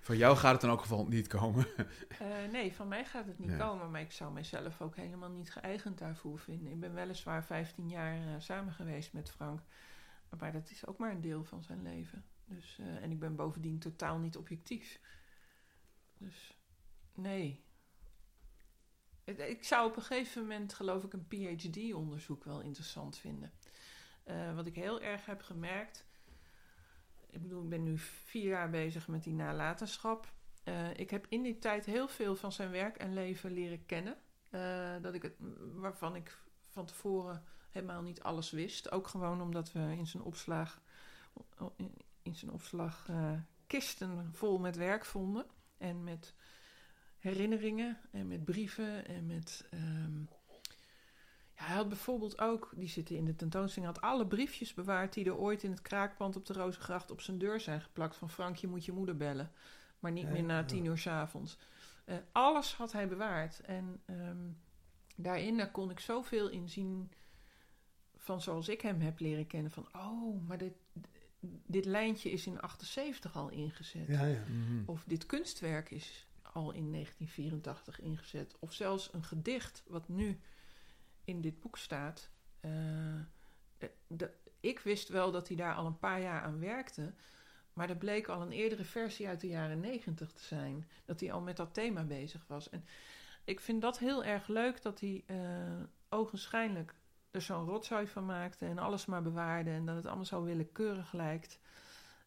Van 0.01 0.17
jou 0.17 0.37
gaat 0.37 0.53
het 0.53 0.63
in 0.63 0.69
elk 0.69 0.81
geval 0.81 1.07
niet 1.07 1.27
komen. 1.27 1.65
Eh, 1.75 2.27
nee, 2.51 2.73
van 2.73 2.87
mij 2.87 3.05
gaat 3.05 3.25
het 3.25 3.39
niet 3.39 3.49
Ja. 3.49 3.57
komen, 3.57 3.91
maar 3.91 4.01
ik 4.01 4.11
zou 4.11 4.33
mijzelf 4.33 4.81
ook 4.81 4.95
helemaal 4.95 5.29
niet 5.29 5.51
geëigend 5.51 5.97
daarvoor 5.97 6.39
vinden. 6.39 6.71
Ik 6.71 6.79
ben 6.79 6.93
weliswaar 6.93 7.45
15 7.45 7.89
jaar 7.89 8.15
eh, 8.17 8.33
samen 8.37 8.73
geweest 8.73 9.13
met 9.13 9.29
Frank, 9.31 9.61
maar 10.39 10.51
dat 10.51 10.69
is 10.69 10.85
ook 10.85 10.97
maar 10.97 11.11
een 11.11 11.21
deel 11.21 11.43
van 11.43 11.63
zijn 11.63 11.81
leven. 11.81 12.25
Dus, 12.45 12.77
eh, 12.79 13.03
en 13.03 13.11
ik 13.11 13.19
ben 13.19 13.35
bovendien 13.35 13.79
totaal 13.79 14.17
niet 14.17 14.37
objectief. 14.37 14.99
Dus 16.17 16.57
nee. 17.13 17.62
Ik 19.23 19.63
zou 19.63 19.89
op 19.89 19.95
een 19.95 20.01
gegeven 20.01 20.41
moment, 20.41 20.73
geloof 20.73 21.03
ik, 21.03 21.13
een 21.13 21.27
PhD-onderzoek 21.27 22.43
wel 22.43 22.61
interessant 22.61 23.17
vinden. 23.17 23.51
Eh, 24.23 24.55
wat 24.55 24.65
ik 24.65 24.75
heel 24.75 25.01
erg 25.01 25.25
heb 25.25 25.41
gemerkt. 25.41 26.05
Ik 27.29 27.41
bedoel, 27.41 27.63
ik 27.63 27.69
ben 27.69 27.83
nu 27.83 27.97
vier 27.97 28.47
jaar 28.47 28.69
bezig 28.69 29.07
met 29.07 29.23
die 29.23 29.33
nalatenschap. 29.33 30.33
Eh, 30.63 30.97
ik 30.97 31.09
heb 31.09 31.25
in 31.29 31.41
die 31.41 31.59
tijd 31.59 31.85
heel 31.85 32.07
veel 32.07 32.35
van 32.35 32.51
zijn 32.51 32.71
werk 32.71 32.97
en 32.97 33.13
leven 33.13 33.51
leren 33.51 33.85
kennen. 33.85 34.17
Eh, 34.49 34.95
dat 35.01 35.13
ik 35.13 35.21
het, 35.21 35.35
waarvan 35.73 36.15
ik 36.15 36.37
van 36.69 36.85
tevoren 36.85 37.43
helemaal 37.69 38.01
niet 38.01 38.21
alles 38.21 38.51
wist. 38.51 38.91
Ook 38.91 39.07
gewoon 39.07 39.41
omdat 39.41 39.71
we 39.71 39.79
in 39.79 40.07
zijn 40.07 40.23
opslag, 40.23 40.81
in, 42.21 42.35
zijn 42.35 42.51
opslag 42.51 43.09
kisten 43.67 44.33
vol 44.33 44.59
met 44.59 44.75
werk 44.75 45.05
vonden. 45.05 45.45
En 45.77 46.03
met 46.03 46.33
herinneringen 47.23 47.97
en 48.11 48.27
met 48.27 48.45
brieven 48.45 49.07
en 49.07 49.25
met... 49.25 49.67
ehm, 49.69 50.19
ja, 51.55 51.63
hij 51.63 51.75
had 51.75 51.87
bijvoorbeeld 51.87 52.39
ook, 52.39 52.71
die 52.75 52.87
zitten 52.87 53.15
in 53.15 53.25
de 53.25 53.35
tentoonstelling, 53.35 53.93
had 53.93 54.03
alle 54.03 54.27
briefjes 54.27 54.73
bewaard 54.73 55.13
die 55.13 55.25
er 55.25 55.37
ooit 55.37 55.63
in 55.63 55.71
het 55.71 55.81
kraakpand 55.81 56.35
op 56.35 56.45
de 56.45 56.53
Rozengracht 56.53 57.11
op 57.11 57.21
zijn 57.21 57.37
deur 57.37 57.59
zijn 57.59 57.81
geplakt. 57.81 58.15
Van 58.15 58.29
Frank, 58.29 58.55
je 58.55 58.67
moet 58.67 58.85
je 58.85 58.91
moeder 58.91 59.17
bellen. 59.17 59.51
Maar 59.99 60.11
niet 60.11 60.23
Ja, 60.25 60.31
meer 60.31 60.43
na 60.43 60.57
ja. 60.57 60.65
tien 60.65 60.85
uur 60.85 60.97
's 60.97 61.07
avonds. 61.07 61.57
Eh, 62.05 62.15
alles 62.31 62.73
had 62.75 62.91
hij 62.91 63.07
bewaard. 63.07 63.59
En 63.61 64.01
ehm, 64.05 64.49
daarin 65.15 65.57
daar 65.57 65.71
kon 65.71 65.89
ik 65.89 65.99
zoveel 65.99 66.49
in 66.49 66.69
zien 66.69 67.11
van 68.15 68.41
zoals 68.41 68.69
ik 68.69 68.81
hem 68.81 69.01
heb 69.01 69.19
leren 69.19 69.47
kennen. 69.47 69.71
Van, 69.71 69.87
oh, 69.95 70.47
maar 70.47 70.57
dit, 70.57 70.73
dit 71.65 71.85
lijntje 71.85 72.31
is 72.31 72.45
in 72.47 72.59
78 72.61 73.35
al 73.35 73.49
ingezet. 73.49 74.07
Ja, 74.07 74.25
ja. 74.25 74.43
Mhm. 74.47 74.83
Of 74.85 75.03
dit 75.07 75.25
kunstwerk 75.25 75.91
is 75.91 76.27
al 76.53 76.71
in 76.71 76.91
1984 76.91 77.99
ingezet. 77.99 78.55
Of 78.59 78.73
zelfs 78.73 79.13
een 79.13 79.23
gedicht 79.23 79.83
wat 79.87 80.07
nu 80.07 80.39
in 81.23 81.41
dit 81.41 81.59
boek 81.59 81.77
staat. 81.77 82.29
Eh, 82.59 83.15
eh, 83.19 83.23
de- 84.07 84.33
ik 84.59 84.79
wist 84.79 85.09
wel 85.09 85.31
dat 85.31 85.47
hij 85.47 85.57
daar 85.57 85.75
al 85.75 85.85
een 85.85 85.99
paar 85.99 86.21
jaar 86.21 86.41
aan 86.41 86.59
werkte. 86.59 87.13
Maar 87.73 87.89
er 87.89 87.97
bleek 87.97 88.27
al 88.27 88.41
een 88.41 88.51
eerdere 88.51 88.83
versie 88.83 89.27
uit 89.27 89.41
de 89.41 89.47
jaren 89.47 89.79
90 89.79 90.31
te 90.31 90.43
zijn. 90.43 90.87
Dat 91.05 91.19
hij 91.19 91.31
al 91.31 91.41
met 91.41 91.57
dat 91.57 91.73
thema 91.73 92.03
bezig 92.03 92.45
was. 92.47 92.69
En 92.69 92.85
ik 93.43 93.59
vind 93.59 93.81
dat 93.81 93.99
heel 93.99 94.23
erg 94.23 94.47
leuk 94.47 94.81
dat 94.81 94.99
hij 94.99 95.23
eh 95.25 95.81
ogenschijnlijk 96.09 96.95
er 97.31 97.41
zo'n 97.41 97.65
rotzooi 97.65 98.07
van 98.07 98.25
maakte. 98.25 98.65
En 98.65 98.77
alles 98.77 99.05
maar 99.05 99.21
bewaarde. 99.21 99.69
En 99.69 99.85
dat 99.85 99.95
het 99.95 100.05
allemaal 100.05 100.25
zo 100.25 100.43
willekeurig 100.43 101.13
lijkt. 101.13 101.59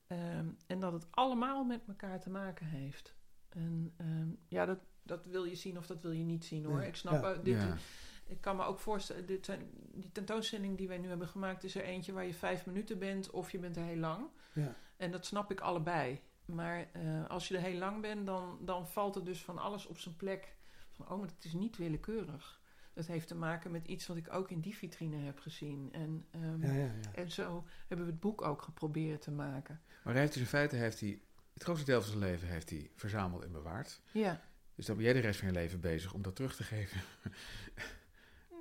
Ehm, 0.07 0.47
en 0.67 0.81
dat 0.81 0.93
het 0.93 1.07
allemaal 1.11 1.65
met 1.65 1.81
elkaar 1.89 2.21
te 2.21 2.31
maken 2.31 2.67
heeft. 2.67 3.15
En 3.57 3.93
ehm, 3.97 4.29
ja, 4.49 4.65
dat, 4.67 4.79
dat 5.03 5.27
wil 5.27 5.45
je 5.45 5.55
zien 5.55 5.79
of 5.79 5.87
dat 5.87 6.03
wil 6.03 6.11
je 6.13 6.25
niet 6.25 6.45
zien 6.45 6.65
hoor. 6.65 6.83
Ik 6.83 6.97
snap 6.97 7.23
ja. 7.23 7.35
dit, 7.35 7.57
Ja. 7.57 7.77
ik 8.27 8.41
kan 8.41 8.57
me 8.57 8.65
ook 8.65 8.79
voorstellen, 8.79 9.27
dit 9.27 9.45
zijn, 9.45 9.71
die 9.93 10.13
tentoonstelling 10.13 10.77
die 10.77 10.89
wij 10.89 10.99
nu 10.99 11.09
hebben 11.09 11.29
gemaakt, 11.29 11.65
is 11.65 11.75
er 11.75 11.83
eentje 11.85 12.13
waar 12.13 12.27
je 12.27 12.35
vijf 12.35 12.67
minuten 12.67 12.99
bent 12.99 13.31
of 13.31 13.51
je 13.51 13.59
bent 13.59 13.77
er 13.77 13.85
heel 13.85 13.97
lang. 13.97 14.27
Ja. 14.53 14.75
En 14.97 15.11
dat 15.11 15.27
snap 15.27 15.51
ik 15.51 15.61
allebei. 15.61 16.21
Maar 16.45 16.89
eh, 16.93 17.27
als 17.27 17.49
je 17.49 17.57
er 17.57 17.63
heel 17.63 17.79
lang 17.79 18.01
bent, 18.01 18.27
dan, 18.27 18.59
dan 18.61 18.89
valt 18.89 19.17
er 19.17 19.25
dus 19.25 19.43
van 19.43 19.59
alles 19.59 19.87
op 19.87 19.99
zijn 19.99 20.17
plek. 20.17 20.57
Van, 20.91 21.09
oh, 21.11 21.19
maar 21.19 21.29
het 21.29 21.45
is 21.45 21.53
niet 21.53 21.77
willekeurig. 21.77 22.61
Dat 22.93 23.07
heeft 23.07 23.29
te 23.29 23.35
maken 23.35 23.71
met 23.71 23.87
iets 23.87 24.07
wat 24.07 24.17
ik 24.17 24.33
ook 24.33 24.51
in 24.51 24.61
die 24.61 24.77
vitrine 24.77 25.17
heb 25.17 25.39
gezien. 25.39 25.89
En, 25.93 26.27
ehm, 26.31 26.67
Ja, 26.67 26.73
ja, 26.73 26.93
ja. 27.03 27.13
en 27.15 27.31
zo 27.31 27.65
hebben 27.89 28.07
we 28.07 28.13
het 28.13 28.21
boek 28.21 28.43
ook 28.43 28.63
geprobeerd 28.63 29.23
te 29.23 29.31
maken. 29.31 29.81
Maar 30.05 30.13
hij 30.13 30.23
heeft 30.23 30.33
dus 30.33 30.43
in 30.43 30.49
feite 30.49 30.77
heeft 30.77 31.01
hij, 31.01 31.21
het 31.57 31.65
grootste 31.65 31.87
deel 31.87 32.01
van 32.03 32.09
zijn 32.11 32.31
leven 32.31 32.49
heeft 32.49 32.71
hij 32.71 32.91
verzameld 32.97 33.43
en 33.45 33.53
bewaard. 33.53 34.01
Ja. 34.13 34.41
Dus 34.75 34.87
dan 34.87 34.97
ben 34.97 35.05
jij 35.05 35.13
de 35.15 35.21
rest 35.21 35.39
van 35.39 35.49
je 35.49 35.55
leven 35.55 35.81
bezig 35.81 36.13
om 36.13 36.23
dat 36.23 36.37
terug 36.37 36.57
te 36.57 36.63
geven. 36.63 37.01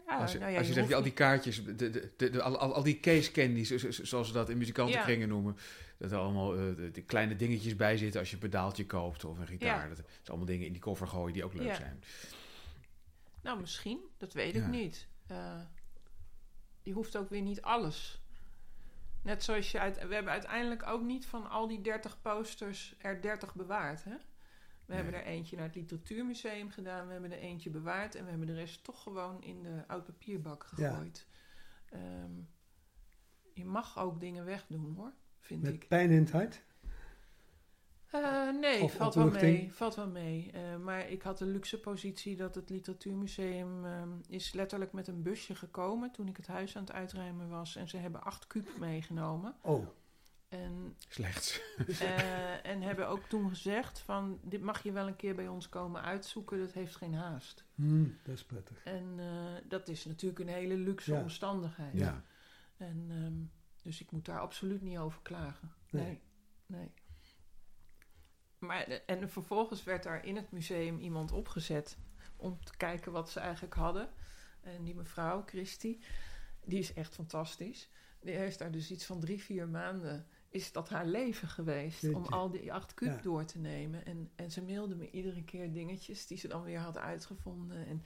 Ja, 0.08 0.18
als 0.18 0.32
je, 0.32 0.40
nou 0.40 0.52
ja, 0.52 0.58
als 0.58 0.68
je, 0.68 0.74
je 0.74 0.80
zegt, 0.80 0.94
al 0.94 1.02
die 1.04 1.14
kaartjes, 1.14 1.64
de, 1.66 1.76
de, 1.76 1.90
de, 2.18 2.30
de- 2.30 2.42
al, 2.42 2.58
al, 2.58 2.74
al 2.74 2.84
die 2.84 3.00
case 3.00 3.32
candies, 3.32 3.68
zo- 3.68 3.78
zo- 3.92 4.04
zoals 4.06 4.28
ze 4.28 4.34
dat 4.34 4.50
in 4.50 4.58
muzikantenkringen 4.58 5.28
noemen. 5.28 5.58
Dat 5.98 6.12
er 6.12 6.18
allemaal 6.18 6.56
eh, 6.58 6.94
de, 6.94 7.02
kleine 7.02 7.36
dingetjes 7.36 7.76
bij 7.76 7.98
zitten 7.98 8.20
als 8.20 8.30
je 8.30 8.36
een 8.36 8.42
pedaaltje 8.42 8.86
koopt 8.86 9.26
of 9.26 9.40
een 9.40 9.48
gitaar. 9.48 9.88
Dat 9.88 9.98
zijn 9.98 10.08
allemaal 10.26 10.46
dingen 10.46 10.66
in 10.66 10.72
die 10.72 10.82
koffer 10.82 11.08
gooien 11.08 11.34
die 11.34 11.44
ook 11.44 11.54
leuk 11.54 11.68
Ja. 11.68 11.76
zijn. 11.76 12.04
Nou, 13.42 13.60
misschien. 13.60 14.00
Dat 14.18 14.34
weet 14.34 14.56
ik 14.56 14.68
niet. 14.68 15.08
Eh, 15.28 15.60
je 16.84 16.92
hoeft 16.92 17.18
ook 17.18 17.30
weer 17.30 17.42
niet 17.42 17.62
alles. 17.62 18.22
Net 19.26 19.44
zoals 19.44 19.72
je... 19.72 19.80
Uit, 19.80 20.08
we 20.08 20.14
hebben 20.14 20.32
uiteindelijk 20.32 20.88
ook 20.88 21.02
niet 21.02 21.26
van 21.26 21.50
al 21.50 21.68
die 21.68 21.82
30 21.82 22.22
posters 22.22 22.96
er 22.98 23.22
30 23.22 23.56
bewaard, 23.56 24.04
hè? 24.04 24.12
We 24.16 24.94
Nee. 24.94 25.04
hebben 25.04 25.20
er 25.22 25.26
eentje 25.28 25.56
naar 25.56 25.66
het 25.66 25.76
Literatuurmuseum 25.76 26.70
gedaan. 26.70 27.06
We 27.06 27.12
hebben 27.12 27.32
er 27.32 27.38
eentje 27.40 27.70
bewaard. 27.70 28.16
En 28.16 28.24
we 28.24 28.30
hebben 28.30 28.48
de 28.48 28.54
rest 28.54 28.84
toch 28.84 29.04
gewoon 29.04 29.42
in 29.44 29.64
de 29.64 29.84
oud-papierbak 29.88 30.68
Ja. 30.76 30.90
gegooid. 30.90 31.28
Ehm, 31.90 32.32
je 33.54 33.66
mag 33.66 34.00
ook 34.00 34.20
dingen 34.20 34.46
wegdoen, 34.46 34.94
hoor. 34.96 35.12
Vind 35.40 35.62
Met 35.62 35.74
ik. 35.74 35.88
pijn 35.88 36.12
in 36.12 36.20
het 36.20 36.32
hart. 36.32 36.64
Eh, 38.24 38.60
nee, 38.60 38.82
Of 38.82 38.94
valt 38.94 39.16
wel 39.16 39.30
mee. 39.30 39.74
Valt 39.74 39.96
wel 39.96 40.08
mee. 40.10 40.52
Eh, 40.52 40.76
maar 40.78 41.10
ik 41.10 41.22
had 41.22 41.38
de 41.38 41.46
luxe 41.46 41.80
positie 41.80 42.36
dat 42.36 42.56
het 42.56 42.70
Literatuurmuseum 42.70 43.86
ehm, 43.86 44.10
is 44.28 44.54
letterlijk 44.54 44.92
met 44.94 45.08
een 45.08 45.22
busje 45.22 45.56
gekomen 45.56 46.12
toen 46.12 46.28
ik 46.28 46.38
het 46.38 46.48
huis 46.48 46.76
aan 46.76 46.84
het 46.84 46.92
uitruimen 46.92 47.50
was. 47.50 47.76
En 47.76 47.88
ze 47.88 47.98
hebben 47.98 48.24
acht 48.24 48.48
kuub 48.48 48.78
meegenomen. 48.80 49.56
Oh, 49.62 49.88
En, 50.50 50.96
Slechts. 51.10 51.62
eh, 52.00 52.66
en 52.66 52.82
hebben 52.82 53.08
ook 53.08 53.24
toen 53.28 53.50
gezegd 53.50 54.00
van 54.00 54.40
dit 54.44 54.62
mag 54.62 54.84
je 54.84 54.92
wel 54.92 55.08
een 55.08 55.16
keer 55.16 55.36
bij 55.36 55.48
ons 55.48 55.70
komen 55.70 56.02
uitzoeken, 56.02 56.60
dat 56.60 56.72
heeft 56.74 56.96
geen 56.96 57.14
haast. 57.14 57.66
hmm, 57.76 58.18
dat 58.24 58.36
is 58.36 58.44
prettig. 58.46 58.84
En 58.84 59.20
dat 59.68 59.88
is 59.88 60.06
natuurlijk 60.06 60.40
een 60.40 60.48
hele 60.56 60.76
luxe 60.78 61.14
Ja. 61.14 61.22
omstandigheid. 61.22 61.94
Ja. 61.98 62.22
En, 62.78 63.06
ehm, 63.10 63.34
dus 63.82 64.02
ik 64.02 64.12
moet 64.12 64.26
daar 64.26 64.40
absoluut 64.40 64.82
niet 64.82 64.98
over 64.98 65.20
klagen. 65.22 65.72
Nee. 65.90 66.04
Nee, 66.04 66.22
nee. 66.66 66.92
Maar, 68.66 68.88
en 69.06 69.30
vervolgens 69.30 69.84
werd 69.84 70.04
daar 70.04 70.26
in 70.26 70.36
het 70.36 70.52
museum 70.52 71.00
iemand 71.00 71.32
opgezet 71.32 71.98
om 72.38 72.60
te 72.64 72.78
kijken 72.78 73.12
wat 73.12 73.30
ze 73.30 73.40
eigenlijk 73.40 73.74
hadden. 73.74 74.10
En 74.62 74.84
die 74.84 74.96
mevrouw, 74.96 75.44
Christy, 75.46 76.00
die 76.66 76.80
is 76.80 76.94
echt 76.94 77.16
fantastisch. 77.16 77.90
Die 78.20 78.36
heeft 78.36 78.60
daar 78.60 78.72
dus 78.72 78.92
iets 78.92 79.06
van 79.06 79.20
drie, 79.20 79.44
vier 79.44 79.68
maanden, 79.70 80.28
is 80.50 80.72
dat 80.72 80.90
haar 80.90 81.06
leven 81.06 81.48
geweest 81.48 82.14
om 82.14 82.26
al 82.26 82.50
die 82.52 82.74
acht 82.74 82.94
Ja. 83.00 83.20
door 83.22 83.46
te 83.46 83.60
nemen. 83.60 84.06
En, 84.06 84.32
en 84.36 84.52
ze 84.52 84.62
mailde 84.64 84.96
me 84.96 85.12
iedere 85.12 85.44
keer 85.44 85.72
dingetjes 85.72 86.28
die 86.28 86.38
ze 86.38 86.48
dan 86.48 86.64
weer 86.64 86.80
had 86.80 86.98
uitgevonden. 86.98 87.86
En, 87.86 88.04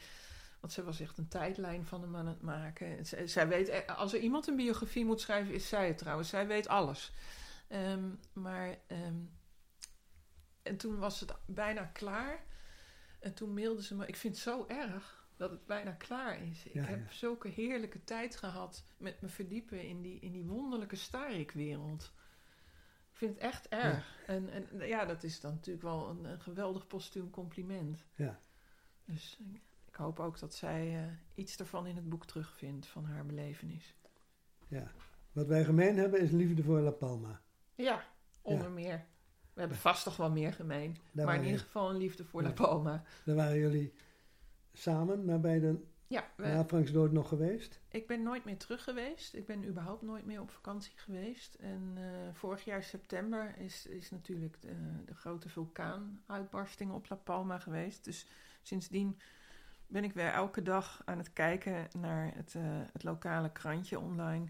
want 0.60 0.74
ze 0.74 0.84
was 0.84 1.00
echt 1.00 1.18
een 1.18 1.28
tijdlijn 1.28 1.86
van 1.86 2.02
hem 2.02 2.16
aan 2.16 2.28
het 2.28 2.42
maken. 2.42 2.98
En 2.98 3.06
zij, 3.06 3.28
zij 3.28 3.48
weet, 3.48 3.70
eh, 3.70 3.98
als 3.98 4.14
er 4.14 4.20
iemand 4.20 4.48
een 4.48 4.56
biografie 4.56 5.06
moet 5.06 5.22
schrijven, 5.22 5.54
is 5.54 5.68
zij 5.68 5.88
het 5.88 5.98
trouwens. 5.98 6.30
Zij 6.30 6.48
weet 6.48 6.68
alles. 6.68 7.12
Ehm, 7.68 8.10
maar, 8.34 8.78
ehm, 8.88 9.16
en 10.70 10.78
toen 10.78 10.98
was 11.00 11.20
het 11.20 11.34
bijna 11.46 11.84
klaar. 11.86 12.44
En 13.20 13.34
toen 13.34 13.54
mailde 13.54 13.84
ze 13.84 13.96
me, 13.96 14.06
ik 14.08 14.16
vind 14.16 14.34
het 14.34 14.44
zo 14.44 14.66
erg 14.68 15.28
dat 15.38 15.52
het 15.52 15.66
bijna 15.66 15.92
klaar 15.92 16.42
is. 16.44 16.66
Ik 16.66 16.74
Ja, 16.74 16.84
heb 16.84 17.06
ja. 17.06 17.12
zulke 17.12 17.48
heerlijke 17.48 18.04
tijd 18.04 18.36
gehad 18.36 18.84
met 18.98 19.22
me 19.22 19.28
verdiepen 19.28 19.84
in 19.88 20.02
die, 20.02 20.20
in 20.20 20.32
die 20.32 20.46
wonderlijke 20.46 20.96
Starik-wereld. 20.96 22.14
Ik 23.12 23.18
vind 23.18 23.34
het 23.34 23.44
echt 23.44 23.68
erg. 23.68 24.18
En, 24.28 24.50
en 24.50 24.88
ja, 24.88 25.06
dat 25.06 25.24
is 25.24 25.40
dan 25.40 25.52
natuurlijk 25.54 25.84
wel 25.86 26.10
een, 26.10 26.24
een 26.24 26.42
geweldig 26.42 26.88
postuum 26.88 27.30
compliment. 27.30 28.06
Ja. 28.16 28.40
Dus 29.06 29.38
ik, 29.40 29.62
ik 29.88 29.96
hoop 29.96 30.20
ook 30.20 30.40
dat 30.40 30.54
zij 30.56 31.04
eh, 31.04 31.12
iets 31.36 31.58
ervan 31.58 31.88
in 31.88 31.96
het 31.96 32.10
boek 32.10 32.26
terugvindt 32.26 32.88
van 32.88 33.06
haar 33.06 33.26
belevenis. 33.26 33.96
ja. 34.68 34.92
Wat 35.32 35.48
wij 35.48 35.64
gemeen 35.64 35.98
hebben 35.98 36.20
is 36.22 36.32
liefde 36.32 36.64
voor 36.64 36.80
La 36.80 36.92
Palma. 36.92 37.42
Ja, 37.76 38.04
onder 38.42 38.72
meer. 38.72 39.06
We 39.60 39.66
hebben 39.66 39.84
vast 39.84 40.04
toch 40.04 40.18
wel 40.18 40.32
meer 40.32 40.54
gemeen. 40.54 40.98
Daar 41.12 41.26
maar 41.26 41.36
in 41.36 41.44
ieder 41.44 41.60
geval 41.60 41.90
een 41.90 41.98
liefde 41.98 42.26
voor. 42.26 42.42
La 42.44 42.52
Palma. 42.52 43.04
daar 43.26 43.36
waren 43.36 43.58
jullie 43.58 43.94
samen, 44.74 45.26
maar 45.26 45.40
bij 45.40 45.60
de 45.60 45.84
Ja, 46.08 46.28
we- 46.36 46.48
na 46.48 46.66
Franks 46.66 46.92
dood 46.92 47.12
nog 47.12 47.28
geweest. 47.28 47.80
ik 47.90 48.08
ben 48.08 48.24
nooit 48.24 48.46
meer 48.46 48.58
terug 48.58 48.84
geweest. 48.84 49.34
Ik 49.34 49.46
ben 49.46 49.68
überhaupt 49.68 50.02
nooit 50.02 50.26
meer 50.26 50.42
op 50.42 50.52
vakantie 50.52 50.92
geweest. 50.96 51.56
En 51.56 51.92
eh, 51.96 52.04
vorig 52.34 52.64
jaar 52.64 52.84
september 52.84 53.58
is, 53.58 53.86
is 53.86 54.12
natuurlijk 54.12 54.62
de, 54.62 55.04
de 55.06 55.16
grote 55.16 55.50
vulkaanuitbarsting 55.50 56.92
op 56.92 57.10
La 57.10 57.16
Palma 57.16 57.60
geweest. 57.60 58.04
Dus 58.04 58.28
sindsdien 58.62 59.20
ben 59.88 60.04
ik 60.04 60.14
weer 60.14 60.32
elke 60.32 60.62
dag 60.62 61.02
aan 61.06 61.18
het 61.18 61.34
kijken 61.34 61.88
naar 61.98 62.32
het, 62.36 62.56
eh, 62.56 62.64
het 62.94 63.04
lokale 63.04 63.52
krantje 63.52 64.00
online. 64.00 64.46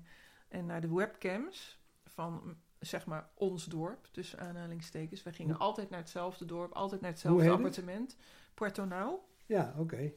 En 0.47 0.65
naar 0.65 0.81
de 0.81 0.93
webcams 0.95 1.79
van 2.05 2.55
zeg 2.79 3.05
maar 3.05 3.29
ons 3.33 3.65
dorp, 3.65 4.07
tussen 4.11 4.39
aanhalingstekens. 4.39 5.23
We 5.23 5.33
gingen 5.33 5.57
altijd 5.57 5.89
naar 5.89 5.99
hetzelfde 5.99 6.45
dorp, 6.45 6.71
altijd 6.73 7.01
naar 7.01 7.11
hetzelfde 7.11 7.43
het? 7.43 7.53
appartement. 7.53 8.15
Puerto 8.53 8.85
Nou. 8.85 9.19
Ja, 9.45 9.73
oké. 9.77 10.11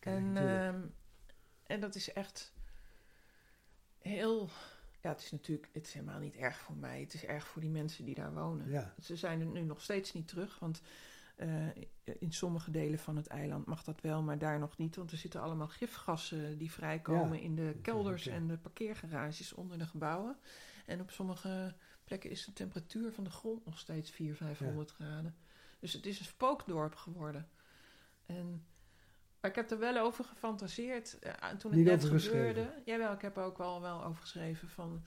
En, 0.00 0.36
ehm, 0.36 0.80
en 1.66 1.80
dat 1.80 1.94
is 1.94 2.12
echt 2.12 2.52
heel. 3.98 4.48
Ja, 5.00 5.08
het 5.08 5.20
is 5.20 5.30
natuurlijk. 5.30 5.68
Het 5.72 5.86
is 5.86 5.92
helemaal 5.92 6.18
niet 6.18 6.36
erg 6.36 6.58
voor 6.58 6.76
mij. 6.76 7.00
Het 7.00 7.14
is 7.14 7.24
erg 7.24 7.46
voor 7.46 7.60
die 7.60 7.70
mensen 7.70 8.04
die 8.04 8.14
daar 8.14 8.34
wonen. 8.34 8.70
ja, 8.70 8.94
Ze 9.00 9.16
zijn 9.16 9.40
er 9.40 9.46
nu 9.46 9.60
nog 9.60 9.82
steeds 9.82 10.12
niet 10.12 10.28
terug. 10.28 10.58
Want 10.58 10.82
eh, 11.36 11.66
in 12.18 12.32
sommige 12.32 12.70
delen 12.70 12.98
van 12.98 13.16
het 13.16 13.26
eiland 13.26 13.66
mag 13.66 13.84
dat 13.84 14.00
wel, 14.00 14.22
maar 14.22 14.38
daar 14.38 14.58
nog 14.58 14.76
niet. 14.76 14.96
Want 14.96 15.10
er 15.10 15.16
zitten 15.16 15.40
allemaal 15.40 15.68
gifgassen 15.68 16.58
die 16.58 16.70
vrijkomen 16.72 17.38
Ja, 17.38 17.44
in 17.44 17.54
de 17.54 17.76
kelders 17.82 18.26
en 18.26 18.46
de 18.46 18.56
parkeergarages 18.58 19.52
onder 19.52 19.78
de 19.78 19.86
gebouwen. 19.86 20.36
En 20.86 21.00
op 21.00 21.10
sommige 21.10 21.74
plekken 22.04 22.30
is 22.30 22.44
de 22.44 22.52
temperatuur 22.52 23.12
van 23.12 23.24
de 23.24 23.30
grond 23.30 23.64
nog 23.64 23.78
steeds 23.78 24.10
400, 24.10 24.56
500 24.56 24.90
graden. 24.90 25.34
Dus 25.78 25.92
het 25.92 26.06
is 26.06 26.18
een 26.18 26.24
spookdorp 26.24 26.94
geworden. 26.94 27.48
En, 28.26 28.64
maar 29.40 29.50
ik 29.50 29.56
heb 29.56 29.70
er 29.70 29.78
wel 29.78 29.96
over 29.98 30.24
gefantaseerd 30.24 31.18
eh, 31.18 31.32
toen 31.48 31.70
het 31.70 31.72
Niet 31.80 31.84
net 31.84 32.04
gebeurde. 32.04 32.72
Jawel, 32.84 33.12
ik 33.12 33.20
heb 33.22 33.36
er 33.36 33.42
ook 33.42 33.58
wel, 33.58 33.80
wel 33.80 34.04
over 34.04 34.20
geschreven 34.20 34.68
van 34.68 35.02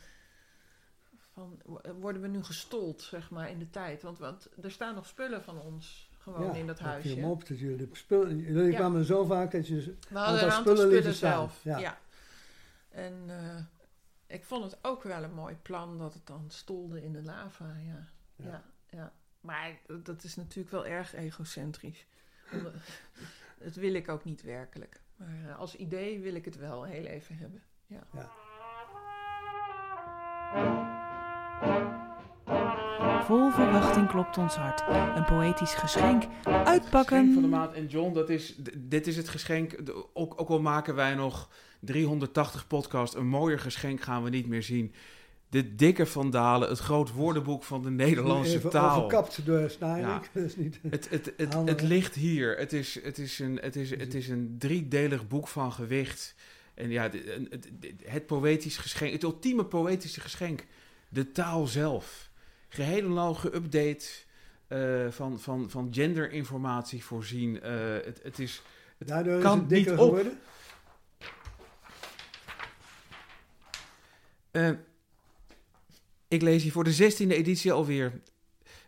van 1.33 1.61
w- 1.65 1.87
worden 1.99 2.21
we 2.21 2.27
nu 2.27 2.43
gestold, 2.43 3.01
zeg 3.01 3.29
maar, 3.29 3.49
in 3.49 3.59
de 3.59 3.69
tijd? 3.69 4.01
Want, 4.01 4.17
want 4.19 4.49
er 4.61 4.71
staan 4.71 4.95
nog 4.95 5.05
spullen 5.07 5.43
van 5.43 5.59
ons 5.61 6.09
gewoon 6.17 6.45
ja, 6.45 6.53
in 6.53 6.67
dat 6.67 6.79
huisje. 6.79 7.15
op 7.25 7.47
dat 7.47 7.59
jullie 7.59 7.89
spullen, 7.91 8.37
jullie 8.37 8.71
Ja. 8.71 8.77
kwamen 8.77 9.05
zo 9.05 9.23
vaak 9.23 9.51
dat 9.51 9.67
je... 9.67 9.95
We 10.09 10.17
hadden 10.17 10.43
een 10.43 10.51
aantal 10.51 10.75
spullen 10.75 10.95
spullen, 10.97 11.13
zelf. 11.13 11.63
ja. 11.63 11.77
Ja. 11.77 11.97
En 12.89 13.23
eh, 13.27 13.55
ik 14.27 14.43
vond 14.43 14.63
het 14.63 14.77
ook 14.81 15.03
wel 15.03 15.23
een 15.23 15.33
mooi 15.33 15.55
plan 15.55 15.97
dat 15.97 16.13
het 16.13 16.27
dan 16.27 16.45
stolde 16.47 17.03
in 17.03 17.11
de 17.13 17.23
lava. 17.23 17.65
Ja, 17.85 18.07
Ja. 18.35 18.45
ja. 18.49 18.63
ja, 18.89 19.11
Maar 19.41 19.77
dat- 20.03 20.23
is 20.23 20.35
natuurlijk 20.35 20.71
wel 20.71 20.85
erg 20.85 21.13
egocentrisch. 21.15 22.05
Dat 23.63 23.75
wil 23.75 23.93
ik 23.93 24.09
ook 24.09 24.23
niet 24.23 24.41
werkelijk. 24.41 25.01
Maar 25.15 25.49
eh, 25.49 25.59
als 25.59 25.75
idee 25.75 26.19
wil 26.19 26.35
ik 26.35 26.45
het 26.45 26.55
wel 26.57 26.83
heel 26.83 27.05
even 27.05 27.35
hebben. 27.37 27.63
Ja. 27.87 28.03
Vol 33.23 33.49
verwachting 33.51 34.07
klopt 34.07 34.37
ons 34.37 34.55
hart. 34.55 34.83
Een 35.17 35.25
poëtisch 35.25 35.73
geschenk. 35.73 36.23
Geschenk 36.43 36.67
Uitpakken. 36.67 37.33
van 37.33 37.41
de 37.41 37.47
maand. 37.47 37.73
En 37.73 37.87
John, 37.87 38.13
dat 38.13 38.29
is, 38.29 38.55
dit 38.77 39.07
is 39.07 39.17
het 39.17 39.29
geschenk. 39.29 39.75
Ook, 40.13 40.39
ook 40.41 40.49
al 40.49 40.61
maken 40.61 40.95
wij 40.95 41.15
nog 41.15 41.49
380 41.85 42.67
podcasts, 42.67 43.15
een 43.15 43.27
mooier 43.27 43.59
geschenk 43.59 44.01
gaan 44.01 44.23
we 44.23 44.29
niet 44.29 44.47
meer 44.47 44.63
zien. 44.63 44.93
De 45.49 45.75
dikke 45.75 46.05
Vandalen, 46.05 46.69
het 46.69 46.79
groot 46.79 47.11
woordenboek 47.11 47.63
van 47.63 47.81
de 47.81 47.89
Nederlandse 47.89 48.55
even 48.55 48.69
taal. 48.69 48.97
overkapt 48.97 49.45
door 49.45 49.69
Steinek. 49.69 50.29
Ja. 50.33 50.41
Niet... 50.57 50.79
Het, 50.89 51.09
het, 51.09 51.33
het, 51.65 51.81
ligt 51.81 52.15
hier. 52.15 52.57
Het 52.57 52.73
is, 52.73 53.03
het, 53.03 53.17
is 53.17 53.39
een, 53.39 53.59
het, 53.61 53.75
is, 53.75 53.89
het 53.89 54.13
is 54.13 54.29
een 54.29 54.55
driedelig 54.59 55.27
boek 55.27 55.47
van 55.47 55.71
gewicht. 55.71 56.35
En 56.73 56.89
ja, 56.89 57.09
het, 57.49 57.69
het 58.03 58.25
poëtisch 58.25 58.77
geschenk, 58.77 59.11
het 59.11 59.23
ultieme 59.23 59.65
poëtische 59.65 60.21
geschenk. 60.21 60.65
De 61.09 61.31
taal 61.31 61.67
zelf. 61.67 62.29
Geheel 62.69 63.05
en 63.05 63.17
al 63.17 63.35
geüpdate, 63.35 64.05
eh, 64.67 65.07
van, 65.09 65.39
van, 65.39 65.69
van 65.69 65.87
genderinformatie 65.91 67.03
voorzien. 67.03 67.61
Eh, 67.61 67.71
het, 68.05 68.19
het 68.23 68.39
is... 68.39 68.61
Het 68.97 69.07
Daardoor 69.07 69.41
kan 69.41 69.53
is 69.53 69.59
het 69.59 69.69
dikker 69.69 69.91
niet 69.91 70.01
op. 70.01 70.07
geworden. 70.07 70.37
Eh, 74.55 74.69
ik 76.27 76.41
lees 76.41 76.63
hier 76.63 76.71
voor 76.71 76.83
de 76.83 76.91
zestiende 76.93 77.35
editie 77.35 77.71
alweer 77.71 78.21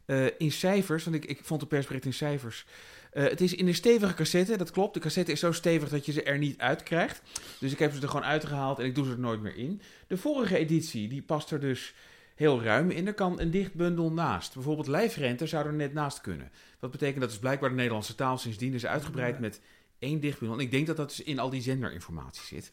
eh, 0.06 0.26
in 0.38 0.52
cijfers, 0.52 1.04
want 1.04 1.16
ik, 1.16 1.26
ik 1.26 1.40
vond 1.44 1.60
de 1.60 1.68
persbericht 1.68 2.06
in 2.06 2.14
cijfers. 2.14 2.66
Eh, 3.12 3.24
het 3.24 3.42
is 3.42 3.54
in 3.54 3.68
een 3.68 3.76
stevige 3.76 4.14
cassette, 4.14 4.58
dat 4.58 4.72
klopt. 4.72 4.94
De 4.94 5.00
cassette 5.00 5.32
is 5.32 5.40
zo 5.40 5.52
stevig 5.52 5.90
dat 5.90 6.06
je 6.06 6.12
ze 6.12 6.24
er 6.24 6.38
niet 6.38 6.58
uit 6.60 6.84
krijgt. 6.84 7.22
Dus 7.60 7.72
ik 7.72 7.80
heb 7.80 7.94
ze 7.94 8.02
er 8.02 8.08
gewoon 8.08 8.26
uitgehaald 8.26 8.80
en 8.80 8.86
ik 8.86 8.96
doe 8.96 9.06
ze 9.06 9.12
er 9.12 9.20
nooit 9.20 9.42
meer 9.42 9.56
in. 9.56 9.82
De 10.08 10.18
vorige 10.18 10.58
editie, 10.58 11.08
die 11.08 11.22
past 11.22 11.52
er 11.52 11.60
dus 11.60 11.94
heel 12.36 12.62
ruim 12.64 12.92
in. 12.92 13.08
Er 13.08 13.14
kan 13.14 13.40
een 13.40 13.52
dicht 13.52 13.74
bundel 13.74 14.12
naast. 14.12 14.54
Bijvoorbeeld 14.54 14.88
lijfrente 14.88 15.48
zou 15.48 15.66
er 15.66 15.74
net 15.74 15.94
naast 15.94 16.22
kunnen. 16.22 16.52
Dat 16.80 16.92
betekent 16.92 17.22
dat 17.22 17.32
is 17.32 17.40
blijkbaar 17.40 17.70
de 17.70 17.76
Nederlandse 17.76 18.16
taal 18.16 18.38
sindsdien 18.38 18.74
is 18.74 18.86
uitgebreid 18.86 19.36
Ja. 19.36 19.42
met 19.42 19.62
één 20.00 20.20
dichtbundel. 20.20 20.58
En 20.58 20.64
ik 20.64 20.72
denk 20.72 20.88
dat 20.88 20.98
dat 20.98 21.10
dus 21.10 21.24
in 21.24 21.40
al 21.40 21.50
die 21.50 21.62
zenderinformatie 21.62 22.44
zit. 22.46 22.72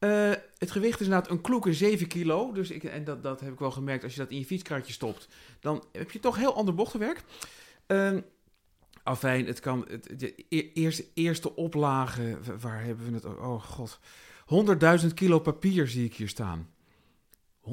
Eh, 0.00 0.30
het 0.58 0.70
gewicht 0.70 1.00
is 1.00 1.06
inderdaad 1.06 1.30
een 1.30 1.40
kloeke 1.40 1.72
7 1.72 2.06
kilo. 2.06 2.52
Dus 2.52 2.70
ik, 2.70 2.84
en 2.84 3.04
dat, 3.04 3.22
dat 3.22 3.40
heb 3.40 3.52
ik 3.52 3.58
wel 3.58 3.70
gemerkt. 3.70 4.04
Als 4.04 4.14
je 4.14 4.20
dat 4.20 4.30
in 4.30 4.38
je 4.38 4.44
fietskratje 4.44 4.92
stopt, 4.92 5.28
dan 5.60 5.84
heb 5.92 6.10
je 6.10 6.20
toch 6.20 6.36
heel 6.36 6.54
ander 6.54 6.74
bochtenwerk. 6.74 7.22
Uh, 7.86 8.16
afijn, 9.02 9.46
het 9.46 9.60
kan. 9.60 9.86
Het, 9.88 10.20
de 10.20 10.44
e-, 10.48 10.70
eerste, 10.74 11.06
eerste 11.14 11.56
oplage. 11.56 12.38
Waar 12.60 12.84
hebben 12.84 13.06
we 13.06 13.14
het? 13.14 13.24
Oh 13.24 13.62
god. 13.62 13.98
100.000 15.02 15.14
kilo 15.14 15.38
papier 15.38 15.88
zie 15.88 16.04
ik 16.04 16.14
hier 16.14 16.28
staan. 16.28 16.68
100.000 17.68 17.72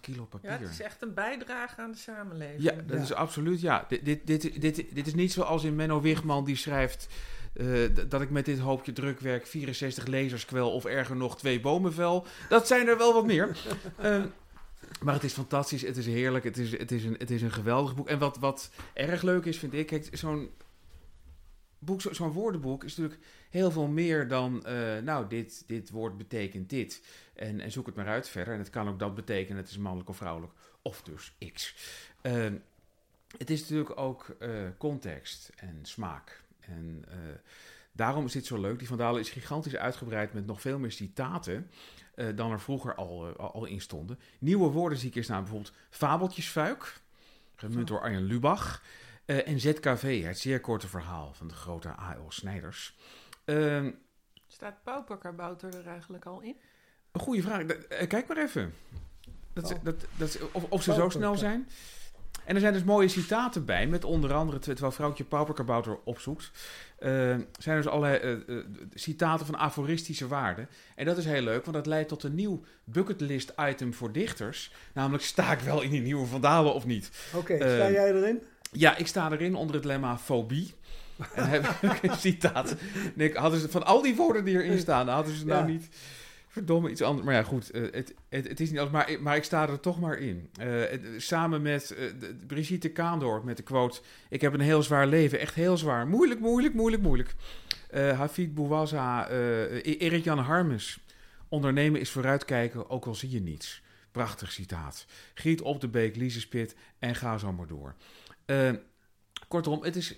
kilo 0.00 0.24
papier. 0.24 0.50
Ja, 0.50 0.58
het 0.58 0.70
is 0.70 0.80
echt 0.80 1.02
een 1.02 1.14
bijdrage 1.14 1.80
aan 1.80 1.90
de 1.90 1.98
samenleving. 1.98 2.62
Ja, 2.62 2.72
dat 2.86 3.00
is 3.00 3.12
absoluut. 3.12 3.60
Ja. 3.60 3.84
Dit, 3.88 4.04
dit, 4.04 4.26
dit, 4.26 4.60
dit, 4.60 4.94
dit 4.94 5.06
is 5.06 5.14
niet 5.14 5.32
zoals 5.32 5.64
in 5.64 5.74
Menno 5.74 6.00
Wigman 6.00 6.44
die 6.44 6.56
schrijft. 6.56 7.08
Uh, 7.54 7.88
dat 8.08 8.20
ik 8.20 8.30
met 8.30 8.44
dit 8.44 8.58
hoopje 8.58 8.92
drukwerk 8.92 9.46
64 9.46 10.06
lezers 10.06 10.44
kwel 10.44 10.72
of 10.72 10.84
erger 10.84 11.16
nog 11.16 11.38
twee 11.38 11.60
bomen 11.60 11.92
vel. 11.92 12.26
Dat 12.48 12.66
zijn 12.66 12.88
er 12.88 12.98
wel 12.98 13.12
wat 13.12 13.26
meer. 13.26 13.56
uh, 14.02 14.24
maar 15.04 15.14
het 15.14 15.24
is 15.24 15.32
fantastisch, 15.32 15.82
het 15.82 15.96
is 15.96 16.06
heerlijk, 16.06 16.44
het 16.44 16.56
is, 16.56 16.78
het 16.78 16.92
is, 16.92 17.04
een, 17.04 17.16
het 17.18 17.30
is 17.30 17.42
een 17.42 17.52
geweldig 17.52 17.94
boek. 17.94 18.08
En 18.08 18.18
wat, 18.18 18.38
wat 18.38 18.70
erg 18.92 19.22
leuk 19.22 19.44
is, 19.44 19.58
vind 19.58 19.74
ik, 19.74 19.86
kijk, 19.86 20.08
zo'n 20.12 20.50
boek, 21.78 22.00
zo'n 22.00 22.32
woordenboek 22.32 22.84
is 22.84 22.96
natuurlijk 22.96 23.26
heel 23.50 23.70
veel 23.70 23.86
meer 23.86 24.28
dan, 24.28 24.64
uh, 24.66 24.98
nou, 24.98 25.28
dit, 25.28 25.64
dit 25.66 25.90
woord 25.90 26.16
betekent 26.16 26.70
dit. 26.70 27.02
En, 27.34 27.60
en 27.60 27.72
zoek 27.72 27.86
het 27.86 27.94
maar 27.94 28.06
uit 28.06 28.28
verder. 28.28 28.52
En 28.52 28.58
het 28.58 28.70
kan 28.70 28.88
ook 28.88 28.98
dat 28.98 29.14
betekenen, 29.14 29.56
het 29.56 29.70
is 29.70 29.78
mannelijk 29.78 30.08
of 30.08 30.16
vrouwelijk, 30.16 30.52
of 30.82 31.02
dus 31.02 31.36
X. 31.52 31.74
Uh, 32.22 32.52
het 33.38 33.50
is 33.50 33.60
natuurlijk 33.60 33.98
ook 33.98 34.36
uh, 34.40 34.68
context 34.78 35.50
en 35.56 35.78
smaak. 35.82 36.43
En 36.68 37.04
uh, 37.08 37.14
daarom 37.92 38.24
is 38.24 38.32
dit 38.32 38.46
zo 38.46 38.60
leuk. 38.60 38.78
Die 38.78 38.88
Van 38.88 38.96
Dalen 38.96 39.20
is 39.20 39.30
gigantisch 39.30 39.76
uitgebreid 39.76 40.32
met 40.32 40.46
nog 40.46 40.60
veel 40.60 40.78
meer 40.78 40.92
citaten 40.92 41.70
uh, 42.16 42.36
dan 42.36 42.50
er 42.50 42.60
vroeger 42.60 42.94
al, 42.94 43.28
uh, 43.28 43.34
al 43.36 43.64
in 43.64 43.80
stonden. 43.80 44.18
Nieuwe 44.38 44.70
woorden 44.70 44.98
zie 44.98 45.08
ik 45.08 45.14
hier 45.14 45.24
staan, 45.24 45.40
bijvoorbeeld 45.42 45.74
fabeltjesfuik, 45.90 47.00
gemunt 47.56 47.88
door 47.88 48.00
Arjen 48.00 48.24
Lubach. 48.24 48.82
en 49.24 49.60
ZKV, 49.60 50.22
het 50.24 50.38
zeer 50.38 50.60
korte 50.60 50.88
verhaal 50.88 51.32
van 51.34 51.48
de 51.48 51.54
grote 51.54 51.88
A.L. 51.88 52.30
Snijders. 52.30 52.96
Ehm, 53.44 53.90
Staat 54.46 54.82
pauperkabouter 54.82 55.74
er 55.74 55.86
eigenlijk 55.86 56.26
al 56.26 56.40
in? 56.40 56.56
Een 57.12 57.20
goede 57.20 57.42
vraag. 57.42 57.66
kijk 58.06 58.26
maar 58.26 58.36
even. 58.36 58.74
Dat, 59.52 59.72
oh. 59.72 59.78
dat, 59.82 60.06
dat, 60.16 60.38
of, 60.52 60.64
of 60.68 60.82
ze 60.82 60.94
zo 60.94 61.08
snel 61.08 61.36
zijn. 61.36 61.68
En 62.44 62.54
er 62.54 62.60
zijn 62.60 62.72
dus 62.72 62.84
mooie 62.84 63.08
citaten 63.08 63.64
bij, 63.64 63.86
met 63.86 64.04
onder 64.04 64.32
andere, 64.32 64.58
terwijl 64.58 64.92
vrouwtje 64.92 65.24
Pauperkabouter 65.24 65.98
opzoekt, 66.04 66.50
uh, 67.00 67.10
zijn 67.58 67.76
dus 67.76 67.86
allerlei 67.86 68.22
uh, 68.22 68.56
uh, 68.56 68.64
citaten 68.94 69.46
van 69.46 69.56
aforistische 69.56 70.28
waarde. 70.28 70.66
En 70.96 71.04
dat 71.04 71.16
is 71.18 71.24
heel 71.24 71.42
leuk, 71.42 71.64
want 71.64 71.76
dat 71.76 71.86
leidt 71.86 72.08
tot 72.08 72.22
een 72.22 72.34
nieuw 72.34 72.64
bucketlist 72.84 73.52
item 73.56 73.94
voor 73.94 74.12
dichters. 74.12 74.72
Namelijk, 74.92 75.24
sta 75.24 75.52
ik 75.52 75.58
wel 75.58 75.82
in 75.82 75.90
die 75.90 76.00
nieuwe 76.00 76.26
Vandalen 76.26 76.74
of 76.74 76.86
niet? 76.86 77.10
Oké, 77.34 77.52
okay, 77.52 77.76
sta 77.76 77.90
jij 77.90 78.14
erin? 78.14 78.42
Ja, 78.72 78.96
ik 78.96 79.06
sta 79.06 79.30
erin 79.30 79.54
onder 79.54 79.76
het 79.76 79.84
lemma 79.84 80.18
fobie. 80.18 80.74
en 81.34 81.48
heb 81.48 81.66
ik 81.66 82.02
een 82.10 82.16
citaat. 82.16 82.74
Nee, 83.14 83.34
hadden 83.34 83.60
ze, 83.60 83.68
van 83.68 83.86
al 83.86 84.02
die 84.02 84.14
woorden 84.14 84.44
die 84.44 84.62
erin 84.62 84.78
staan, 84.78 85.08
hadden 85.08 85.34
ze 85.34 85.46
nou 85.46 85.60
ja. 85.60 85.72
niet... 85.72 85.88
Verdomme, 86.54 86.90
iets 86.90 87.02
anders. 87.02 87.26
Maar 87.26 87.34
ja, 87.34 87.42
goed, 87.42 87.74
uh, 87.74 87.92
het, 87.92 88.14
het, 88.28 88.60
is 88.60 88.70
niet 88.70 88.78
anders. 88.78 89.06
Maar, 89.06 89.22
maar 89.22 89.36
ik 89.36 89.44
sta 89.44 89.68
er 89.68 89.80
toch 89.80 90.00
maar 90.00 90.18
in. 90.18 90.50
Uh, 90.60 90.66
het, 90.66 91.02
samen 91.16 91.62
met 91.62 91.90
uh, 91.90 92.20
de, 92.20 92.34
Brigitte 92.46 92.88
Kaandor 92.88 93.44
met 93.44 93.56
de 93.56 93.62
quote... 93.62 94.00
Ik 94.28 94.40
heb 94.40 94.52
een 94.52 94.60
heel 94.60 94.82
zwaar 94.82 95.06
leven, 95.06 95.38
echt 95.38 95.54
heel 95.54 95.76
zwaar. 95.76 96.06
Moeilijk, 96.06 96.40
moeilijk, 96.40 96.74
moeilijk, 96.74 97.02
moeilijk. 97.02 97.34
Hafid 97.90 98.54
Bouwaza, 98.54 99.28
Erik-Jan 99.82 100.38
Harmes. 100.38 100.98
Ondernemen 101.48 102.00
is 102.00 102.10
vooruitkijken, 102.10 102.90
ook 102.90 103.06
al 103.06 103.14
zie 103.14 103.30
je 103.30 103.40
niets. 103.40 103.82
Prachtig 104.12 104.52
citaat. 104.52 105.06
Giet 105.34 105.62
op 105.62 105.80
de 105.80 105.88
beek, 105.88 106.16
Lise 106.16 106.40
Spit 106.40 106.76
en 106.98 107.14
ga 107.14 107.38
zo 107.38 107.52
maar 107.52 107.66
door. 107.66 107.94
kortom, 109.48 109.82
het 109.82 109.96
is 109.96 110.16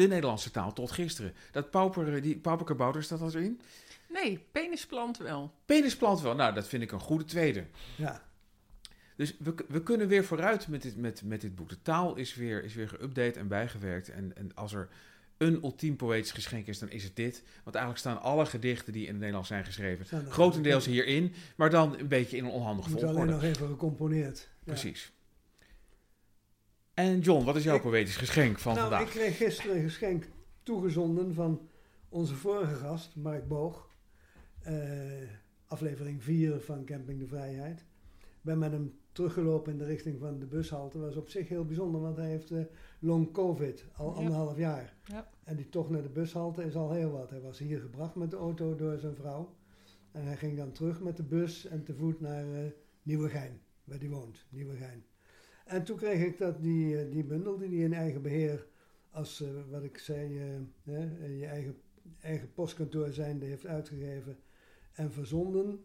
de 0.00 0.08
Nederlandse 0.08 0.50
taal 0.50 0.72
tot 0.72 0.90
gisteren. 0.90 1.34
Dat 1.50 1.70
pauper, 1.70 2.22
die 2.22 2.36
pauperkabouter, 2.36 3.02
staat 3.02 3.18
dat 3.18 3.34
erin? 3.34 3.60
Nee, 4.08 4.46
penisplant 4.52 5.18
wel. 5.18 5.54
Penisplant 5.64 6.20
wel. 6.20 6.34
Nou, 6.34 6.54
dat 6.54 6.68
vind 6.68 6.82
ik 6.82 6.92
een 6.92 7.00
goede 7.00 7.24
tweede. 7.24 7.64
Ja. 7.96 8.22
Dus 9.16 9.36
we, 9.38 9.54
we 9.68 9.82
kunnen 9.82 10.08
weer 10.08 10.24
vooruit 10.24 10.68
met 10.68 10.82
dit, 10.82 10.96
met, 10.96 11.22
met 11.24 11.40
dit 11.40 11.54
boek. 11.54 11.68
De 11.68 11.82
taal 11.82 12.16
is 12.16 12.34
weer, 12.34 12.64
is 12.64 12.74
weer 12.74 12.88
geüpdate 12.88 13.38
en 13.38 13.48
bijgewerkt. 13.48 14.08
En, 14.08 14.36
en 14.36 14.54
als 14.54 14.72
er 14.72 14.88
een 15.36 15.54
ultiem 15.62 15.96
poëtisch 15.96 16.32
geschenk 16.32 16.66
is, 16.66 16.78
dan 16.78 16.90
is 16.90 17.04
het 17.04 17.16
dit. 17.16 17.42
Want 17.64 17.76
eigenlijk 17.76 18.06
staan 18.06 18.22
alle 18.22 18.46
gedichten 18.46 18.92
die 18.92 19.02
in 19.02 19.08
het 19.08 19.18
Nederlands 19.18 19.48
zijn 19.48 19.64
geschreven, 19.64 20.30
grotendeels 20.30 20.86
hierin, 20.86 21.34
maar 21.56 21.70
dan 21.70 21.98
een 21.98 22.08
beetje 22.08 22.36
in 22.36 22.44
een 22.44 22.50
onhandig 22.50 22.88
volgorde. 22.88 23.14
alleen 23.14 23.26
nog 23.26 23.42
even 23.42 23.66
gecomponeerd. 23.66 24.38
Ja. 24.38 24.72
Precies. 24.72 25.12
En 27.00 27.20
John, 27.20 27.44
wat 27.44 27.56
is 27.56 27.64
jouw 27.64 27.76
ik, 27.76 27.82
poëtisch 27.82 28.16
geschenk 28.16 28.58
van 28.58 28.74
nou, 28.74 28.88
vandaag? 28.88 29.06
Ik 29.06 29.20
kreeg 29.20 29.36
gisteren 29.36 29.76
een 29.76 29.82
geschenk 29.82 30.28
toegezonden 30.62 31.34
van 31.34 31.68
onze 32.08 32.34
vorige 32.34 32.74
gast, 32.74 33.16
Mark 33.16 33.48
Boog. 33.48 33.88
Uh, 34.68 34.72
aflevering 35.66 36.22
4 36.22 36.60
van 36.60 36.84
Camping 36.84 37.18
de 37.18 37.26
Vrijheid. 37.26 37.80
Ik 38.20 38.40
ben 38.40 38.58
met 38.58 38.72
hem 38.72 38.98
teruggelopen 39.12 39.72
in 39.72 39.78
de 39.78 39.84
richting 39.84 40.18
van 40.18 40.38
de 40.38 40.46
bushalte. 40.46 40.98
Dat 40.98 41.06
was 41.06 41.16
op 41.16 41.28
zich 41.28 41.48
heel 41.48 41.64
bijzonder, 41.64 42.00
want 42.00 42.16
hij 42.16 42.28
heeft 42.28 42.50
uh, 42.50 42.60
long 42.98 43.32
covid, 43.32 43.84
al 43.96 44.10
ja. 44.10 44.16
anderhalf 44.16 44.56
jaar. 44.56 44.94
Ja. 45.04 45.30
En 45.44 45.56
die 45.56 45.68
tocht 45.68 45.90
naar 45.90 46.02
de 46.02 46.08
bushalte 46.08 46.64
is 46.64 46.76
al 46.76 46.92
heel 46.92 47.10
wat. 47.10 47.30
Hij 47.30 47.40
was 47.40 47.58
hier 47.58 47.80
gebracht 47.80 48.14
met 48.14 48.30
de 48.30 48.36
auto 48.36 48.76
door 48.76 48.98
zijn 48.98 49.14
vrouw. 49.14 49.54
En 50.12 50.24
hij 50.24 50.36
ging 50.36 50.56
dan 50.56 50.72
terug 50.72 51.00
met 51.00 51.16
de 51.16 51.22
bus 51.22 51.66
en 51.66 51.84
te 51.84 51.94
voet 51.94 52.20
naar 52.20 52.44
uh, 52.44 52.58
Nieuwegein, 53.02 53.60
waar 53.84 53.98
hij 53.98 54.08
woont, 54.08 54.46
Nieuwegein. 54.48 55.04
En 55.70 55.84
toen 55.84 55.96
kreeg 55.96 56.24
ik 56.24 56.38
dat 56.38 56.62
die, 56.62 57.08
die 57.08 57.24
bundel 57.24 57.58
die 57.58 57.68
hij 57.68 57.84
in 57.84 57.92
eigen 57.92 58.22
beheer, 58.22 58.66
als 59.10 59.44
wat 59.70 59.82
ik 59.82 59.98
zei, 59.98 60.32
je 61.38 61.46
eigen, 61.46 61.76
eigen 62.20 62.52
postkantoor 62.52 63.12
zijnde 63.12 63.46
heeft 63.46 63.66
uitgegeven 63.66 64.38
en 64.92 65.12
verzonden. 65.12 65.80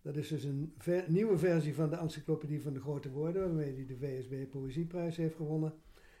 Dat 0.00 0.16
is 0.16 0.28
dus 0.28 0.44
een 0.44 0.74
nieuwe 1.06 1.38
versie 1.38 1.74
van 1.74 1.90
de 1.90 1.96
Encyclopedie 1.96 2.62
van 2.62 2.72
de 2.72 2.80
Grote 2.80 3.10
Woorden, 3.10 3.42
waarmee 3.42 3.74
hij 3.74 3.86
de 3.86 3.96
VSB 3.96 4.50
Poëzieprijs 4.50 5.16
heeft 5.16 5.36
gewonnen. 5.36 5.74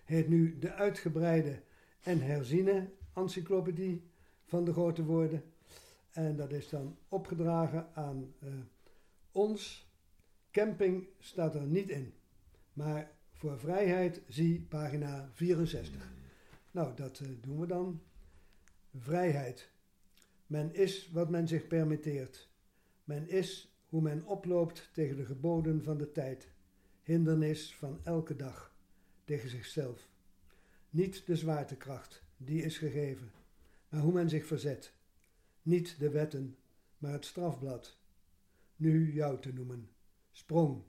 Heet 0.04 0.28
nu 0.28 0.58
de 0.58 0.72
uitgebreide 0.72 1.60
en 2.00 2.20
herziene 2.20 2.90
Encyclopedie 3.14 4.02
van 4.44 4.64
de 4.64 4.72
Grote 4.72 5.04
Woorden. 5.04 5.42
En 6.10 6.36
dat 6.36 6.52
is 6.52 6.68
dan 6.68 6.96
opgedragen 7.08 7.86
aan 7.94 8.34
ons. 9.32 9.90
Camping 10.50 11.06
staat 11.18 11.54
er 11.54 11.66
niet 11.66 11.88
in. 11.88 12.12
Maar 12.72 13.12
voor 13.32 13.58
vrijheid 13.58 14.20
zie 14.28 14.60
pagina 14.60 15.28
64. 15.32 16.12
Nou, 16.70 16.94
dat 16.96 17.20
uh, 17.20 17.28
doen 17.40 17.60
we 17.60 17.66
dan. 17.66 18.02
Vrijheid. 18.96 19.70
Men 20.46 20.74
is 20.74 21.10
wat 21.10 21.30
men 21.30 21.48
zich 21.48 21.66
permitteert. 21.66 22.50
Men 23.04 23.28
is 23.28 23.76
hoe 23.86 24.02
men 24.02 24.24
oploopt 24.24 24.90
tegen 24.92 25.16
de 25.16 25.24
geboden 25.24 25.82
van 25.82 25.98
de 25.98 26.12
tijd, 26.12 26.48
hindernis 27.02 27.74
van 27.74 28.00
elke 28.04 28.36
dag, 28.36 28.74
tegen 29.24 29.48
zichzelf. 29.48 30.08
Niet 30.90 31.26
de 31.26 31.36
zwaartekracht, 31.36 32.22
die 32.36 32.62
is 32.62 32.78
gegeven, 32.78 33.30
maar 33.88 34.00
hoe 34.00 34.12
men 34.12 34.28
zich 34.28 34.46
verzet. 34.46 34.94
Niet 35.62 35.98
de 35.98 36.10
wetten, 36.10 36.56
maar 36.98 37.12
het 37.12 37.24
strafblad. 37.24 37.98
Nu 38.76 39.12
jou 39.12 39.40
te 39.40 39.52
noemen. 39.52 39.90
Sprong, 40.30 40.82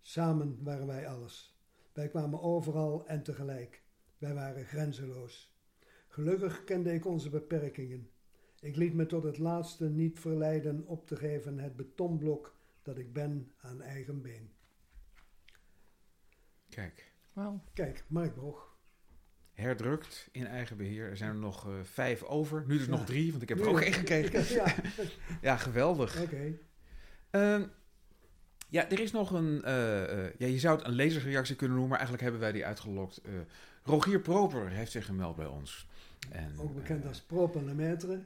samen 0.00 0.58
waren 0.62 0.86
wij 0.86 1.08
alles. 1.08 1.58
Wij 1.92 2.08
kwamen 2.08 2.40
overal 2.40 3.06
en 3.06 3.22
tegelijk. 3.22 3.82
Wij 4.18 4.34
waren 4.34 4.64
grenzeloos. 4.64 5.56
Gelukkig 6.08 6.64
kende 6.64 6.92
ik 6.92 7.06
onze 7.06 7.30
beperkingen. 7.30 8.10
Ik 8.60 8.76
liet 8.76 8.94
me 8.94 9.06
tot 9.06 9.22
het 9.22 9.38
laatste 9.38 9.88
niet 9.88 10.20
verleiden 10.20 10.86
op 10.86 11.06
te 11.06 11.16
geven 11.16 11.58
het 11.58 11.76
betonblok 11.76 12.56
dat 12.82 12.98
ik 12.98 13.12
ben 13.12 13.52
aan 13.60 13.82
eigen 13.82 14.22
been. 14.22 14.50
Kijk. 16.68 17.12
Wow. 17.32 17.60
Kijk, 17.72 18.04
Mark 18.08 18.34
Boog. 18.34 18.76
Herdrukt 19.52 20.28
in 20.32 20.46
eigen 20.46 20.76
beheer. 20.76 21.08
Er 21.08 21.16
zijn 21.16 21.30
er 21.30 21.36
nog 21.36 21.68
uh, 21.68 21.74
vijf 21.82 22.22
over. 22.22 22.64
Nu 22.66 22.76
dus 22.76 22.86
ja. 22.86 22.90
nog 22.90 23.04
drie, 23.04 23.30
want 23.30 23.42
ik 23.42 23.48
heb 23.48 23.60
er 23.60 23.68
ook 23.68 23.80
één 23.80 23.92
gekregen. 23.92 24.54
Ja, 24.54 24.74
ja 25.48 25.56
geweldig. 25.56 26.22
Oké. 26.22 26.34
Okay. 27.30 27.60
Uh, 27.60 27.66
ja, 28.68 28.90
er 28.90 29.00
is 29.00 29.12
nog 29.12 29.30
een... 29.30 29.62
Uh, 29.64 30.38
ja, 30.38 30.46
je 30.46 30.58
zou 30.58 30.78
het 30.78 30.86
een 30.86 30.94
lezersreactie 30.94 31.56
kunnen 31.56 31.76
noemen, 31.76 31.98
maar 31.98 32.06
eigenlijk 32.06 32.22
hebben 32.22 32.40
wij 32.40 32.52
die 32.52 32.66
uitgelokt. 32.66 33.20
Rogier 33.82 34.20
Proper 34.20 34.68
heeft 34.68 34.90
zich 34.90 35.04
gemeld 35.04 35.36
bij 35.36 35.46
ons. 35.46 35.88
En, 36.30 36.52
ook 36.58 36.74
bekend 36.74 37.06
als 37.06 37.20
Proper 37.20 37.64
Lemaitre. 37.64 38.20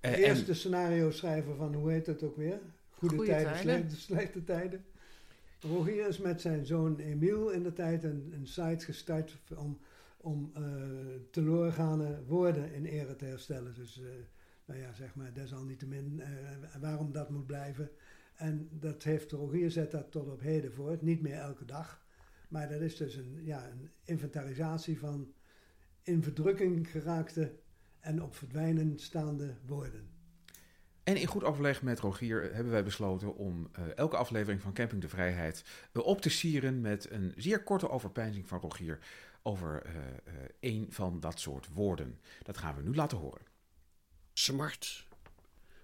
De 0.00 0.24
eerste 0.24 0.50
en, 0.50 0.56
scenario 0.56 1.10
schrijver 1.10 1.56
van, 1.56 1.74
hoe 1.74 1.90
heet 1.90 2.06
het 2.06 2.22
ook 2.22 2.36
weer? 2.36 2.58
Goede, 2.90 3.16
Goede 3.16 3.30
tijden, 3.30 3.52
tijden. 3.52 3.72
Slechte, 3.72 3.96
slechte, 3.96 4.44
tijden. 4.44 4.84
Rogier 5.60 6.08
is 6.08 6.18
met 6.18 6.40
zijn 6.40 6.66
zoon 6.66 6.98
Emiel 6.98 7.50
in 7.50 7.62
de 7.62 7.72
tijd 7.72 8.04
een, 8.04 8.32
een 8.34 8.46
site 8.46 8.84
gestart 8.84 9.38
om, 9.56 9.78
om 10.16 10.52
uh, 10.58 10.64
teloorgane 11.30 12.22
woorden 12.26 12.72
in 12.72 12.84
ere 12.84 13.16
te 13.16 13.24
herstellen. 13.24 13.74
Dus 13.74 13.98
uh, 13.98 14.06
nou 14.64 14.80
ja, 14.80 14.92
zeg 14.92 15.14
maar, 15.14 15.32
desalniettemin 15.32 16.14
uh, 16.20 16.26
waarom 16.80 17.12
dat 17.12 17.30
moet 17.30 17.46
blijven. 17.46 17.90
En 18.40 18.68
dat 18.70 19.02
heeft 19.02 19.32
Rogier 19.32 19.70
zet 19.70 19.90
dat 19.90 20.10
tot 20.10 20.28
op 20.28 20.40
heden 20.40 20.72
voor, 20.72 20.98
niet 21.00 21.22
meer 21.22 21.34
elke 21.34 21.64
dag. 21.64 22.04
Maar 22.48 22.68
dat 22.68 22.80
is 22.80 22.96
dus 22.96 23.14
een, 23.14 23.44
ja, 23.44 23.68
een 23.70 23.90
inventarisatie 24.04 24.98
van 24.98 25.32
in 26.02 26.22
verdrukking 26.22 26.90
geraakte 26.90 27.58
en 27.98 28.22
op 28.22 28.34
verdwijnen 28.34 28.98
staande 28.98 29.56
woorden. 29.66 30.08
En 31.02 31.16
in 31.16 31.26
goed 31.26 31.44
overleg 31.44 31.82
met 31.82 32.00
Rogier 32.00 32.54
hebben 32.54 32.72
wij 32.72 32.84
besloten 32.84 33.34
om 33.36 33.70
uh, 33.78 33.84
elke 33.96 34.16
aflevering 34.16 34.62
van 34.62 34.72
Camping 34.72 35.00
de 35.00 35.08
Vrijheid 35.08 35.64
uh, 35.92 36.06
op 36.06 36.20
te 36.20 36.30
sieren 36.30 36.80
met 36.80 37.10
een 37.10 37.32
zeer 37.36 37.62
korte 37.62 37.90
overpeinzing 37.90 38.48
van 38.48 38.60
Rogier 38.60 38.98
over 39.42 39.86
uh, 39.86 39.92
een 40.60 40.86
van 40.90 41.20
dat 41.20 41.40
soort 41.40 41.68
woorden. 41.72 42.20
Dat 42.42 42.58
gaan 42.58 42.76
we 42.76 42.82
nu 42.82 42.94
laten 42.94 43.18
horen. 43.18 43.46
Smart. 44.32 45.06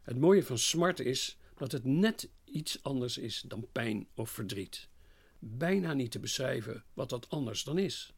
Het 0.03 0.19
mooie 0.19 0.45
van 0.45 0.59
smart 0.59 1.01
is 1.01 1.41
dat 1.57 1.73
het 1.73 1.85
net 1.85 2.29
iets 2.45 2.83
anders 2.83 3.19
is 3.19 3.41
dan 3.41 3.69
pijn 3.73 4.09
of 4.15 4.31
verdriet. 4.31 4.89
Bijna 5.39 5.93
niet 5.93 6.11
te 6.11 6.19
beschrijven 6.19 6.85
wat 6.95 7.09
dat 7.09 7.31
anders 7.31 7.65
dan 7.65 7.79
is. 7.79 8.15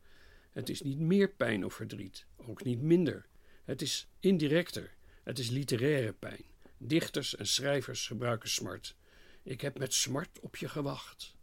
Het 0.53 0.69
is 0.69 0.83
niet 0.83 0.99
meer 0.99 1.29
pijn 1.29 1.65
of 1.65 1.75
verdriet, 1.75 2.27
ook 2.37 2.65
niet 2.65 2.81
minder. 2.81 3.27
Het 3.65 3.83
is 3.83 4.09
indirecter. 4.21 4.97
Het 5.23 5.39
is 5.39 5.51
literaire 5.51 6.13
pijn. 6.13 6.45
Dichters 6.79 7.37
en 7.37 7.47
schrijvers 7.47 8.07
gebruiken 8.07 8.49
smart. 8.49 8.97
Ik 9.43 9.61
heb 9.61 9.79
met 9.79 9.95
smart 9.95 10.41
op 10.41 10.57
je 10.57 10.69
gewacht. 10.69 11.37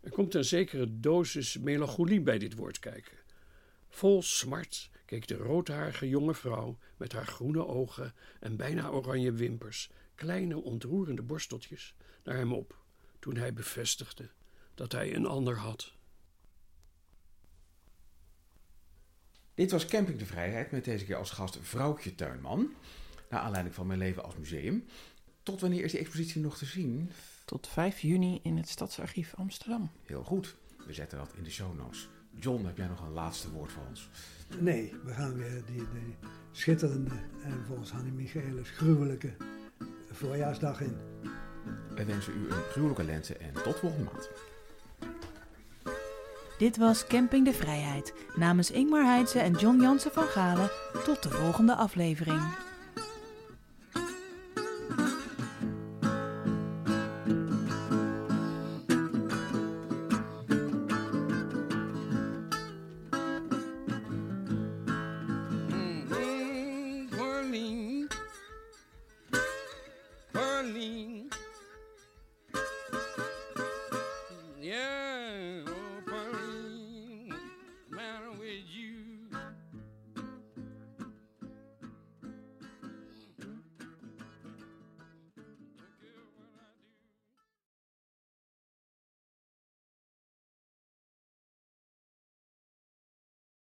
Er 0.00 0.10
komt 0.10 0.34
een 0.34 0.44
zekere 0.44 1.00
dosis 1.00 1.58
melancholie 1.58 2.20
bij 2.20 2.38
dit 2.38 2.54
woord 2.54 2.78
kijken. 2.78 3.18
Vol 3.88 4.22
smart 4.22 4.90
keek 5.04 5.26
de 5.26 5.36
roodharige 5.36 6.08
jonge 6.08 6.34
vrouw 6.34 6.78
met 6.96 7.12
haar 7.12 7.26
groene 7.26 7.66
ogen 7.66 8.14
en 8.40 8.56
bijna 8.56 8.88
oranje 8.88 9.32
wimpers, 9.32 9.90
kleine 10.18 10.62
ontroerende 10.62 11.22
borsteltjes, 11.22 11.94
naar 12.24 12.36
hem 12.36 12.52
op 12.52 12.76
toen 13.18 13.36
hij 13.36 13.52
bevestigde 13.52 14.30
dat 14.74 14.92
hij 14.92 15.14
een 15.14 15.26
ander 15.26 15.56
had. 15.56 15.92
Dit 19.54 19.70
was 19.70 19.86
Camping 19.86 20.18
de 20.18 20.26
Vrijheid 20.26 20.70
met 20.70 20.84
deze 20.84 21.04
keer 21.04 21.16
als 21.16 21.30
gast 21.30 21.58
Vrouwtje 21.60 22.14
Tuinman. 22.14 22.72
Naar 23.30 23.40
aanleiding 23.40 23.74
van 23.74 23.86
mijn 23.86 23.98
leven 23.98 24.24
als 24.24 24.36
museum. 24.36 24.84
Tot 25.42 25.60
wanneer 25.60 25.84
is 25.84 25.90
die 25.90 26.00
expositie 26.00 26.40
nog 26.40 26.58
te 26.58 26.64
zien? 26.64 27.10
Tot 27.44 27.66
5 27.66 28.00
juni 28.00 28.40
in 28.42 28.56
het 28.56 28.68
Stadsarchief 28.68 29.34
Amsterdam. 29.34 29.90
Heel 30.02 30.24
goed. 30.24 30.56
We 30.86 30.92
zetten 30.92 31.18
dat 31.18 31.34
in 31.36 31.42
de 31.42 31.50
show 31.50 31.76
notes. 31.76 32.08
John, 32.40 32.64
heb 32.64 32.76
jij 32.76 32.86
nog 32.86 33.00
een 33.00 33.12
laatste 33.12 33.50
woord 33.50 33.72
voor 33.72 33.86
ons? 33.88 34.08
Nee, 34.58 34.94
we 35.04 35.12
gaan 35.12 35.34
weer 35.34 35.62
die, 35.66 35.76
die 35.76 36.16
schitterende 36.52 37.14
en 37.42 37.64
volgens 37.66 37.90
Hanni 37.90 38.10
Michaelis 38.10 38.70
gruwelijke 38.70 39.36
voorjaarsdag 40.18 40.80
in. 40.80 40.96
Wij 41.94 42.06
wensen 42.06 42.32
u 42.32 42.50
een 42.50 42.62
gruwelijke 42.70 43.04
lente 43.04 43.36
en 43.36 43.52
tot 43.62 43.78
volgende 43.78 44.04
maand. 44.04 44.30
Dit 46.58 46.76
was 46.76 47.06
Camping 47.06 47.44
de 47.44 47.52
Vrijheid. 47.52 48.14
Namens 48.36 48.70
Ingmar 48.70 49.04
Heidse 49.04 49.38
en 49.38 49.52
John 49.52 49.80
Jansen 49.80 50.12
van 50.12 50.26
Galen. 50.26 50.70
Tot 51.04 51.22
de 51.22 51.30
volgende 51.30 51.74
aflevering. 51.74 52.67